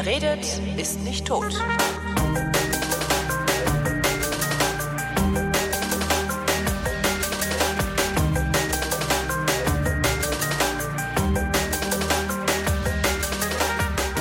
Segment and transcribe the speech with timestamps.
[0.00, 0.46] Wer redet,
[0.76, 1.52] ist nicht tot.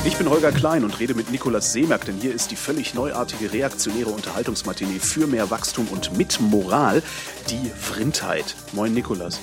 [0.03, 3.53] Ich bin Holger Klein und rede mit Nikolaus Seemerk, denn hier ist die völlig neuartige
[3.53, 7.03] reaktionäre Unterhaltungsmatinee für mehr Wachstum und mit Moral,
[7.51, 8.55] die Vrindheit.
[8.73, 9.39] Moin Nikolas.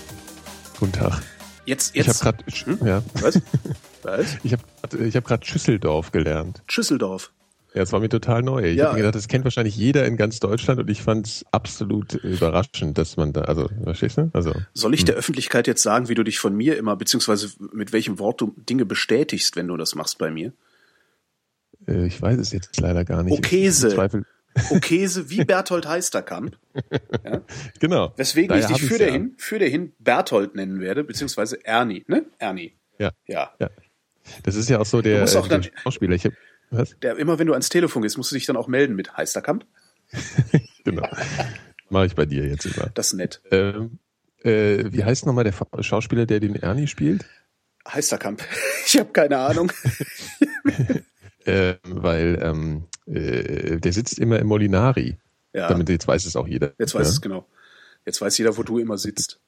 [0.80, 1.22] Guten Tag.
[1.66, 2.24] Jetzt, Ich jetzt.
[2.24, 2.86] habe gerade Hm?
[2.86, 3.40] ja, Was?
[4.02, 4.36] Was?
[4.42, 4.62] ich habe
[5.06, 6.62] ich hab gerade Schüsseldorf gelernt.
[6.68, 7.32] Schüsseldorf.
[7.74, 8.64] Ja, es war mir total neu.
[8.70, 8.88] Ich Ja.
[8.88, 12.98] habe gedacht, das kennt wahrscheinlich jeder in ganz Deutschland und ich fand es absolut überraschend,
[12.98, 14.30] dass man da, also, verstehst du?
[14.32, 17.92] Also, Soll ich der Öffentlichkeit jetzt sagen, wie du dich von mir immer, beziehungsweise mit
[17.92, 20.52] welchem Wort du Dinge bestätigst, wenn du das machst bei mir?
[21.88, 23.36] äh, ich weiß es jetzt leider gar nicht.
[23.36, 23.96] Okese.
[24.70, 26.56] Okese wie Berthold Heisterkamp.
[27.80, 28.12] genau.
[28.16, 29.06] Weswegen Daher ich dich für ja.
[29.06, 32.24] dahin, für dahin Berthold nennen werde, beziehungsweise Ernie, ne?
[32.38, 32.72] Ernie.
[32.98, 33.52] Ja, Ja.
[33.58, 33.70] ja.
[34.42, 36.14] Das ist ja auch so der, auch äh, der dann- Schauspieler.
[36.14, 36.32] Ich hab,
[36.70, 36.96] was?
[37.00, 39.66] Der, immer wenn du ans Telefon gehst, musst du dich dann auch melden mit Heisterkamp.
[40.84, 41.08] Genau.
[41.88, 42.90] Mache ich bei dir jetzt immer.
[42.92, 43.40] Das ist nett.
[43.50, 43.98] Ähm,
[44.42, 47.24] äh, wie heißt nochmal der Schauspieler, der den Ernie spielt?
[47.88, 48.42] Heisterkamp.
[48.86, 49.72] Ich habe keine Ahnung.
[51.46, 55.18] Äh, weil ähm, äh, der sitzt immer im Molinari.
[55.52, 56.72] Ja, Damit jetzt weiß es auch jeder.
[56.78, 57.12] jetzt weiß ja?
[57.12, 57.46] es genau.
[58.06, 59.40] Jetzt weiß jeder, wo du immer sitzt.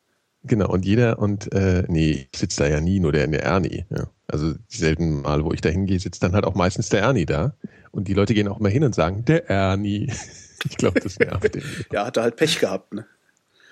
[0.45, 3.85] Genau, und jeder, und äh, nee, ich sitze da ja nie, nur der, der Ernie.
[3.91, 4.09] Ja.
[4.29, 7.27] Also die selten Mal, wo ich da hingehe, sitzt dann halt auch meistens der Ernie
[7.27, 7.55] da.
[7.91, 10.13] Und die Leute gehen auch immer hin und sagen, der Ernie.
[10.69, 11.63] Ich glaube, das nervt den.
[11.93, 13.07] Ja, hat er halt Pech gehabt, ne?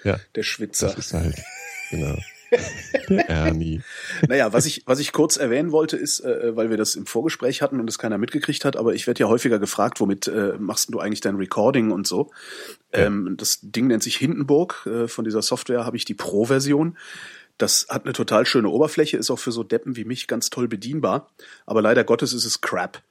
[0.04, 0.88] Ja, Der Schwitzer.
[0.88, 1.42] das ist halt,
[1.90, 2.16] genau.
[3.08, 3.82] Der Ernie.
[4.28, 7.62] Naja, was ich, was ich kurz erwähnen wollte, ist, äh, weil wir das im Vorgespräch
[7.62, 10.92] hatten und es keiner mitgekriegt hat, aber ich werde ja häufiger gefragt, womit äh, machst
[10.92, 12.30] du eigentlich dein Recording und so.
[12.92, 14.86] Ähm, das Ding nennt sich Hindenburg.
[14.86, 16.96] Äh, von dieser Software habe ich die Pro-Version.
[17.58, 20.68] Das hat eine total schöne Oberfläche, ist auch für so Deppen wie mich ganz toll
[20.68, 21.30] bedienbar.
[21.66, 23.02] Aber leider Gottes ist es Crap.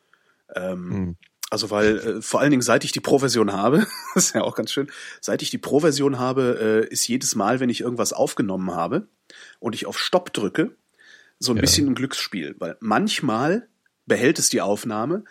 [0.55, 1.15] Ähm, Hm.
[1.53, 4.55] Also weil äh, vor allen Dingen seit ich die Pro-Version habe, das ist ja auch
[4.55, 4.91] ganz schön,
[5.21, 9.07] seit ich die Pro-Version habe, äh, ist jedes Mal, wenn ich irgendwas aufgenommen habe
[9.59, 10.75] und ich auf Stopp drücke,
[11.37, 11.61] so ein Ja.
[11.61, 12.55] bisschen ein Glücksspiel.
[12.57, 13.67] Weil manchmal
[14.07, 15.25] behält es die Aufnahme,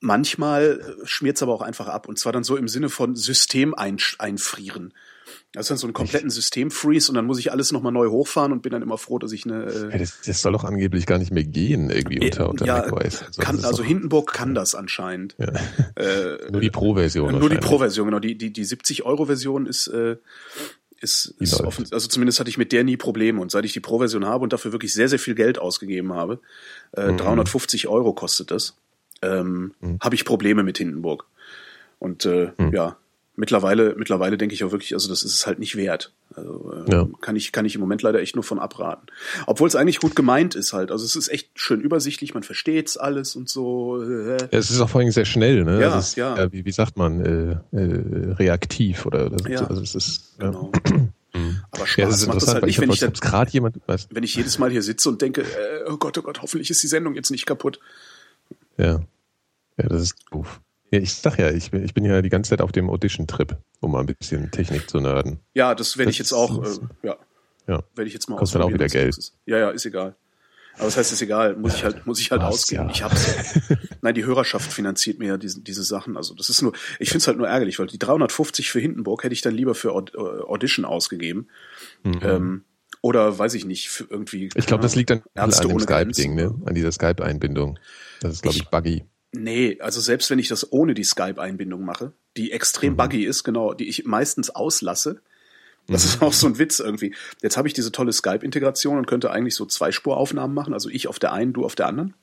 [0.00, 2.08] manchmal schmiert es aber auch einfach ab.
[2.08, 4.92] Und zwar dann so im Sinne von System ein, einfrieren.
[5.54, 8.52] Das ist dann so einen kompletten System-Freeze und dann muss ich alles nochmal neu hochfahren
[8.52, 11.04] und bin dann immer froh, dass ich eine Ja, äh, das, das soll doch angeblich
[11.04, 13.22] gar nicht mehr gehen, irgendwie unter, unter ja, macOS.
[13.22, 15.34] Also, kann, also Hindenburg kann das anscheinend.
[15.38, 15.48] ja.
[15.96, 17.38] Äh, Nur die Pro-Version.
[17.38, 17.58] Nur die.
[17.58, 18.18] Pro-Version, genau.
[18.18, 20.16] Die, die, die 70-Euro-Version ist, äh,
[21.00, 21.64] ist, Die ist läuft.
[21.66, 23.38] offen, also zumindest hatte ich mit der nie Probleme.
[23.40, 26.40] Und seit ich die Pro-Version habe und dafür wirklich sehr, sehr viel Geld ausgegeben habe,
[26.92, 27.16] äh, Mhm.
[27.18, 28.74] 350 Euro kostet das,
[29.20, 29.98] ähm, Mhm.
[30.00, 31.26] habe ich Probleme mit Hindenburg.
[31.98, 32.72] Und äh, Mhm.
[32.72, 32.96] ja,
[33.34, 36.12] mittlerweile, mittlerweile denke ich auch wirklich, also das ist es halt nicht wert.
[36.34, 37.08] Also, äh, Ja.
[37.20, 39.06] kann ich, kann ich im Moment leider echt nur von abraten.
[39.46, 40.90] Obwohl es eigentlich gut gemeint ist halt.
[40.90, 44.02] Also es ist echt schön übersichtlich, man versteht's alles und so.
[44.02, 45.80] Äh, Ja, es ist auch vor allem sehr schnell, ne?
[45.80, 46.52] Ja, es ist, ja.
[46.52, 47.20] wie, wie sagt man,
[47.72, 49.48] äh, äh, reaktiv oder, oder so.
[49.48, 49.66] Ja.
[49.66, 50.46] Also es ist, ja.
[50.50, 50.72] genau.
[51.70, 54.06] Aber Spaß Ja, das ist macht das halt nicht, ich wenn ich dann jemand, was,
[54.10, 56.82] wenn ich jedes Mal hier sitze und denke, äh, oh Gott, oh Gott, hoffentlich ist
[56.82, 57.80] die Sendung jetzt nicht kaputt.
[58.76, 59.00] ja,
[59.78, 60.60] ja, das ist doof.
[60.92, 63.56] Ja, ich sag ja, ich bin, ich bin ja die ganze Zeit auf dem Audition-Trip,
[63.80, 65.40] um mal ein bisschen Technik zu nerden.
[65.54, 66.68] Ja, das werde ich jetzt auch, äh,
[67.02, 67.16] ja,
[67.66, 67.82] Ja.
[67.94, 69.16] werde ich jetzt mal Kostet dann auch wieder Geld.
[69.46, 70.14] Ja, ja, ist egal.
[70.74, 72.84] Aber das heißt, ist egal, muss ich halt, muss ich halt Was, ausgeben.
[72.84, 72.90] ja.
[72.90, 73.58] Ich hab's.
[74.02, 76.16] Nein, die Hörerschaft finanziert mir ja diese, diese Sachen.
[76.16, 79.32] Also das ist nur, ich find's halt nur ärgerlich, weil die 350 für Hindenburg hätte
[79.34, 81.48] ich dann lieber für äh, Audition ausgegeben.
[82.04, 82.64] Ähm,
[83.02, 84.44] oder weiß ich nicht, für irgendwie.
[84.44, 84.50] Mhm.
[84.56, 86.54] Ich glaube, das liegt dann Ärzte an dem Skype-Ding, ne?
[86.64, 87.78] An dieser Skype-Einbindung.
[88.20, 89.04] Das ist, glaube ich, buggy.
[89.34, 92.52] Nee, also selbst wenn ich das ohne die Skype-Einbindung mache, die Mhm.
[92.52, 95.22] extrem buggy ist, genau, die ich meistens auslasse,
[95.88, 96.08] das Mhm.
[96.10, 97.14] ist auch so ein Witz irgendwie.
[97.42, 101.18] Jetzt habe ich diese tolle Skype-Integration und könnte eigentlich so Zweispuraufnahmen machen, also ich auf
[101.18, 102.14] der einen, du auf der anderen.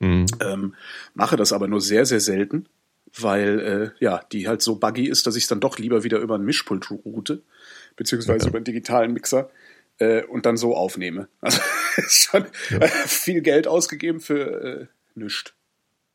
[0.00, 0.26] Mhm.
[0.40, 0.74] Ähm,
[1.14, 2.66] mache das aber nur sehr, sehr selten,
[3.16, 6.18] weil äh, ja, die halt so buggy ist, dass ich es dann doch lieber wieder
[6.18, 7.42] über einen Mischpult route,
[7.96, 8.48] beziehungsweise Ja.
[8.48, 9.50] über einen digitalen Mixer
[9.98, 11.28] äh, und dann so aufnehme.
[11.42, 11.60] Also
[11.96, 12.46] ist schon
[12.80, 15.52] äh, viel Geld ausgegeben für äh, nichts.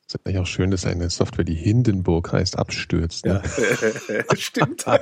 [0.08, 3.26] Es ist eigentlich auch schön, dass eine Software, die Hindenburg heißt, abstürzt.
[3.26, 3.42] Ne?
[4.08, 4.86] Ja, stimmt.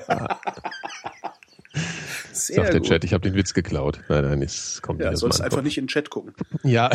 [2.32, 2.88] Sehr Sagt der gut.
[2.90, 4.00] Chat, ich habe den Witz geklaut.
[4.08, 6.34] Nein, nein, es kommt Ja, nicht aus sollst einfach nicht in den Chat gucken.
[6.64, 6.90] Ja,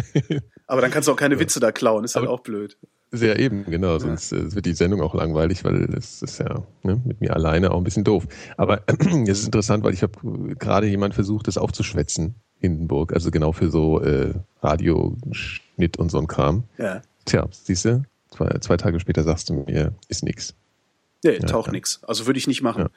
[0.66, 2.78] Aber dann kannst du auch keine Witze da klauen, ist halt Aber- auch blöd.
[3.12, 3.98] sehr eben, genau.
[3.98, 7.72] Sonst äh, wird die Sendung auch langweilig, weil das ist ja ne, mit mir alleine
[7.72, 8.24] auch ein bisschen doof.
[8.56, 8.82] Aber
[9.26, 13.12] es ist interessant, weil ich habe gerade jemand versucht, das aufzuschwätzen, Hindenburg.
[13.12, 14.32] Also genau für so äh,
[14.62, 16.64] Radioschnitt und so ein Kram.
[16.78, 17.02] Ja.
[17.24, 20.54] Tja, siehst du, zwei, zwei Tage später sagst du mir, ist nix.
[21.22, 21.72] Nee, Ja, taucht ja.
[21.72, 22.00] nix.
[22.04, 22.82] Also würde ich nicht machen.
[22.82, 22.88] Ja.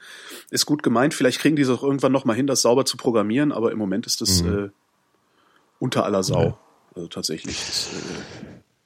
[0.50, 1.14] Ist gut gemeint.
[1.14, 3.78] Vielleicht kriegen die es auch irgendwann noch mal hin, das sauber zu programmieren, aber im
[3.78, 4.64] Moment ist das Mhm.
[4.66, 4.68] äh,
[5.78, 6.42] unter aller Sau.
[6.42, 6.58] Ja.
[6.94, 7.56] Also tatsächlich.
[7.56, 7.88] Das,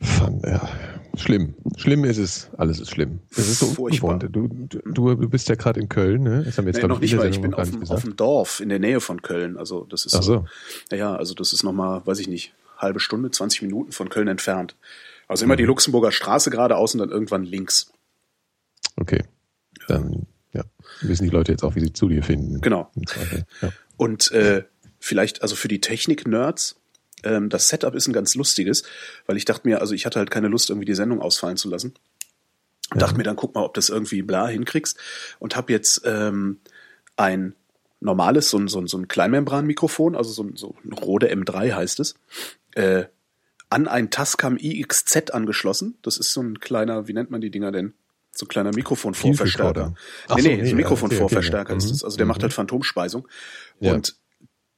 [0.01, 0.69] äh, Fun, ja.
[1.17, 1.55] Schlimm.
[1.77, 2.51] Schlimm ist es.
[2.57, 3.21] Alles ist schlimm.
[3.37, 4.19] Das ist so Furchtbar.
[4.19, 4.81] Du, du,
[5.15, 6.43] du bist ja gerade in Köln, ne?
[6.45, 8.69] Das haben jetzt, Nee, noch nicht mal, ich bin auf dem, auf dem Dorf in
[8.69, 9.57] der Nähe von Köln.
[9.57, 10.45] Also das ist Ach so.
[10.91, 14.75] Naja, also das ist nochmal, weiß ich nicht, halbe Stunde, 20 Minuten von Köln entfernt.
[15.33, 17.91] Also immer die Luxemburger Straße geradeaus und dann irgendwann links.
[18.97, 19.25] Okay.
[19.89, 20.63] Dann, ja.
[21.01, 22.61] Wissen die Leute jetzt auch, wie sie zu dir finden.
[22.61, 22.91] Genau.
[23.63, 23.73] Ja.
[23.97, 24.65] Und äh,
[24.99, 26.77] vielleicht, also für die Technik-Nerds,
[27.25, 28.83] ähm, das Setup ist ein ganz lustiges,
[29.27, 31.69] weil ich dachte mir, also ich hatte halt keine Lust, irgendwie die Sendung ausfallen zu
[31.69, 31.95] lassen.
[32.93, 34.99] Und dachte mir dann, guck mal, ob das irgendwie bla hinkriegst.
[35.39, 36.61] Und habe jetzt ähm,
[37.17, 37.55] ein
[38.01, 41.73] normales, so ein, so ein, so ein Kleinmembran-Mikrofon, also so ein, so ein Rode M3
[41.73, 42.17] heißt es,
[42.73, 43.05] äh,
[43.73, 45.99] an ein Tascam IXZ angeschlossen.
[46.03, 47.95] Das ist so ein kleiner, wie nennt man die Dinger denn?
[48.31, 49.95] So ein kleiner Mikrofonvorverstärker.
[49.95, 49.95] Nee,
[50.29, 52.05] so, nee, nee, so ein ja, Mikrofonvorverstärker ist das.
[52.05, 52.29] Also der Mhm.
[52.29, 53.27] macht halt Phantomspeisung.
[53.81, 54.17] Und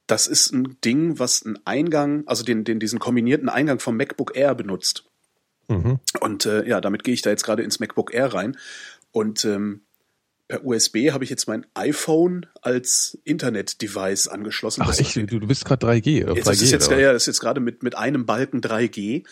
[0.07, 4.35] das ist ein Ding, was einen Eingang, also den, den, diesen kombinierten Eingang vom MacBook
[4.35, 5.05] Air benutzt.
[5.67, 5.99] Mhm.
[6.19, 8.57] Und äh, ja, damit gehe ich da jetzt gerade ins MacBook Air rein.
[9.11, 9.81] Und ähm,
[10.47, 14.81] per USB habe ich jetzt mein iPhone als Internet-Device angeschlossen.
[14.83, 16.27] Ach Das- echt, du, du bist gerade 3G.
[16.27, 18.25] Auf Jetzt 3G ist es jetzt, oder ja, das ist jetzt gerade mit, mit einem
[18.25, 19.23] Balken 3G,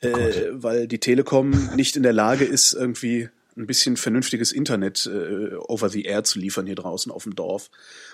[0.00, 0.34] äh, Gott.
[0.52, 5.88] weil die Telekom nicht in der Lage ist, irgendwie ein bisschen vernünftiges Internet äh, over
[5.90, 7.68] the air zu liefern hier draußen auf dem Dorf.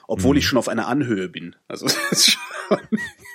[0.09, 0.38] Obwohl Mhm.
[0.38, 1.55] ich schon auf einer Anhöhe bin.
[1.69, 2.79] Also das ist schon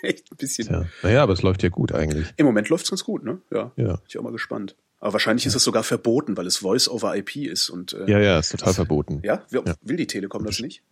[0.02, 0.68] echt ein bisschen.
[0.68, 0.86] Tja.
[1.04, 2.28] Naja, aber es läuft ja gut eigentlich.
[2.38, 3.40] Im Moment läuft's ganz gut, ne?
[3.52, 3.72] Ja.
[3.78, 3.94] Ja.
[3.98, 4.76] Bin ich auch mal gespannt.
[5.02, 7.70] Aber wahrscheinlich ist es sogar verboten, weil es Voice over IP ist.
[7.70, 9.20] Und äh, Ja, ja, ist total verboten.
[9.24, 9.44] ja?
[9.50, 9.76] Will, Ja.
[9.98, 10.84] die Telekom das nicht?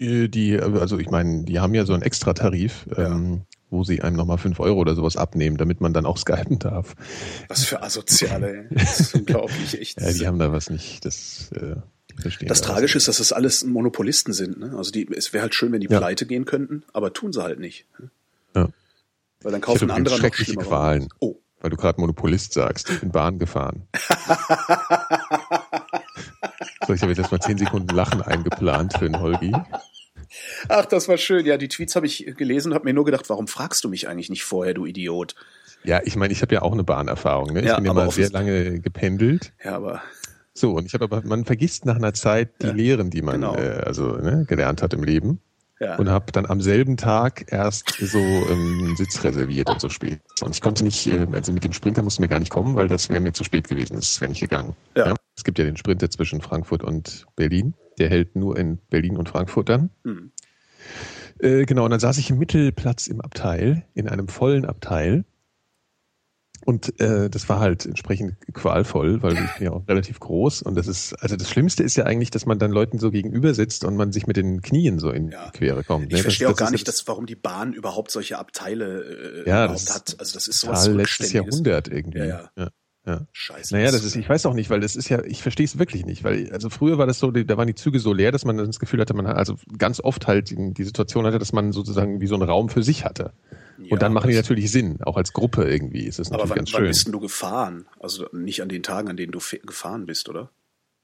[0.00, 4.16] Äh, Die, also ich meine, die haben ja so einen Extratarif, ähm, wo sie einem
[4.16, 6.94] nochmal 5 Euro oder sowas abnehmen, damit man dann auch skypen darf.
[7.48, 8.74] Was für Asoziale, ey.
[8.74, 10.00] Das ist unglaublich, echt.
[10.00, 11.76] Ja, die haben da was nicht, das äh,
[12.20, 14.58] verstehen Das da Tragische ist, dass das alles Monopolisten sind.
[14.58, 14.74] Ne?
[14.78, 15.98] Also die, es wäre halt schön, wenn die Ja.
[15.98, 17.86] pleite gehen könnten, aber tun sie halt nicht.
[17.98, 18.10] ne?
[18.56, 18.68] Ja.
[19.42, 20.54] Weil dann kaufen andere noch schreckliche.
[20.56, 21.08] Qualen.
[21.20, 21.36] Oh.
[21.62, 22.90] Weil du gerade Monopolist sagst.
[22.90, 23.88] Ich bin Bahn gefahren.
[26.86, 29.54] so, ich habe jetzt erstmal 10 Sekunden Lachen eingeplant für den Holgi.
[30.68, 31.46] Ach, das war schön.
[31.46, 34.08] Ja, die Tweets habe ich gelesen und habe mir nur gedacht, warum fragst du mich
[34.08, 35.34] eigentlich nicht vorher, du Idiot?
[35.84, 37.52] Ja, ich meine, ich habe ja auch eine Bahnerfahrung.
[37.52, 37.60] Ne?
[37.60, 39.52] Ich Ja, bin ja mal sehr lange gependelt.
[39.62, 40.02] Ja, aber
[40.54, 42.72] So, und ich habe aber, man vergisst nach einer Zeit die Ja.
[42.72, 43.54] Lehren, die man Genau.
[43.56, 45.40] äh, also ne, gelernt hat im Leben.
[45.82, 45.96] Ja.
[45.96, 50.20] Und habe dann am selben Tag erst so ähm, einen Sitz reserviert und so spät.
[50.40, 52.86] Und ich konnte nicht, äh, also mit dem Sprinter mussten wir gar nicht kommen, weil
[52.86, 53.96] das wäre mir zu spät gewesen.
[53.96, 54.76] Das wäre nicht gegangen.
[54.96, 55.14] Ja.
[55.36, 57.74] Es gibt ja den Sprinter zwischen Frankfurt und Berlin.
[57.98, 59.90] Der hält nur in Berlin und Frankfurt dann.
[60.04, 60.30] Hm.
[61.40, 65.24] Äh, genau, und dann saß ich im Mittelplatz im Abteil, in einem vollen Abteil.
[66.64, 70.62] Und äh, das war halt entsprechend qualvoll, weil ich bin ja auch relativ groß.
[70.62, 73.54] Und das ist, also das Schlimmste ist ja eigentlich, dass man dann Leuten so gegenüber
[73.54, 75.46] sitzt und man sich mit den Knien so in Ja.
[75.46, 76.06] die Quere kommt.
[76.06, 76.18] Ich ne?
[76.18, 79.02] verstehe das, auch gar ist nicht, dass, warum die Bahn überhaupt solche Abteile
[79.44, 80.16] äh, Ja, überhaupt das hat.
[80.18, 81.32] Also das ist sowas letztes.
[81.32, 82.18] Jahrhundert irgendwie.
[82.18, 82.68] Ja, ja.
[83.06, 83.26] ja.
[83.32, 83.74] Scheiße.
[83.74, 86.06] Naja, das ist, ich weiß auch nicht, weil das ist ja, ich verstehe es wirklich
[86.06, 88.56] nicht, weil, also früher war das so, da waren die Züge so leer, dass man
[88.56, 92.20] das Gefühl hatte, man, also ganz oft halt die, die Situation hatte, dass man sozusagen
[92.20, 93.32] wie so einen Raum für sich hatte.
[93.92, 96.50] Ja, Und dann machen die natürlich Sinn, auch als Gruppe irgendwie ist das Aber natürlich
[96.50, 96.88] wann, ganz wann schön.
[96.88, 97.86] bist denn du gefahren?
[98.00, 100.50] Also nicht an den Tagen, an denen du gefahren bist, oder?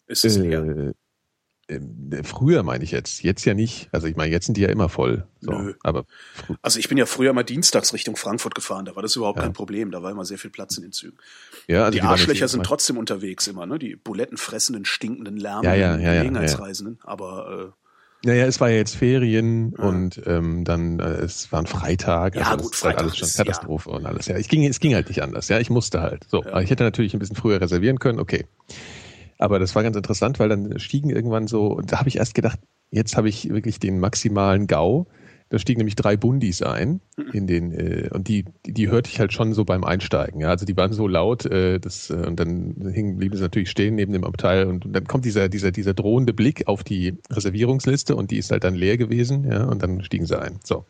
[0.07, 0.95] Ist es leer?
[1.69, 3.91] Äh, äh, früher meine ich jetzt, jetzt ja nicht.
[3.93, 5.27] Also ich meine, jetzt sind die ja immer voll.
[5.41, 5.53] So.
[5.53, 5.75] Nö.
[5.83, 6.07] Aber
[6.63, 9.43] Also ich bin ja früher mal dienstags Richtung Frankfurt gefahren, da war das überhaupt Ja.
[9.45, 11.19] kein Problem, da war immer sehr viel Platz in den Zügen.
[11.67, 13.79] ja, also die jetzt Arschlöcher sind trotzdem unterwegs immer, ne?
[13.79, 17.01] Die bulettenfressenden, stinkenden, lärmenden ja, ja, Gelegenheitsreisenden.
[17.03, 17.75] Aber
[18.25, 19.85] Naja, es war ja jetzt Ferien Ja.
[19.85, 22.35] und ähm, dann äh, es war ein Freitag.
[22.35, 24.27] Ja, also gut, ist halt Freitag alles schon Katastrophe und alles.
[24.27, 25.49] Ja, ich ging, es ging halt nicht anders.
[25.49, 26.25] Ja, ich musste halt.
[26.29, 26.51] So, Ja.
[26.51, 28.19] aber ich hätte natürlich ein bisschen früher reservieren können.
[28.19, 28.47] Okay,
[29.39, 31.69] aber das war ganz interessant, weil dann stiegen irgendwann so.
[31.69, 32.59] und Da habe ich erst gedacht,
[32.91, 35.07] jetzt habe ich wirklich den maximalen GAU.
[35.51, 37.01] Da stiegen nämlich drei Bundis ein
[37.33, 40.41] in den äh, und die, die die hörte ich halt schon so beim Einsteigen.
[40.41, 43.71] Ja, also die waren so laut, äh, das äh, und dann hingen blieben sie natürlich
[43.71, 48.15] stehen neben dem Abteil und, dann kommt dieser dieser dieser drohende Blick auf die Reservierungsliste
[48.15, 49.45] und die ist halt dann leer gewesen.
[49.51, 50.61] Ja, und dann stiegen sie ein.
[50.65, 50.85] So.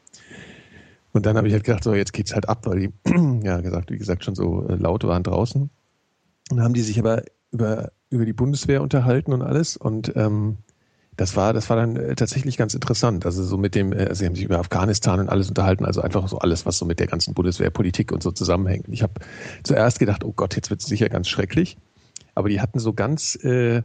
[1.12, 2.90] Und dann habe ich halt gedacht, so jetzt geht's halt ab, weil die
[3.44, 5.62] ja gesagt, wie gesagt schon so äh, laut waren draußen.
[5.62, 7.22] Und dann haben die sich aber
[7.52, 10.58] über über die Bundeswehr unterhalten und alles und ähm,
[11.18, 13.26] das war, das war dann äh, tatsächlich ganz interessant.
[13.26, 16.28] Also so mit dem, also sie haben sich über Afghanistan und alles unterhalten, also einfach
[16.28, 18.86] so alles, was so mit der ganzen Bundeswehrpolitik und so zusammenhängt.
[18.88, 19.14] Ich habe
[19.64, 21.76] zuerst gedacht, oh Gott, jetzt wird es sicher ganz schrecklich.
[22.36, 23.82] Aber die hatten so ganz, äh,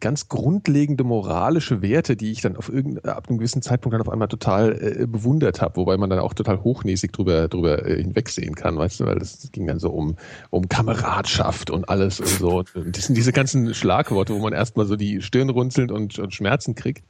[0.00, 4.08] ganz grundlegende moralische Werte, die ich dann auf irgendein, ab einem gewissen Zeitpunkt dann auf
[4.08, 8.54] einmal total äh, bewundert habe, wobei man dann auch total hochnäsig drüber, drüber äh, hinwegsehen
[8.54, 10.16] kann, weißt du, weil das ging dann so um,
[10.50, 12.64] um Kameradschaft und alles und so.
[12.74, 16.32] Und das sind diese ganzen Schlagworte, wo man erstmal so die Stirn runzelnd und, und
[16.32, 17.04] Schmerzen kriegt.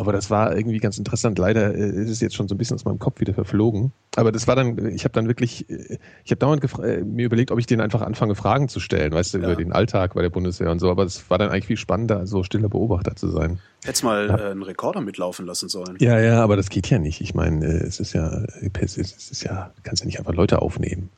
[0.00, 1.38] Aber das war irgendwie ganz interessant.
[1.38, 3.92] Leider äh, ist es jetzt schon so ein bisschen aus meinem Kopf wieder verflogen.
[4.16, 7.50] Aber das war dann, ich habe dann wirklich, äh, ich habe dauernd äh, mir überlegt,
[7.50, 9.44] ob ich denen einfach anfange, Fragen zu stellen, weißt du, ja.
[9.44, 10.90] über den Alltag bei der Bundeswehr und so.
[10.90, 13.60] Aber es war dann eigentlich viel spannender, so stiller Beobachter zu sein.
[13.84, 14.38] Hättest mal ja.
[14.38, 15.96] äh, einen Rekorder mitlaufen lassen sollen.
[16.00, 17.20] Ja, ja, aber das geht ja nicht.
[17.20, 18.44] Ich meine, es ist ja,
[18.80, 21.10] es ist ja, du kannst ja nicht einfach Leute aufnehmen.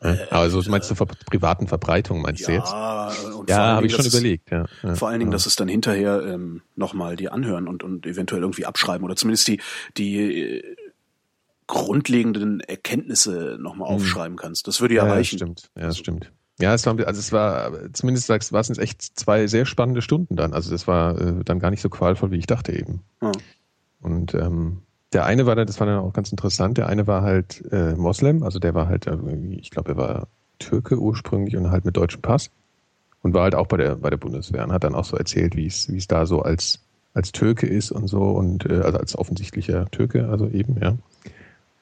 [0.00, 3.34] Äh, also meinst du privaten Verbreitung, meinst ja, du jetzt?
[3.34, 4.50] Und ja, habe ich schon überlegt.
[4.50, 5.34] Ja, ja, vor allen Dingen, ja.
[5.34, 9.48] dass es dann hinterher ähm, nochmal die anhören und, und eventuell irgendwie abschreiben oder zumindest
[9.48, 9.60] die,
[9.96, 10.76] die äh,
[11.66, 13.96] grundlegenden Erkenntnisse nochmal mhm.
[13.96, 14.66] aufschreiben kannst.
[14.66, 15.38] Das würde ja, ja reichen.
[15.38, 16.32] Stimmt, ja, stimmt.
[16.60, 20.36] Ja, es war, also es war, zumindest sagst, war es echt zwei sehr spannende Stunden
[20.36, 20.52] dann.
[20.52, 23.02] Also das war äh, dann gar nicht so qualvoll, wie ich dachte eben.
[23.22, 23.32] Ja.
[24.00, 27.22] Und ähm, der eine war dann, das war dann auch ganz interessant, der eine war
[27.22, 29.16] halt äh, Moslem, also der war halt, äh,
[29.58, 32.50] ich glaube, er war Türke ursprünglich und halt mit deutschem Pass
[33.22, 35.56] und war halt auch bei der bei der Bundeswehr und hat dann auch so erzählt,
[35.56, 36.80] wie es wie es da so als
[37.12, 40.96] als Türke ist und so und äh, also als offensichtlicher Türke, also eben ja.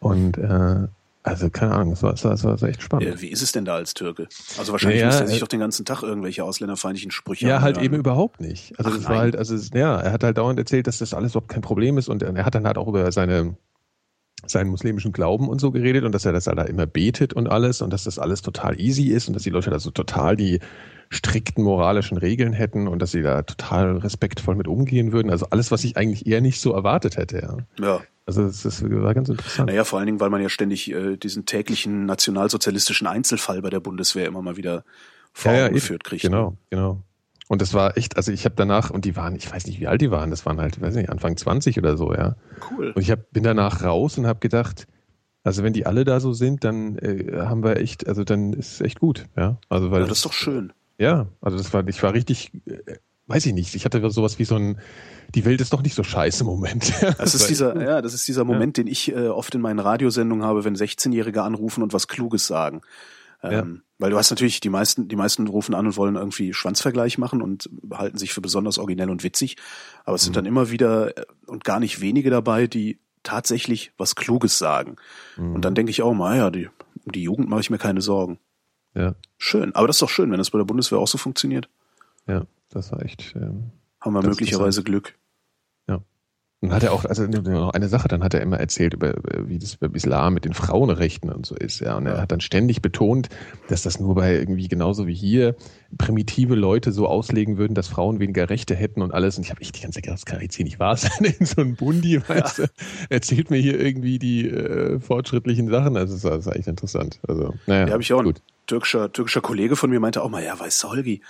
[0.01, 0.87] Und äh,
[1.29, 3.09] also keine Ahnung, das war, das war, das war echt spannend.
[3.09, 4.29] Ja, wie ist es denn da als Türke?
[4.59, 7.61] Also wahrscheinlich naja, muss er sich äh, doch den ganzen Tag irgendwelche ausländerfeindlichen Sprüche Ja,
[7.61, 8.79] halt eben überhaupt nicht.
[8.79, 9.13] Also Ach, das nein.
[9.13, 11.99] war halt, also ja, er hat halt dauernd erzählt, dass das alles überhaupt kein Problem
[11.99, 13.57] ist und er hat dann halt auch über seine
[14.47, 17.49] seinen muslimischen Glauben und so geredet und dass er das halt da immer betet und
[17.49, 20.37] alles und dass das alles total easy ist und dass die Leute da so total
[20.37, 20.61] die
[21.11, 25.31] strikten moralischen Regeln hätten und dass sie da total respektvoll mit umgehen würden.
[25.31, 27.67] Also alles, was ich eigentlich eher nicht so erwartet hätte.
[27.79, 27.85] Ja.
[27.85, 28.01] ja.
[28.29, 29.71] Also das, das war ganz interessant.
[29.71, 33.81] Naja, vor allen Dingen, weil man ja ständig äh, diesen täglichen nationalsozialistischen Einzelfall bei der
[33.81, 34.85] Bundeswehr immer mal wieder
[35.33, 36.21] vor ja, ja, kriegt.
[36.21, 37.03] Genau, genau.
[37.49, 39.87] Und das war echt, also ich habe danach, und die waren, ich weiß nicht, wie
[39.87, 42.37] alt die waren, das waren halt, weiß nicht, Anfang 20 oder so, ja.
[42.71, 42.91] Cool.
[42.91, 44.87] Und ich hab, bin danach raus und habe gedacht,
[45.43, 48.73] also wenn die alle da so sind, dann äh, haben wir echt, also dann ist
[48.73, 49.57] es echt gut, ja.
[49.71, 50.75] Also weil ja, das ist doch schön.
[50.99, 52.77] Ja, also das war, ich war richtig, äh,
[53.29, 54.81] weiß ich nicht, ich hatte sowas wie so ein,
[55.35, 56.93] die Welt ist doch nicht so scheiße Moment.
[57.19, 58.85] Das ist dieser, ja, das ist dieser Moment, ja.
[58.85, 62.81] den ich äh, oft in meinen Radiosendungen habe, wenn 16-Jährige anrufen und was Kluges sagen.
[63.43, 63.83] Ähm, ja.
[63.99, 67.43] Weil du hast natürlich, die meisten, die meisten rufen an und wollen irgendwie Schwanzvergleich machen
[67.43, 69.57] und halten sich für besonders originell und witzig.
[70.05, 70.37] Aber es sind mhm.
[70.37, 74.97] dann immer wieder äh, und gar nicht wenige dabei, die tatsächlich was Kluges sagen.
[75.37, 75.57] Mhm.
[75.57, 76.69] Und dann denke ich auch mal, ja, die,
[77.05, 78.39] um die Jugend mache ich mir keine Sorgen.
[78.95, 79.15] Ja.
[79.37, 79.75] Schön.
[79.75, 81.69] Aber das ist doch schön, wenn das bei der Bundeswehr auch so funktioniert.
[82.27, 83.35] Ja, das war echt.
[83.37, 85.19] Ähm, Haben wir möglicherweise Glück.
[86.61, 89.61] Und hat er auch, also noch eine Sache, dann hat er immer erzählt über, wie
[89.61, 91.97] das beim Islam mit den Frauenrechten und so ist, ja.
[91.97, 93.29] Und er hat dann ständig betont,
[93.69, 95.55] dass das nur bei irgendwie genauso wie hier
[95.99, 99.37] primitive Leute so auslegen würden, dass Frauen weniger Rechte hätten und alles.
[99.37, 101.33] Und ich habe echt die ganze Zeit gedacht, das kann jetzt hier nicht wahr sein
[101.39, 102.71] in so einem Bundi, weißt du,
[103.09, 105.97] erzählt mir hier irgendwie die äh, fortschrittlichen Sachen.
[105.97, 107.21] Also das war, das war echt interessant.
[107.29, 107.87] Also, naja.
[107.87, 108.25] Ja, habe ich auch.
[108.25, 108.39] Gut.
[108.39, 111.23] Ein türkischer, türkischer Kollege von mir meinte auch mal, ja, weißt du, Holgi,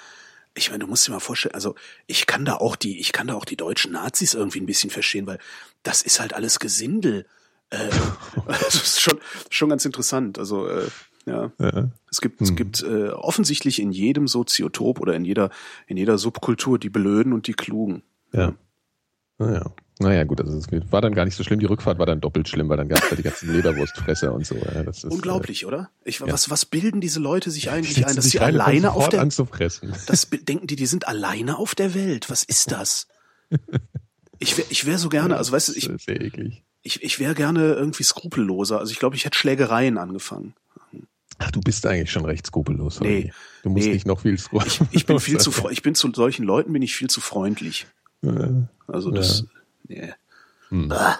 [0.58, 1.74] ich meine, du musst dir mal vorstellen, also
[2.06, 4.90] ich kann da auch die, ich kann da auch die deutschen Nazis irgendwie ein bisschen
[4.90, 5.38] verstehen, weil
[5.82, 7.26] das ist halt alles Gesindel.
[7.70, 7.88] Äh,
[8.46, 9.18] das ist schon,
[9.50, 10.38] schon ganz interessant.
[10.38, 10.88] Also äh,
[11.26, 11.52] ja.
[11.58, 11.90] ja.
[12.10, 12.46] Es gibt, hm.
[12.46, 15.50] es gibt äh, offensichtlich in jedem Soziotop oder in jeder,
[15.86, 18.02] in jeder Subkultur die Blöden und die Klugen.
[18.32, 18.54] Ja.
[19.38, 19.70] Naja.
[20.00, 21.58] Naja, gut, also es war dann gar nicht so schlimm.
[21.58, 24.46] Die Rückfahrt war dann doppelt schlimm, weil dann gab es ja die ganzen Leberwurstfresser und
[24.46, 24.54] so.
[24.54, 25.90] Ja, ist, Unglaublich, äh, oder?
[26.04, 26.30] Ich, ja.
[26.30, 29.24] was, was bilden diese Leute sich eigentlich ein, dass sie alleine auf der.
[29.24, 32.30] Das denken die, die sind alleine auf der Welt.
[32.30, 33.08] Was ist das?
[34.40, 36.62] Ich wäre ich wär so gerne, also weißt du, ich, sehr eklig.
[36.82, 38.78] ich, ich wäre gerne irgendwie skrupelloser.
[38.78, 40.54] Also ich glaube, ich hätte Schlägereien angefangen.
[41.38, 43.00] Ach, du bist eigentlich schon recht skrupellos.
[43.00, 43.32] Nee.
[43.62, 43.94] Du musst nee.
[43.94, 46.94] nicht noch viel ich, ich bin viel zu ich bin zu solchen Leuten bin ich
[46.94, 47.86] viel zu freundlich.
[48.88, 49.44] Also das,
[49.88, 50.12] Nee.
[50.68, 50.92] Hm.
[50.92, 51.18] Ah.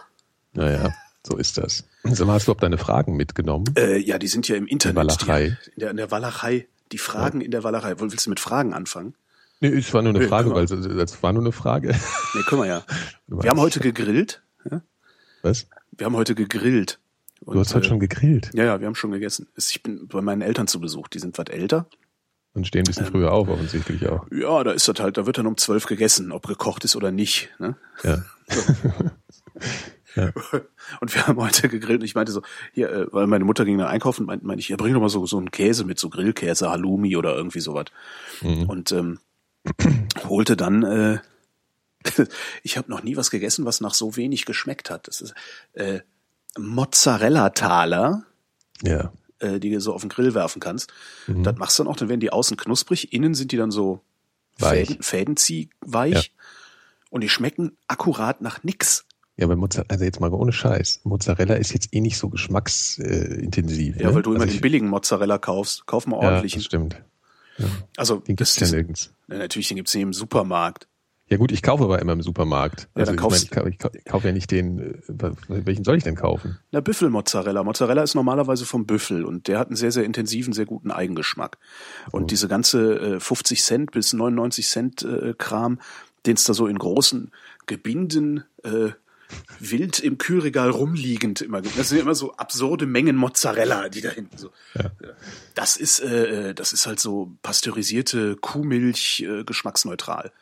[0.53, 0.95] Naja,
[1.27, 1.85] so ist das.
[2.05, 3.65] Sag mal, hast du überhaupt deine Fragen mitgenommen?
[3.77, 4.97] Äh, ja, die sind ja im Internet.
[5.03, 5.59] In, Walachei.
[5.67, 6.69] Die, in, der, in der Walachei.
[6.93, 7.47] Die Fragen ja.
[7.47, 7.95] in der Walachei.
[7.99, 9.15] Willst du mit Fragen anfangen?
[9.61, 11.89] Nee, es war nur eine nee, Frage, weil das war nur eine Frage.
[12.35, 12.85] Nee, können wir ja.
[13.27, 14.43] Wir haben heute gegrillt.
[14.71, 14.83] Ja?
[15.43, 15.67] Was?
[15.93, 16.99] Wir haben heute gegrillt.
[17.41, 18.51] Und, du hast heute äh, schon gegrillt?
[18.55, 19.49] Ja, ja, wir haben schon gegessen.
[19.57, 21.09] Ich bin bei meinen Eltern zu Besuch.
[21.09, 21.87] Die sind was älter.
[22.55, 24.27] Und stehen ein bisschen ähm, früher auf, offensichtlich auch.
[24.33, 27.13] Ja, da ist das halt, da wird dann um zwölf gegessen, ob gekocht ist oder
[27.13, 27.51] nicht.
[27.59, 27.77] Ne?
[28.03, 28.25] Ja.
[30.15, 30.33] Ja.
[31.01, 33.79] Und wir haben heute gegrillt und ich meinte so, hier, äh, weil meine Mutter ging
[33.79, 36.09] dann einkaufen, meinte mein ich, ja, bring doch mal so, so einen Käse mit, so
[36.09, 37.87] Grillkäse, Halloumi oder irgendwie sowas.
[38.41, 38.69] Mhm.
[38.69, 39.21] Und ähm,
[40.29, 41.19] holte dann, äh,
[42.63, 45.09] ich habe noch nie was gegessen, was nach so wenig geschmeckt hat.
[45.09, 45.35] Das ist
[45.75, 46.01] äh,
[46.59, 48.25] Mozzarella-Taler.
[48.83, 50.93] Ja äh, die du so auf den Grill werfen kannst.
[51.27, 51.45] Mhm.
[51.45, 54.01] Das machst du dann auch, dann werden die außen knusprig, innen sind die dann so
[54.59, 54.89] weich.
[54.89, 56.33] Fäden, Fädenzieh weich.
[57.11, 59.05] Und die schmecken akkurat nach nix.
[59.37, 61.01] Ja, aber Mozzarella, also jetzt mal ohne Scheiß.
[61.05, 63.97] Mozzarella ist jetzt eh nicht so geschmacksintensiv.
[64.01, 64.15] Ja, ne?
[64.17, 65.87] weil du immer also den billigen Mozzarella kaufst.
[65.87, 66.53] Kauf mal ordentlich.
[66.53, 67.03] Ja, das stimmt.
[67.59, 67.67] Ja.
[67.97, 69.13] Also, den gibt's ja nirgends.
[69.29, 70.87] Ja, natürlich, den gibt's nicht im Supermarkt.
[71.31, 72.89] Ja gut, ich kaufe aber immer im Supermarkt.
[72.97, 75.85] Ja, Also dann ich, kaufst- meine, ich, kau- ich kaufe ja nicht den, äh, welchen
[75.85, 76.59] soll ich denn kaufen?
[76.71, 77.63] Na, Büffelmozzarella.
[77.65, 81.59] Mozzarella ist normalerweise vom Büffel und der hat einen sehr, sehr intensiven, sehr guten Eigengeschmack.
[82.13, 85.81] Und diese ganze äh, 50 Cent bis 99 Cent äh, Kram,
[86.29, 87.33] den es da so in großen
[87.67, 88.91] Gebinden äh,
[89.59, 91.79] wild im Kühlregal rumliegend immer gibt.
[91.79, 94.51] Das sind immer so absurde Mengen Mozzarella, die da hinten so.
[95.55, 100.33] Das ist, äh, das ist halt so pasteurisierte Kuhmilch, äh, geschmacksneutral.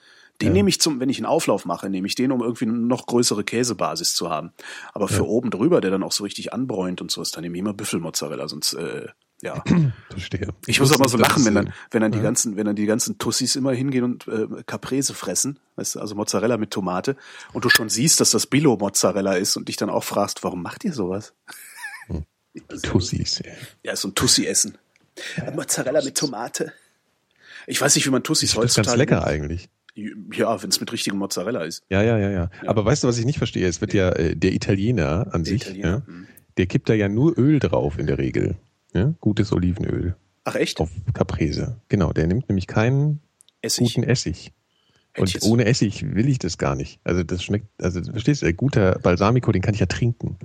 [0.43, 2.75] Den nehme ich zum, wenn ich einen Auflauf mache, nehme ich den, um irgendwie eine
[2.75, 4.52] noch größere Käsebasis zu haben.
[4.93, 7.57] Aber für oben drüber, der dann auch so richtig anbräunt und so ist, dann nehme
[7.57, 9.07] ich immer Büffelmozzarella, sonst, äh,
[9.43, 9.62] ja.
[10.11, 10.49] Verstehe.
[10.66, 12.76] Ich muss auch mal so lachen, wenn dann, äh, wenn dann die ganzen, wenn dann
[12.76, 17.16] die ganzen Tussis immer hingehen und äh, Caprese fressen, weißt du, also Mozzarella mit Tomate,
[17.52, 20.85] und du schon siehst, dass das Billo-Mozzarella ist und dich dann auch fragst, warum macht
[20.85, 21.35] ihr sowas?
[22.83, 23.43] Tussis.
[23.45, 23.52] ja.
[23.83, 24.78] Ja, so ein Tussi-Essen.
[25.55, 26.73] Mozzarella mit Tomate.
[27.66, 28.87] Ich weiß nicht, wie man Tussis Das ist heutzutage.
[28.87, 29.69] ganz lecker eigentlich.
[29.95, 31.83] Ja, wenn es mit richtigem Mozzarella ist.
[31.88, 32.50] Ja, ja, ja, ja.
[32.66, 33.66] Aber weißt du, was ich nicht verstehe?
[33.66, 36.26] Es wird ja äh, der Italiener an Der sich, Italiener, ja, hm.
[36.59, 38.57] der kippt da ja nur Öl drauf in der Regel.
[38.97, 39.15] Ja?
[39.21, 40.81] Gutes Olivenöl Ach echt?
[40.81, 41.76] auf Caprese.
[41.88, 43.21] Genau, der nimmt nämlich keinen
[43.62, 43.95] Essig.
[43.95, 44.53] guten Essig.
[45.19, 47.00] Und ohne Essig will ich das gar nicht.
[47.05, 50.37] Also das schmeckt, also verstehst du, guter Balsamico, den kann ich ja trinken.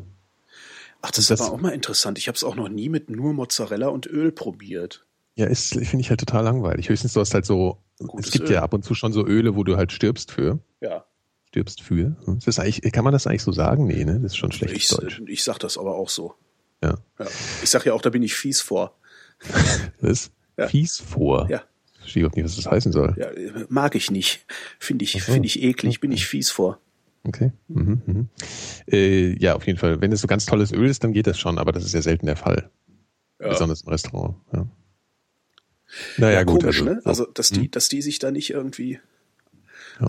[1.01, 2.17] Ach, das ist das- aber auch mal interessant.
[2.17, 5.05] Ich habe es auch noch nie mit nur Mozzarella und Öl probiert.
[5.35, 6.89] Ja, ist, finde ich halt total langweilig.
[6.89, 8.55] Höchstens du hast halt so, Gutes es gibt Öl.
[8.55, 10.59] ja ab und zu schon so Öle, wo du halt stirbst für.
[10.79, 11.05] Ja.
[11.49, 12.15] Stirbst für.
[12.37, 13.85] Ist das eigentlich, kann man das eigentlich so sagen?
[13.87, 14.19] Nee, ne?
[14.21, 15.21] Das ist schon schlechtes Ich, Deutsch.
[15.27, 16.33] ich sag das aber auch so.
[16.83, 16.97] Ja.
[17.19, 17.27] Ja.
[17.63, 18.97] Ich sag ja auch, da bin ich fies vor.
[20.01, 20.31] Das?
[20.57, 20.67] Ja.
[20.67, 21.47] Fies vor.
[21.49, 21.63] Ja.
[21.93, 23.15] Ich verstehe überhaupt nicht, was das heißen soll.
[23.17, 23.29] Ja,
[23.69, 24.45] mag ich nicht.
[24.79, 25.19] Finde ich, so.
[25.19, 26.79] finde ich eklig, bin ich fies vor.
[27.23, 27.51] Okay.
[27.67, 28.29] Mhm, mhm.
[28.91, 30.01] Äh, ja, auf jeden Fall.
[30.01, 32.01] Wenn es so ganz tolles Öl ist, dann geht das schon, aber das ist ja
[32.01, 32.69] selten der Fall.
[33.39, 33.49] Ja.
[33.49, 34.35] Besonders im Restaurant.
[34.51, 34.67] Ja.
[36.17, 36.61] Naja, Ja, gut.
[36.61, 37.01] komisch, also, ne?
[37.05, 38.99] Also, dass die, dass die sich da nicht irgendwie.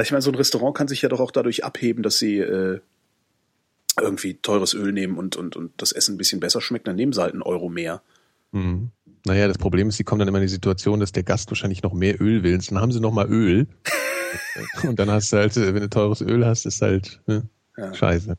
[0.01, 2.81] Ich meine, so ein Restaurant kann sich ja doch auch dadurch abheben, dass sie äh,
[4.01, 7.13] irgendwie teures Öl nehmen und, und, und das Essen ein bisschen besser schmeckt, dann nehmen
[7.13, 8.03] sie halt einen Euro mehr.
[8.53, 8.91] Mhm.
[9.25, 11.83] Naja, das Problem ist, sie kommen dann immer in die Situation, dass der Gast wahrscheinlich
[11.83, 12.59] noch mehr Öl will.
[12.59, 13.67] Dann haben sie noch mal Öl.
[14.83, 17.49] Und dann hast du halt, wenn du teures Öl hast, ist halt ne?
[17.77, 17.95] Ja.
[17.95, 18.37] scheiße.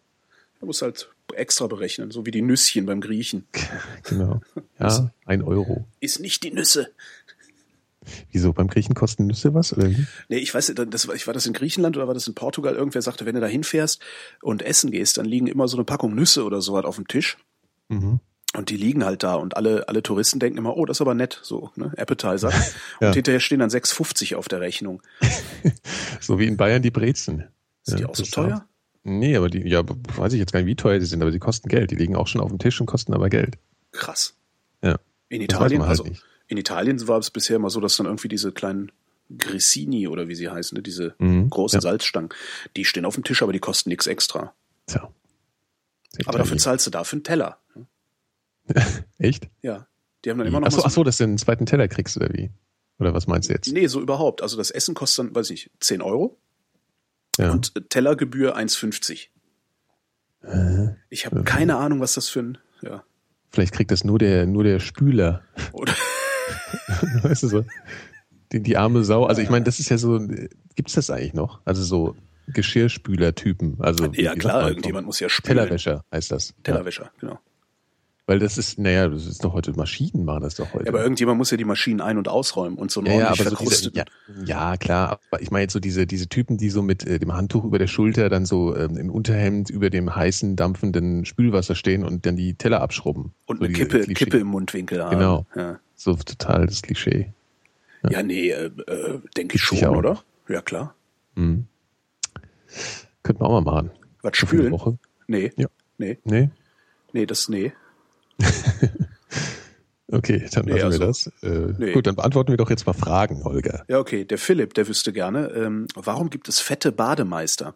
[0.59, 3.47] Man muss halt extra berechnen, so wie die Nüsschen beim Griechen.
[4.03, 4.41] Genau.
[4.79, 5.85] Ja, ein Euro.
[5.99, 6.89] Ist nicht die Nüsse.
[8.31, 8.53] Wieso?
[8.53, 9.73] Beim Griechen kosten Nüsse was?
[9.73, 10.05] Oder wie?
[10.29, 12.35] Nee, ich weiß, nicht, das war, ich war das in Griechenland oder war das in
[12.35, 12.75] Portugal?
[12.75, 14.01] Irgendwer sagte, wenn du da hinfährst
[14.41, 17.07] und essen gehst, dann liegen immer so eine Packung Nüsse oder so halt auf dem
[17.07, 17.37] Tisch.
[17.89, 18.19] Mhm.
[18.55, 21.15] Und die liegen halt da und alle, alle Touristen denken immer, oh, das ist aber
[21.15, 22.51] nett, so, ne, Appetizer.
[23.01, 23.07] Ja.
[23.07, 25.01] Und hinterher stehen dann 6,50 auf der Rechnung.
[26.19, 27.45] So wie in Bayern die Brezen.
[27.81, 28.65] Sind die Ja, auch so teuer?
[29.03, 31.39] Nee, aber die, ja, weiß ich jetzt gar nicht, wie teuer die sind, aber die
[31.39, 31.91] kosten Geld.
[31.91, 33.57] Die liegen auch schon auf dem Tisch und kosten aber Geld.
[33.91, 34.35] Krass.
[34.81, 34.99] Ja.
[35.27, 36.23] In Das weiß Italien, man halt also nicht.
[36.47, 38.91] In Italien war es bisher immer so, dass dann irgendwie diese kleinen
[39.37, 41.81] Grissini oder wie sie heißen, ne, diese Mhm, großen ja.
[41.81, 42.29] Salzstangen,
[42.75, 44.53] die stehen auf dem Tisch, aber die kosten nichts extra.
[44.87, 45.09] Tja.
[46.25, 47.57] Aber dafür zahlst du dafür einen Teller.
[49.17, 49.49] Echt?
[49.61, 49.87] Ja.
[50.23, 52.15] Die haben dann immer noch Achso, so, ach so, dass du einen zweiten Teller kriegst,
[52.17, 52.51] oder wie?
[52.99, 53.71] Oder was meinst du jetzt?
[53.73, 54.41] Nee, so überhaupt.
[54.41, 56.37] Also das Essen kostet dann, weiß ich, 10 Euro
[57.37, 57.51] Ja.
[57.51, 59.27] und äh, Tellergebühr 1,50.
[60.43, 63.03] Äh, Ich habe keine Ahnung, was das für ein, ja.
[63.49, 65.43] Vielleicht kriegt das nur der, nur der Spüler.
[65.73, 65.93] Oder,
[67.23, 67.65] weißt du so?
[68.51, 69.25] Die, die arme Sau.
[69.25, 70.19] Also ich meine, das ist ja so,
[70.75, 71.59] gibt's das eigentlich noch?
[71.65, 72.15] Also so
[72.47, 73.77] Geschirrspüler-Typen.
[73.79, 75.57] Also, ja klar, irgendjemand muss ja spülen.
[75.57, 76.49] Tellerwäscher heißt das.
[76.49, 76.55] Ja.
[76.63, 77.39] Tellerwäscher, genau.
[78.25, 80.85] Weil das ist, naja, das ist doch heute, Maschinen machen das doch heute.
[80.85, 83.25] Ja, aber irgendjemand muss ja die Maschinen ein- und ausräumen und so einen Ja, ja,
[83.27, 84.05] ordentlich aber so diese, ja,
[84.45, 87.33] ja, klar, aber ich meine jetzt so diese, diese Typen, die so mit äh, dem
[87.33, 92.05] Handtuch über der Schulter dann so ähm, im Unterhemd über dem heißen, dampfenden Spülwasser stehen
[92.05, 93.33] und dann die Teller abschrubben.
[93.45, 95.17] und so eine Kippe, Klischee- Kippe im Mundwinkel haben.
[95.17, 95.45] Genau.
[95.53, 97.31] Ja, So total das Klischee.
[98.09, 99.95] ja nee, äh, äh, denke ich schon, Sicher auch.
[99.97, 100.23] oder?
[100.49, 100.95] Ja, klar.
[101.35, 101.65] Mhm.
[103.23, 103.91] Könnten wir auch mal machen.
[104.21, 104.71] Was spülen?
[104.73, 104.97] Woche.
[105.27, 105.67] Nee, Ja.
[105.97, 106.49] nee, Nee?
[107.13, 107.71] nee, das, nee.
[110.11, 111.27] Okay, dann Nee, lassen also- wir das.
[111.41, 111.91] Äh, nee.
[111.93, 113.83] Gut, dann beantworten wir doch jetzt mal Fragen, Holger.
[113.87, 117.75] Ja, okay, der Philipp, der wüsste gerne, ähm, warum gibt es fette Bademeister?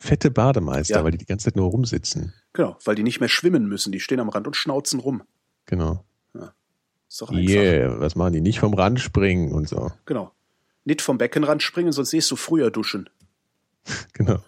[0.00, 1.04] Fette Bademeister, Ja.
[1.04, 2.32] weil die die ganze Zeit nur rumsitzen.
[2.54, 5.22] Genau, weil die nicht mehr schwimmen müssen, die stehen am Rand und schnauzen rum.
[5.66, 6.04] Genau.
[7.10, 7.50] Ist doch einfach.
[7.50, 8.40] Yeah, was machen die?
[8.40, 9.90] Nicht vom Rand springen und so.
[10.06, 10.30] Genau.
[10.84, 13.10] Nicht vom Beckenrand springen, sonst siehst du früher duschen.
[14.12, 14.38] Genau.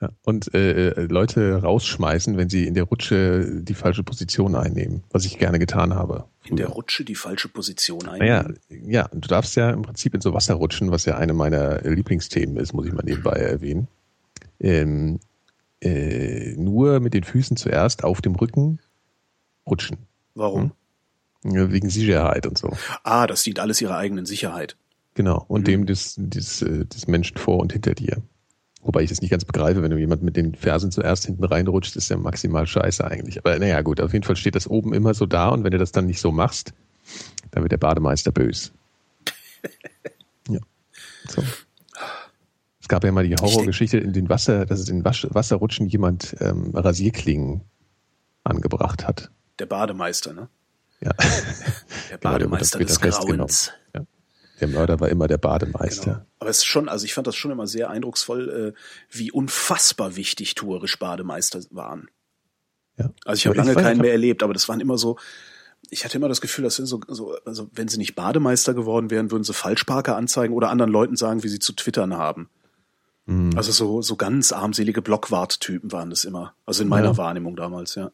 [0.00, 0.08] Ja.
[0.24, 5.24] Und äh, äh, Leute rausschmeißen, wenn sie in der Rutsche die falsche Position einnehmen, was
[5.24, 6.24] ich gerne getan habe.
[6.44, 8.90] In der Rutsche die falsche Position Naja, einnehmen.
[8.90, 12.56] ja, du darfst ja im Prinzip in so Wasser rutschen, was ja eine meiner Lieblingsthemen
[12.56, 13.86] ist, muss ich mal nebenbei erwähnen.
[14.58, 15.20] Ähm,
[15.80, 18.80] äh, nur mit den Füßen zuerst auf dem Rücken
[19.66, 19.98] rutschen.
[20.34, 20.64] Warum?
[20.64, 20.70] Ja,
[21.44, 22.70] Wegen Sicherheit und so.
[23.02, 24.76] Ah, das dient alles ihrer eigenen Sicherheit.
[25.14, 25.44] Genau.
[25.46, 25.64] Und mhm.
[25.64, 28.22] dem des, des, äh, des Menschen vor und hinter dir.
[28.82, 31.96] Wobei ich das nicht ganz begreife, wenn du jemand mit den Fersen zuerst hinten reinrutscht,
[31.96, 33.38] ist ja maximal scheiße eigentlich.
[33.38, 35.78] Aber naja, gut, auf jeden Fall steht das oben immer so da und wenn du
[35.78, 36.74] das dann nicht so machst,
[37.50, 38.72] dann wird der Bademeister bös.
[40.48, 40.60] ja.
[41.28, 41.42] So.
[42.80, 46.72] Es gab ja mal die Horrorgeschichte in den Wasser, dass es in Wasserrutschen jemand ähm,
[46.74, 47.62] Rasierklingen
[48.44, 49.30] angebracht hat.
[49.58, 50.48] Der Bademeister, ne?
[51.00, 51.12] Ja.
[52.10, 53.72] Der Bademeister des Grauens.
[53.94, 54.06] Ja.
[54.60, 56.04] Der Mörder war immer der Bademeister.
[56.04, 56.26] Genau.
[56.38, 58.80] Aber es ist schon, also ich fand das schon immer sehr eindrucksvoll, äh,
[59.10, 62.08] wie unfassbar wichtig tuerisch Bademeister waren.
[62.96, 63.10] Ja.
[63.24, 65.18] Also ich habe lange keinen mehr erlebt, aber das waren immer so,
[65.90, 69.10] ich hatte immer das Gefühl, das sind so, so, also wenn sie nicht Bademeister geworden
[69.10, 72.48] wären, würden sie Falschparker anzeigen oder anderen Leuten sagen, wie sie zu twittern haben.
[73.26, 73.50] Mhm.
[73.56, 76.54] Also so, so ganz armselige Blockwart-Typen waren das immer.
[76.66, 77.16] Also in meiner ja.
[77.16, 78.10] Wahrnehmung damals, ja.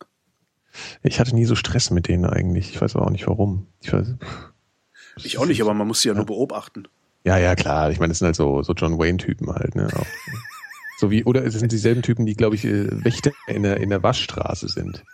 [1.03, 2.71] Ich hatte nie so Stress mit denen eigentlich.
[2.71, 3.67] Ich weiß aber auch nicht warum.
[3.81, 4.15] Ich, weiß,
[5.17, 6.19] ich auch nicht, aber man muss sie ja, ja.
[6.19, 6.89] nur beobachten.
[7.25, 7.91] Ja, ja, klar.
[7.91, 9.89] Ich meine, das sind halt so, so John Wayne-Typen halt, ne?
[9.95, 10.07] Auch.
[10.99, 13.91] so wie, oder es sind dieselben Typen, die, glaube ich, äh, Wächter in der, in
[13.91, 15.05] der Waschstraße sind.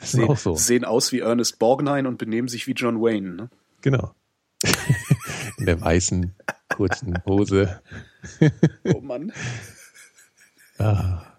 [0.00, 0.54] Das sehen, auch so.
[0.54, 3.50] sehen aus wie Ernest Borgnine und benehmen sich wie John Wayne, ne?
[3.82, 4.14] Genau.
[5.58, 6.34] in der weißen,
[6.74, 7.80] kurzen Hose.
[8.84, 9.32] oh Mann.
[10.78, 11.35] Ah.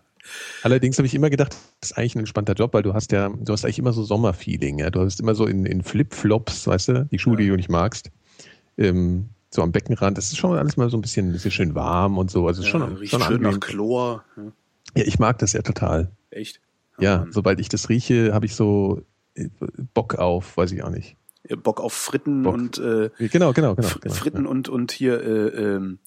[0.67, 3.30] Allerdings habe ich immer gedacht, das ist eigentlich ein entspannter Job, weil du hast ja,
[3.30, 4.89] du hast eigentlich immer so Sommerfeeling, ja.
[4.89, 7.39] Du hast immer so in, in Flip-Flops, weißt du, die Schuhe, ja.
[7.39, 8.12] die du nicht magst,
[8.77, 10.17] ähm, so am Beckenrand.
[10.17, 12.47] Das ist schon alles mal so ein bisschen, bisschen schön warm und so.
[12.47, 13.53] Also ja, schon, riecht schon schön angenehm.
[13.53, 14.25] nach Chlor.
[14.93, 15.03] Ja.
[15.06, 16.12] ich mag das ja total.
[16.32, 16.60] Echt?
[16.97, 17.32] Oh, ja, Mann.
[17.32, 19.03] sobald ich das rieche, habe ich so
[19.36, 19.47] äh,
[19.93, 21.15] Bock auf, weiß ich auch nicht.
[21.63, 22.56] Bock auf Fritten Bock.
[22.56, 25.99] und äh, genau, genau, genau, genau Fritten und und hier äh, ähm,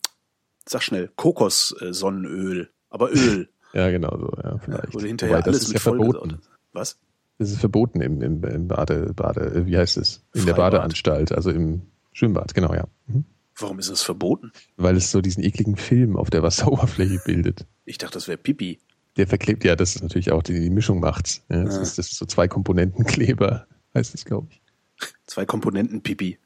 [0.68, 3.48] sag schnell Kokos-Sonnenöl, aber Öl.
[3.72, 4.94] ja, genau so, ja, vielleicht.
[4.94, 6.38] Oder hinterher Wobei, alles das ist ja verboten.
[6.72, 6.98] Was?
[7.38, 10.22] Das ist verboten im, im, im Bade, Bade, wie heißt es?
[10.34, 10.46] In Freibad.
[10.46, 12.86] der Badeanstalt, also im Schwimmbad, genau, ja.
[13.06, 13.24] Mhm.
[13.56, 14.52] Warum ist es verboten?
[14.76, 17.66] Weil es so diesen ekligen Film auf der Wasseroberfläche bildet.
[17.84, 18.78] Ich dachte, das wäre Pipi.
[19.16, 21.42] Der verklebt, ja, das ist natürlich auch die, die Mischung macht's.
[21.48, 21.82] Ja, das, ja.
[21.82, 24.62] Ist, das ist so zwei Komponenten Kleber, heißt es, glaube ich.
[25.26, 26.38] Zwei Komponenten Pipi.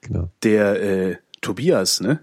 [0.00, 0.30] Genau.
[0.42, 2.20] Der äh, Tobias, ne?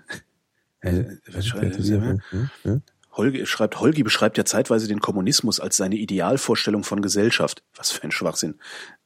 [0.81, 2.17] Äh, was schreibt, ja,
[2.63, 2.81] ja.
[3.13, 7.63] Holgi schreibt, Holgi beschreibt ja zeitweise den Kommunismus als seine Idealvorstellung von Gesellschaft.
[7.75, 8.59] Was für ein Schwachsinn.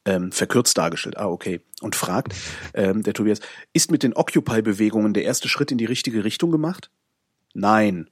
[0.06, 1.18] Ähm, verkürzt dargestellt.
[1.18, 1.62] Ah, okay.
[1.82, 2.36] Und fragt,
[2.74, 3.40] ähm, der Tobias,
[3.74, 6.92] ist mit den Occupy-Bewegungen der erste Schritt in die richtige Richtung gemacht?
[7.54, 8.10] Nein.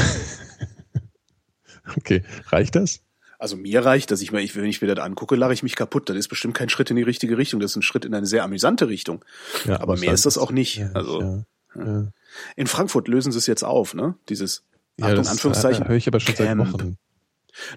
[1.97, 2.23] okay.
[2.47, 3.01] Reicht das?
[3.39, 4.21] Also mir reicht das.
[4.21, 6.07] Ich meine, wenn ich mir das angucke, lache ich mich kaputt.
[6.07, 7.59] Das ist bestimmt kein Schritt in die richtige Richtung.
[7.59, 9.25] Das ist ein Schritt in eine sehr amüsante Richtung.
[9.65, 10.77] Ja, Aber mehr ist das auch nicht.
[10.77, 11.43] Ja, also ja,
[12.55, 14.15] in Frankfurt lösen sie es jetzt auf, ne?
[14.29, 14.63] Dieses
[14.97, 15.87] ja, Achtung, das Anführungszeichen.
[15.87, 16.65] Höre ich aber schon Camp.
[16.65, 16.97] seit Wochen.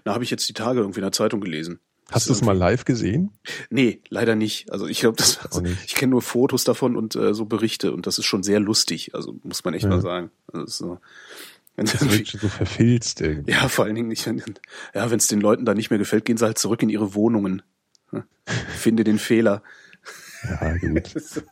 [0.05, 1.81] Da habe ich jetzt die Tage irgendwie in der Zeitung gelesen.
[2.11, 3.33] Hast du es mal live gesehen?
[3.69, 4.71] Nee, leider nicht.
[4.71, 8.07] Also ich glaube, das also, ich kenne nur Fotos davon und äh, so Berichte und
[8.07, 9.15] das ist schon sehr lustig.
[9.15, 9.91] Also muss man echt ja.
[9.91, 10.31] mal sagen.
[10.53, 10.99] Also so,
[11.75, 13.51] wenn das wird schon so verfilzt irgendwie.
[13.51, 14.41] Ja, vor allen Dingen nicht, wenn,
[14.95, 17.15] ja, wenn es den Leuten da nicht mehr gefällt, gehen sie halt zurück in ihre
[17.15, 17.63] Wohnungen.
[18.69, 19.63] Finde den Fehler.
[20.45, 21.13] Ja, gut.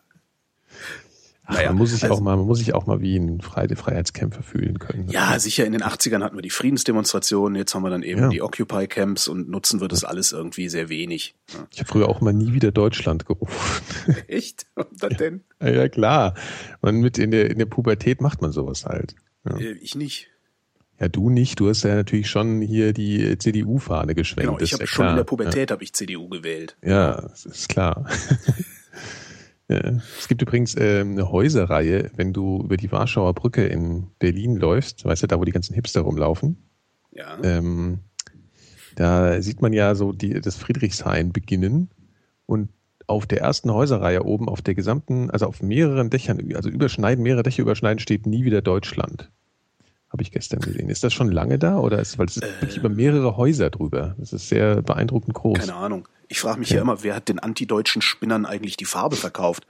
[1.46, 3.40] Ach, naja, man muss sich also, auch mal, man muss sich auch mal wie ein
[3.40, 5.08] Freiheitskämpfer fühlen können.
[5.10, 5.66] Ja, sicher.
[5.66, 8.28] In den 80ern hatten wir die Friedensdemonstrationen, jetzt haben wir dann eben ja.
[8.28, 11.34] die Occupy Camps und nutzen wir das alles irgendwie sehr wenig.
[11.52, 11.66] Ja.
[11.70, 13.84] Ich habe früher auch mal nie wieder Deutschland gerufen.
[14.26, 14.66] Echt?
[14.74, 15.44] Was denn?
[15.60, 16.34] Ja, ja, klar.
[16.80, 19.14] Man mit in der in der Pubertät macht man sowas halt.
[19.44, 20.28] Äh, ich nicht.
[20.98, 21.60] Ja, du nicht.
[21.60, 24.48] Du hast ja natürlich schon hier die CDU-Fahne geschwenkt.
[24.48, 25.10] Genau, ich habe schon klar.
[25.10, 26.76] in der Pubertät habe ich CDU gewählt.
[26.82, 28.08] Ja, ist klar.
[29.74, 30.00] ja.
[30.18, 35.04] Es gibt übrigens äh, eine Häuserreihe, wenn du über die Warschauer Brücke in Berlin läufst,
[35.04, 36.56] weißt du, da wo die ganzen Hipster rumlaufen.
[37.12, 37.38] Ja.
[37.42, 38.00] Ähm,
[38.96, 41.90] da sieht man ja so die, das Friedrichshain beginnen
[42.46, 42.70] und
[43.06, 47.42] auf der ersten Häuserreihe oben auf der gesamten, also auf mehreren Dächern, also überschneiden, mehrere
[47.42, 49.30] Dächer überschneiden, steht nie wieder Deutschland.
[50.14, 50.88] Habe ich gestern gesehen.
[50.90, 54.14] Ist das schon lange da oder ist, weil es äh, wirklich über mehrere Häuser drüber.
[54.16, 55.58] Das ist sehr beeindruckend groß.
[55.58, 56.06] Keine Ahnung.
[56.28, 56.76] Ich frage mich ja.
[56.76, 59.66] ja immer, wer hat den antideutschen Spinnern eigentlich die Farbe verkauft?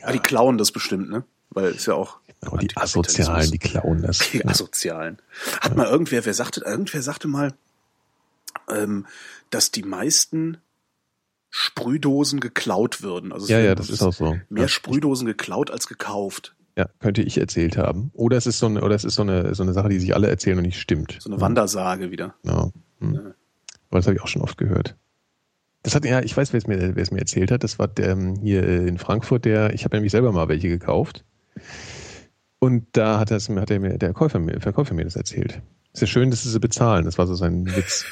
[0.00, 0.08] Ja.
[0.08, 1.22] Ah, die klauen das bestimmt, ne?
[1.50, 2.18] Weil es ja auch.
[2.40, 4.18] Genau, die Asozialen, die klauen das.
[4.32, 5.18] Die Asozialen.
[5.60, 5.76] Hat ja.
[5.76, 7.54] mal irgendwer, wer sagte, irgendwer sagte mal,
[8.68, 9.06] ähm,
[9.50, 10.56] dass die meisten
[11.50, 13.32] Sprühdosen geklaut würden.
[13.32, 14.36] Also ja, ja, das ist auch so.
[14.48, 14.66] Mehr.
[14.66, 16.56] Sprühdosen geklaut als gekauft.
[16.76, 18.10] Ja, könnte ich erzählt haben.
[18.14, 20.14] Oder es ist so eine, oder es ist so eine, so eine Sache, die sich
[20.14, 21.16] alle erzählen und nicht stimmt.
[21.20, 22.34] So eine Wandersage wieder.
[22.44, 22.70] Ja.
[23.00, 23.14] Hm.
[23.14, 23.20] ja.
[23.90, 24.96] Aber das habe ich auch schon oft gehört.
[25.82, 27.64] Das hat, ja, ich weiß, wer es mir, wer es mir erzählt hat.
[27.64, 31.24] Das war der, ähm, hier in Frankfurt, der, ich habe nämlich selber mal welche gekauft.
[32.58, 35.62] Und da hat, das, hat der, der Käufer, Verkäufer mir das erzählt.
[35.92, 37.04] Ist ja schön, dass sie sie bezahlen.
[37.04, 38.04] Das war so sein Witz.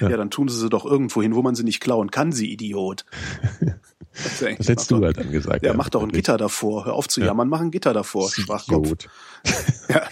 [0.00, 0.08] Ja.
[0.10, 0.16] ja.
[0.16, 3.06] dann tun sie sie doch irgendwo hin, wo man sie nicht klauen kann, sie Idiot.
[4.22, 5.64] Das, das hättest du halt dann gesagt.
[5.64, 6.86] Ja, ja mach doch ein Gitter davor.
[6.86, 9.06] Hör auf zu jammern, mach ein Gitter davor, Schwachkopf.
[9.88, 10.02] ja.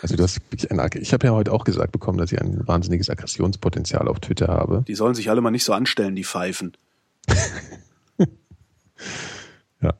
[0.00, 4.08] Also du hast ich habe ja heute auch gesagt bekommen, dass ich ein wahnsinniges Aggressionspotenzial
[4.08, 4.84] auf Twitter habe.
[4.88, 6.72] Die sollen sich alle mal nicht so anstellen, die Pfeifen.
[9.80, 9.94] ja.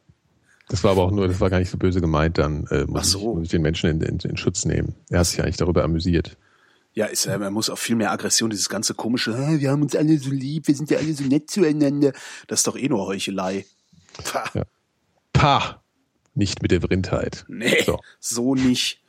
[0.68, 3.12] Das war aber auch nur, das war gar nicht so böse gemeint, dann äh, muss,
[3.12, 3.18] so.
[3.18, 4.96] ich, muss ich den Menschen in, in, in Schutz nehmen.
[5.08, 6.36] Er hat sich eigentlich darüber amüsiert.
[6.94, 9.96] Ja, ist, äh, man muss auch viel mehr Aggression, dieses ganze komische, wir haben uns
[9.96, 12.12] alle so lieb, wir sind ja alle so nett zueinander.
[12.48, 13.64] Das ist doch eh nur Heuchelei.
[14.24, 14.50] Pah.
[14.54, 14.62] Ja.
[15.32, 15.82] Pah.
[16.34, 17.44] Nicht mit der Brindheit.
[17.48, 17.98] Nee, so.
[18.20, 19.02] so nicht.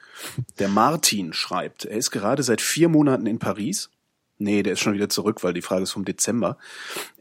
[0.60, 3.90] Der Martin schreibt, er ist gerade seit vier Monaten in Paris.
[4.44, 6.58] Nee, der ist schon wieder zurück, weil die Frage ist vom Dezember.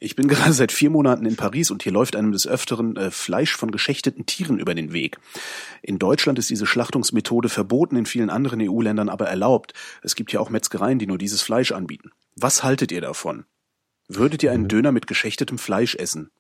[0.01, 3.13] Ich bin gerade seit vier Monaten in Paris und hier läuft einem des Öfteren äh,
[3.13, 5.19] Fleisch von geschächteten Tieren über den Weg.
[5.83, 9.73] In Deutschland ist diese Schlachtungsmethode verboten, in vielen anderen EU-Ländern aber erlaubt.
[10.03, 12.11] Es gibt ja auch Metzgereien, die nur dieses Fleisch anbieten.
[12.35, 13.45] Was haltet ihr davon?
[14.09, 14.69] Würdet ihr einen mhm.
[14.69, 16.31] Döner mit geschächtetem Fleisch essen?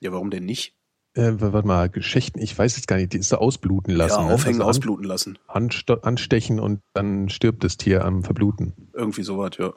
[0.00, 0.74] Ja, warum denn nicht?
[1.14, 4.20] äh, warte mal, Geschichten, ich weiß jetzt gar nicht, die ist da ausbluten lassen.
[4.20, 4.34] Ja, ne?
[4.34, 5.38] aufhängen, also ausbluten lassen.
[5.46, 8.72] Anstechen und dann stirbt das Tier am Verbluten.
[8.92, 9.72] Irgendwie sowas, ja.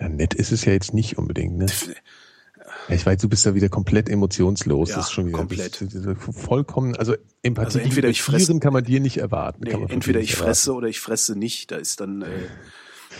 [0.00, 1.66] Ja, nett ist es ja jetzt nicht unbedingt, ne?
[2.88, 4.90] Ja, ich weiß, du bist da wieder komplett emotionslos.
[4.90, 5.84] Ja, das ist schon wieder komplett.
[6.18, 9.64] Vollkommen, also Empathie also entweder ich fresse, kann man dir nicht erwarten.
[9.64, 10.78] Nee, entweder ich fresse erwarten.
[10.78, 11.70] oder ich fresse nicht.
[11.70, 12.26] Da ist dann, äh,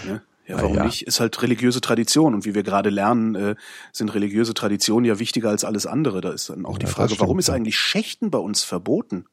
[0.07, 0.23] ne?
[0.47, 0.85] Ja, warum ja.
[0.85, 1.07] nicht?
[1.07, 2.35] Ist halt religiöse Tradition.
[2.35, 3.55] Und wie wir gerade lernen, äh,
[3.93, 6.23] sind religiöse Traditionen ja wichtiger als alles andere.
[6.23, 9.27] Da ist dann auch ja, die Frage, stimmt, warum ist eigentlich Schächten bei uns verboten?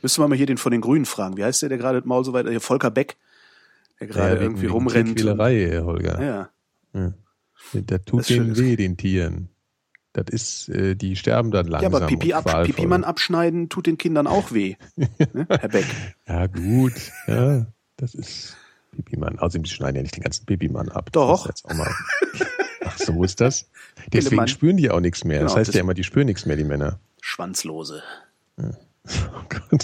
[0.00, 1.36] Müssen wir mal hier den von den Grünen fragen.
[1.36, 3.16] Wie heißt der, der gerade Maul so weit, hier Volker Beck,
[4.06, 5.16] der gerade irgendwie rumrennt.
[5.16, 6.22] Quälerei, Holger.
[6.22, 6.50] Ja.
[6.94, 7.14] ja.
[7.74, 9.48] Der tut denen weh, den Tieren.
[10.12, 11.92] Das ist, äh, die sterben dann langsam.
[11.92, 14.76] Ja, aber Pipi, ab, Pipi Mann abschneiden tut den Kindern auch weh.
[14.96, 15.86] ne, Herr Beck.
[16.26, 16.92] Ja, gut.
[17.26, 18.56] Ja, das ist.
[18.92, 19.38] Pipi-Mann.
[19.38, 21.10] Außerdem, schneiden ja nicht den ganzen Pipi-Mann ab.
[21.12, 21.48] Doch.
[22.84, 23.70] Ach, so ist das.
[24.12, 24.48] Deswegen Pillemann.
[24.48, 25.38] spüren die auch nichts mehr.
[25.38, 26.98] Genau, das heißt das ja immer, die spüren nichts mehr, die Männer.
[27.22, 28.02] Schwanzlose.
[28.58, 28.72] Ja.
[29.08, 29.76] Oh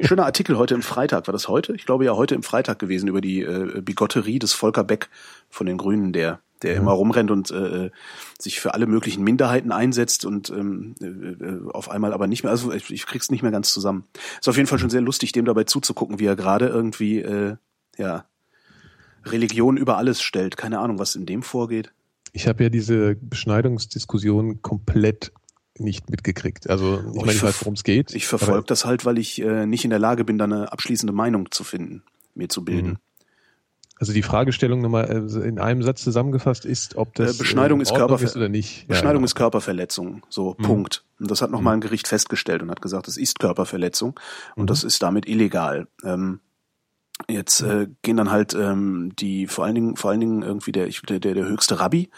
[0.00, 1.26] Schöner Artikel heute im Freitag.
[1.26, 1.74] War das heute?
[1.74, 5.08] Ich glaube ja heute im Freitag gewesen über die äh, Bigotterie des Volker Beck
[5.48, 6.80] von den Grünen, der der ja.
[6.80, 7.90] immer rumrennt und äh,
[8.38, 12.72] sich für alle möglichen Minderheiten einsetzt und ähm, äh, auf einmal aber nicht mehr, also
[12.72, 14.04] ich, ich krieg's nicht mehr ganz zusammen.
[14.38, 17.56] Ist auf jeden Fall schon sehr lustig, dem dabei zuzugucken, wie er gerade irgendwie äh,
[17.98, 18.24] ja
[19.24, 20.56] Religion über alles stellt.
[20.56, 21.92] Keine Ahnung, was in dem vorgeht.
[22.32, 25.32] Ich habe ja diese Beschneidungsdiskussion komplett
[25.78, 26.68] nicht mitgekriegt.
[26.68, 28.14] Also ich, oh, meine, ich weiß, worum es geht.
[28.14, 31.12] Ich verfolge das halt, weil ich äh, nicht in der Lage bin, da eine abschließende
[31.12, 32.02] Meinung zu finden,
[32.34, 32.90] mir zu bilden.
[32.90, 32.98] Mhm.
[33.98, 37.92] Also die Fragestellung nochmal äh, in einem Satz zusammengefasst ist, ob das äh, Beschneidung ist,
[37.92, 38.88] ist oder nicht.
[38.88, 39.24] Beschneidung ja, genau.
[39.24, 40.22] ist Körperverletzung.
[40.28, 40.62] So mhm.
[40.64, 41.04] Punkt.
[41.20, 41.78] Und das hat nochmal mhm.
[41.78, 44.18] ein Gericht festgestellt und hat gesagt, es ist Körperverletzung
[44.56, 44.66] und mhm.
[44.66, 45.86] das ist damit illegal.
[46.04, 46.40] Ähm,
[47.28, 50.88] Jetzt äh, gehen dann halt ähm, die vor allen Dingen vor allen Dingen irgendwie der
[50.88, 52.10] der der, der höchste Rabbi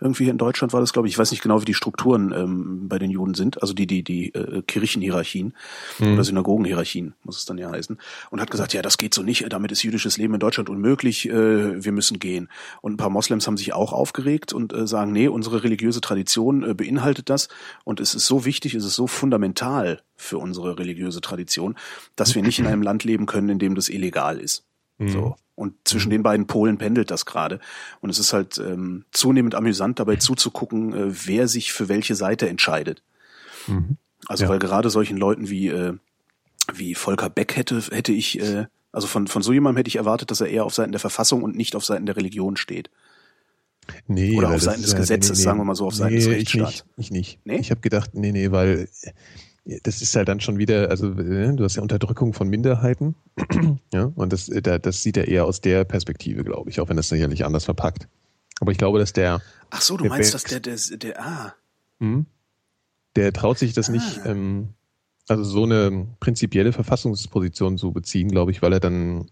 [0.00, 2.32] irgendwie hier in Deutschland war das glaube ich ich weiß nicht genau wie die Strukturen
[2.32, 3.60] ähm, bei den Juden sind.
[3.60, 5.54] Also die die die äh, Kirchenhierarchien
[5.98, 6.14] mhm.
[6.14, 7.98] oder Synagogenhierarchien muss es dann ja heißen.
[8.30, 9.52] Und hat gesagt ja das geht so nicht.
[9.52, 11.28] Damit ist jüdisches Leben in Deutschland unmöglich.
[11.28, 12.48] Äh, wir müssen gehen.
[12.80, 16.62] Und ein paar Moslems haben sich auch aufgeregt und äh, sagen nee unsere religiöse Tradition
[16.62, 17.48] äh, beinhaltet das.
[17.84, 21.76] Und es ist so wichtig es ist so fundamental für unsere religiöse Tradition
[22.16, 24.64] dass wir nicht in einem Land leben können in dem das illegal ist.
[24.98, 25.08] Mhm.
[25.08, 25.36] So.
[25.58, 27.58] Und zwischen den beiden Polen pendelt das gerade.
[28.00, 32.48] Und es ist halt ähm, zunehmend amüsant, dabei zuzugucken, äh, wer sich für welche Seite
[32.48, 33.02] entscheidet.
[33.66, 33.96] Mhm.
[34.28, 34.50] Also ja.
[34.50, 35.94] weil gerade solchen Leuten wie, äh,
[36.72, 40.30] wie Volker Beck hätte, hätte ich, äh, also von, von so jemandem hätte ich erwartet,
[40.30, 42.88] dass er eher auf Seiten der Verfassung und nicht auf Seiten der Religion steht.
[44.06, 46.20] Nee, Oder auf Seiten des Gesetzes, nee, nee, sagen wir mal so, auf Seiten nee,
[46.20, 46.84] des Rechtsstaats.
[46.96, 47.10] Ich nicht.
[47.10, 47.40] Ich, nicht.
[47.46, 47.58] Nee?
[47.58, 48.88] ich habe gedacht, nee, nee, weil
[49.82, 53.14] das ist halt dann schon wieder, also äh, du hast ja Unterdrückung von Minderheiten,
[53.92, 56.96] ja, und das, äh, das sieht er eher aus der Perspektive, glaube ich, auch wenn
[56.96, 58.08] das sicherlich anders verpackt.
[58.60, 59.40] Aber ich glaube, dass der.
[59.70, 61.54] Ach so, du der meinst, dass der, der, der, ah.
[62.00, 62.26] Hm?
[63.14, 63.92] Der traut sich das ah.
[63.92, 64.70] nicht, ähm,
[65.28, 69.30] also so eine prinzipielle Verfassungsposition zu beziehen, glaube ich, weil er dann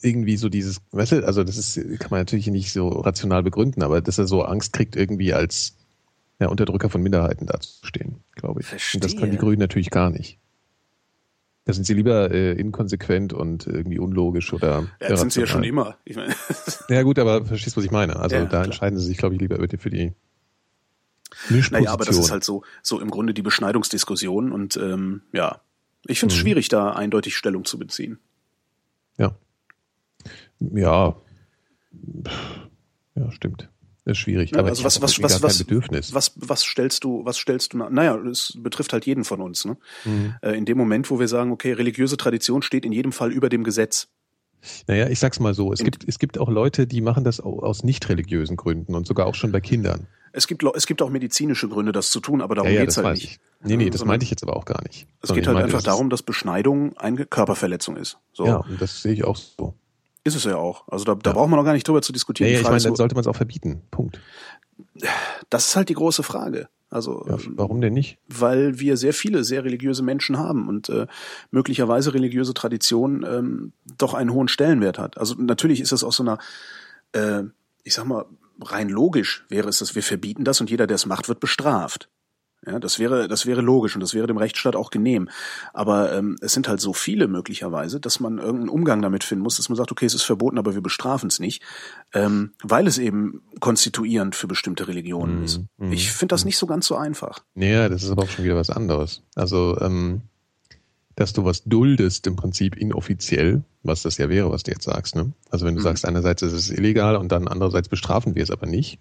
[0.00, 3.82] irgendwie so dieses, weißt du, also das ist, kann man natürlich nicht so rational begründen,
[3.82, 5.76] aber dass er so Angst kriegt, irgendwie als
[6.40, 8.66] ja, Unterdrücker von Minderheiten dazustehen, glaube ich.
[8.66, 8.98] Verstehe.
[8.98, 10.38] Und das können die Grünen natürlich gar nicht.
[11.66, 14.88] Da sind sie lieber äh, inkonsequent und irgendwie unlogisch oder.
[15.00, 15.98] Ja, das sind sie ja schon immer.
[16.04, 16.34] Ich meine.
[16.88, 18.16] ja, gut, aber verstehst, was ich meine.
[18.16, 18.64] Also ja, da klar.
[18.64, 20.14] entscheiden sie sich, glaube ich, lieber für die.
[21.70, 25.60] Naja, aber das ist halt so, so im Grunde die Beschneidungsdiskussion und ähm, ja,
[26.06, 26.42] ich finde es mhm.
[26.42, 28.18] schwierig, da eindeutig Stellung zu beziehen.
[29.16, 29.36] Ja.
[30.58, 31.14] Ja.
[33.14, 33.68] Ja, stimmt.
[34.10, 34.50] Das ist schwierig.
[34.50, 36.12] Ja, aber also was, was, was, was, Bedürfnis.
[36.12, 39.76] was, was stellst du, was stellst du, naja, es betrifft halt jeden von uns, ne?
[40.04, 40.34] Mhm.
[40.42, 43.48] Äh, in dem Moment, wo wir sagen, okay, religiöse Tradition steht in jedem Fall über
[43.48, 44.08] dem Gesetz.
[44.88, 47.84] Naja, ich sag's mal so, es gibt, es gibt auch Leute, die machen das aus
[47.84, 50.08] nicht religiösen Gründen und sogar auch schon bei Kindern.
[50.32, 52.96] Es gibt, es gibt auch medizinische Gründe, das zu tun, aber darum ja, ja, geht's
[52.96, 53.24] halt nicht.
[53.24, 53.40] Ich.
[53.62, 55.06] Nee, nee, das meinte ich jetzt aber auch gar nicht.
[55.22, 58.18] Es geht halt einfach darum, dass Beschneidung eine Körperverletzung ist.
[58.32, 58.44] So.
[58.44, 59.74] Ja, und das sehe ich auch so.
[60.24, 60.86] Ist es ja auch.
[60.88, 61.34] Also da, da ja.
[61.34, 62.50] braucht man noch gar nicht drüber zu diskutieren.
[62.50, 63.82] Ja ich meine, dann sollte man es auch verbieten.
[63.90, 64.20] Punkt.
[65.48, 66.68] Das ist halt die große Frage.
[66.90, 68.18] Also ja, warum denn nicht?
[68.26, 71.06] Weil wir sehr viele sehr religiöse Menschen haben und äh,
[71.52, 75.16] möglicherweise religiöse Tradition ähm, doch einen hohen Stellenwert hat.
[75.16, 76.38] Also natürlich ist das aus so einer,
[77.12, 77.44] äh,
[77.84, 78.26] ich sag mal,
[78.60, 82.08] rein logisch wäre es, dass wir verbieten das und jeder, der es macht, wird bestraft.
[82.66, 85.30] Ja, das wäre, das wäre logisch und das wäre dem Rechtsstaat auch genehm.
[85.72, 89.56] Aber ähm, es sind halt so viele möglicherweise, dass man irgendeinen Umgang damit finden muss,
[89.56, 91.62] dass man sagt, okay, es ist verboten, aber wir bestrafen es nicht,
[92.12, 95.60] ähm, weil es eben konstituierend für bestimmte Religionen mm, ist.
[95.78, 96.48] Mm, ich finde das mm.
[96.48, 97.40] nicht so ganz so einfach.
[97.54, 99.22] Naja, das ist aber auch schon wieder was anderes.
[99.34, 100.22] Also, ähm,
[101.16, 105.16] dass du was duldest im Prinzip inoffiziell, was das ja wäre, was du jetzt sagst.
[105.16, 105.32] Ne?
[105.50, 105.84] Also wenn du mhm.
[105.84, 108.98] sagst, einerseits ist es illegal und dann andererseits bestrafen wir es aber nicht,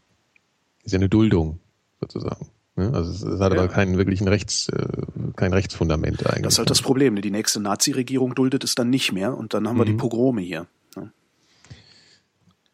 [0.83, 1.59] ist ja eine Duldung
[1.99, 2.49] sozusagen.
[2.79, 2.91] Ne?
[2.93, 3.59] Also es hat ja.
[3.59, 4.87] aber keinen wirklichen Rechts, äh,
[5.35, 6.43] kein Rechtsfundament eigentlich.
[6.43, 7.13] Das ist halt das Problem.
[7.13, 7.21] Ne?
[7.21, 9.97] Die nächste Nazi-Regierung duldet es dann nicht mehr und dann haben wir die mhm.
[9.97, 10.67] Pogrome hier.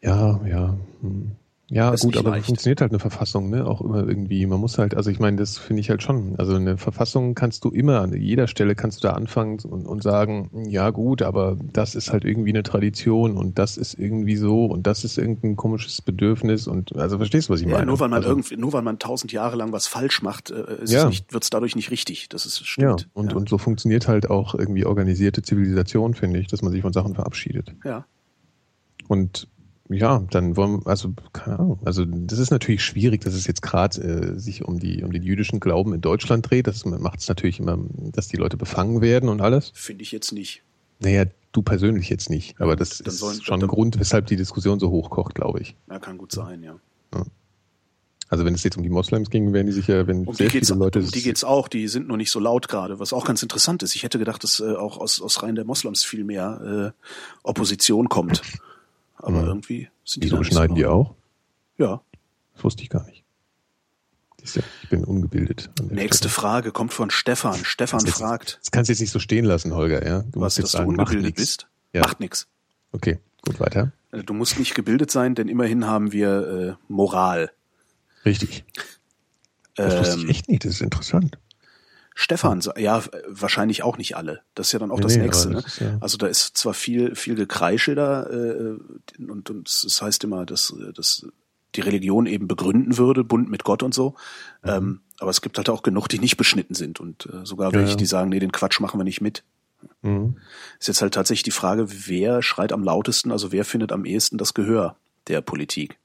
[0.02, 0.76] Ja, ja.
[1.00, 1.32] Hm.
[1.68, 2.46] Ja, das gut, aber leicht.
[2.46, 3.66] funktioniert halt eine Verfassung, ne?
[3.66, 4.46] Auch immer irgendwie.
[4.46, 6.36] Man muss halt, also ich meine, das finde ich halt schon.
[6.38, 10.02] Also eine Verfassung kannst du immer, an jeder Stelle kannst du da anfangen und, und
[10.02, 14.66] sagen, ja gut, aber das ist halt irgendwie eine Tradition und das ist irgendwie so
[14.66, 17.86] und das ist irgendein komisches Bedürfnis und also verstehst du, was ich ja, meine?
[17.86, 20.84] Nur weil man also, irgendwie, nur weil man tausend Jahre lang was falsch macht, äh,
[20.84, 21.10] ja.
[21.30, 22.28] wird es dadurch nicht richtig.
[22.28, 23.00] Das ist stimmt.
[23.02, 23.36] Ja, und, ja.
[23.36, 27.16] und so funktioniert halt auch irgendwie organisierte Zivilisation, finde ich, dass man sich von Sachen
[27.16, 27.74] verabschiedet.
[27.84, 28.06] Ja.
[29.08, 29.48] Und
[29.88, 31.78] ja, dann wollen also keine Ahnung.
[31.84, 35.22] Also das ist natürlich schwierig, dass es jetzt gerade äh, sich um die um den
[35.22, 36.66] jüdischen Glauben in Deutschland dreht.
[36.66, 37.78] Das macht es natürlich immer,
[38.12, 39.70] dass die Leute befangen werden und alles.
[39.74, 40.62] Finde ich jetzt nicht.
[40.98, 42.60] Naja, du persönlich jetzt nicht.
[42.60, 45.76] Aber das dann ist sollen, schon ein Grund, weshalb die Diskussion so hochkocht, glaube ich.
[45.90, 46.78] Ja, kann gut sein, ja.
[47.14, 47.24] ja.
[48.28, 50.66] Also wenn es jetzt um die Moslems ging, wären die sicher, wenn um sehr viele
[50.74, 50.98] Leute...
[51.00, 53.82] Um die geht's auch, die sind nur nicht so laut gerade, was auch ganz interessant
[53.84, 53.94] ist.
[53.94, 57.08] Ich hätte gedacht, dass äh, auch aus, aus Reihen der Moslems viel mehr äh,
[57.44, 58.42] Opposition kommt.
[59.16, 59.48] Aber mhm.
[59.48, 60.28] irgendwie sind die.
[60.28, 61.14] Wieso beschneiden die auch?
[61.78, 62.02] Ja.
[62.54, 63.24] Das wusste ich gar nicht.
[64.82, 65.70] Ich bin ungebildet.
[65.90, 66.32] Nächste Stelle.
[66.32, 67.64] Frage kommt von Stefan.
[67.64, 68.58] Stefan das fragt.
[68.60, 70.22] Das kannst du jetzt nicht so stehen lassen, Holger, ja?
[70.22, 71.66] Du was, musst jetzt dass sagen, du ungebildet bist?
[71.92, 72.02] Ja.
[72.02, 72.46] Macht nix.
[72.92, 73.92] Okay, gut, weiter.
[74.12, 77.50] Äh, du musst nicht gebildet sein, denn immerhin haben wir äh, Moral.
[78.24, 78.64] Richtig.
[79.74, 81.38] Das ähm, wusste ich echt nicht, das ist interessant.
[82.18, 84.40] Stefan, ja, wahrscheinlich auch nicht alle.
[84.54, 85.50] Das ist ja dann auch nee, das Nächste.
[85.50, 85.68] Das ne?
[85.68, 85.98] ist, ja.
[86.00, 88.78] Also da ist zwar viel, viel Gekreische da äh,
[89.18, 91.26] und, und es heißt immer, dass, dass
[91.74, 94.14] die Religion eben begründen würde, Bund mit Gott und so.
[94.62, 94.70] Mhm.
[94.70, 97.90] Ähm, aber es gibt halt auch genug, die nicht beschnitten sind und äh, sogar welche,
[97.90, 97.96] ja.
[97.96, 99.44] die sagen, nee, den Quatsch machen wir nicht mit.
[100.00, 100.38] Mhm.
[100.80, 104.38] Ist jetzt halt tatsächlich die Frage, wer schreit am lautesten, also wer findet am ehesten
[104.38, 104.96] das Gehör
[105.28, 105.98] der Politik?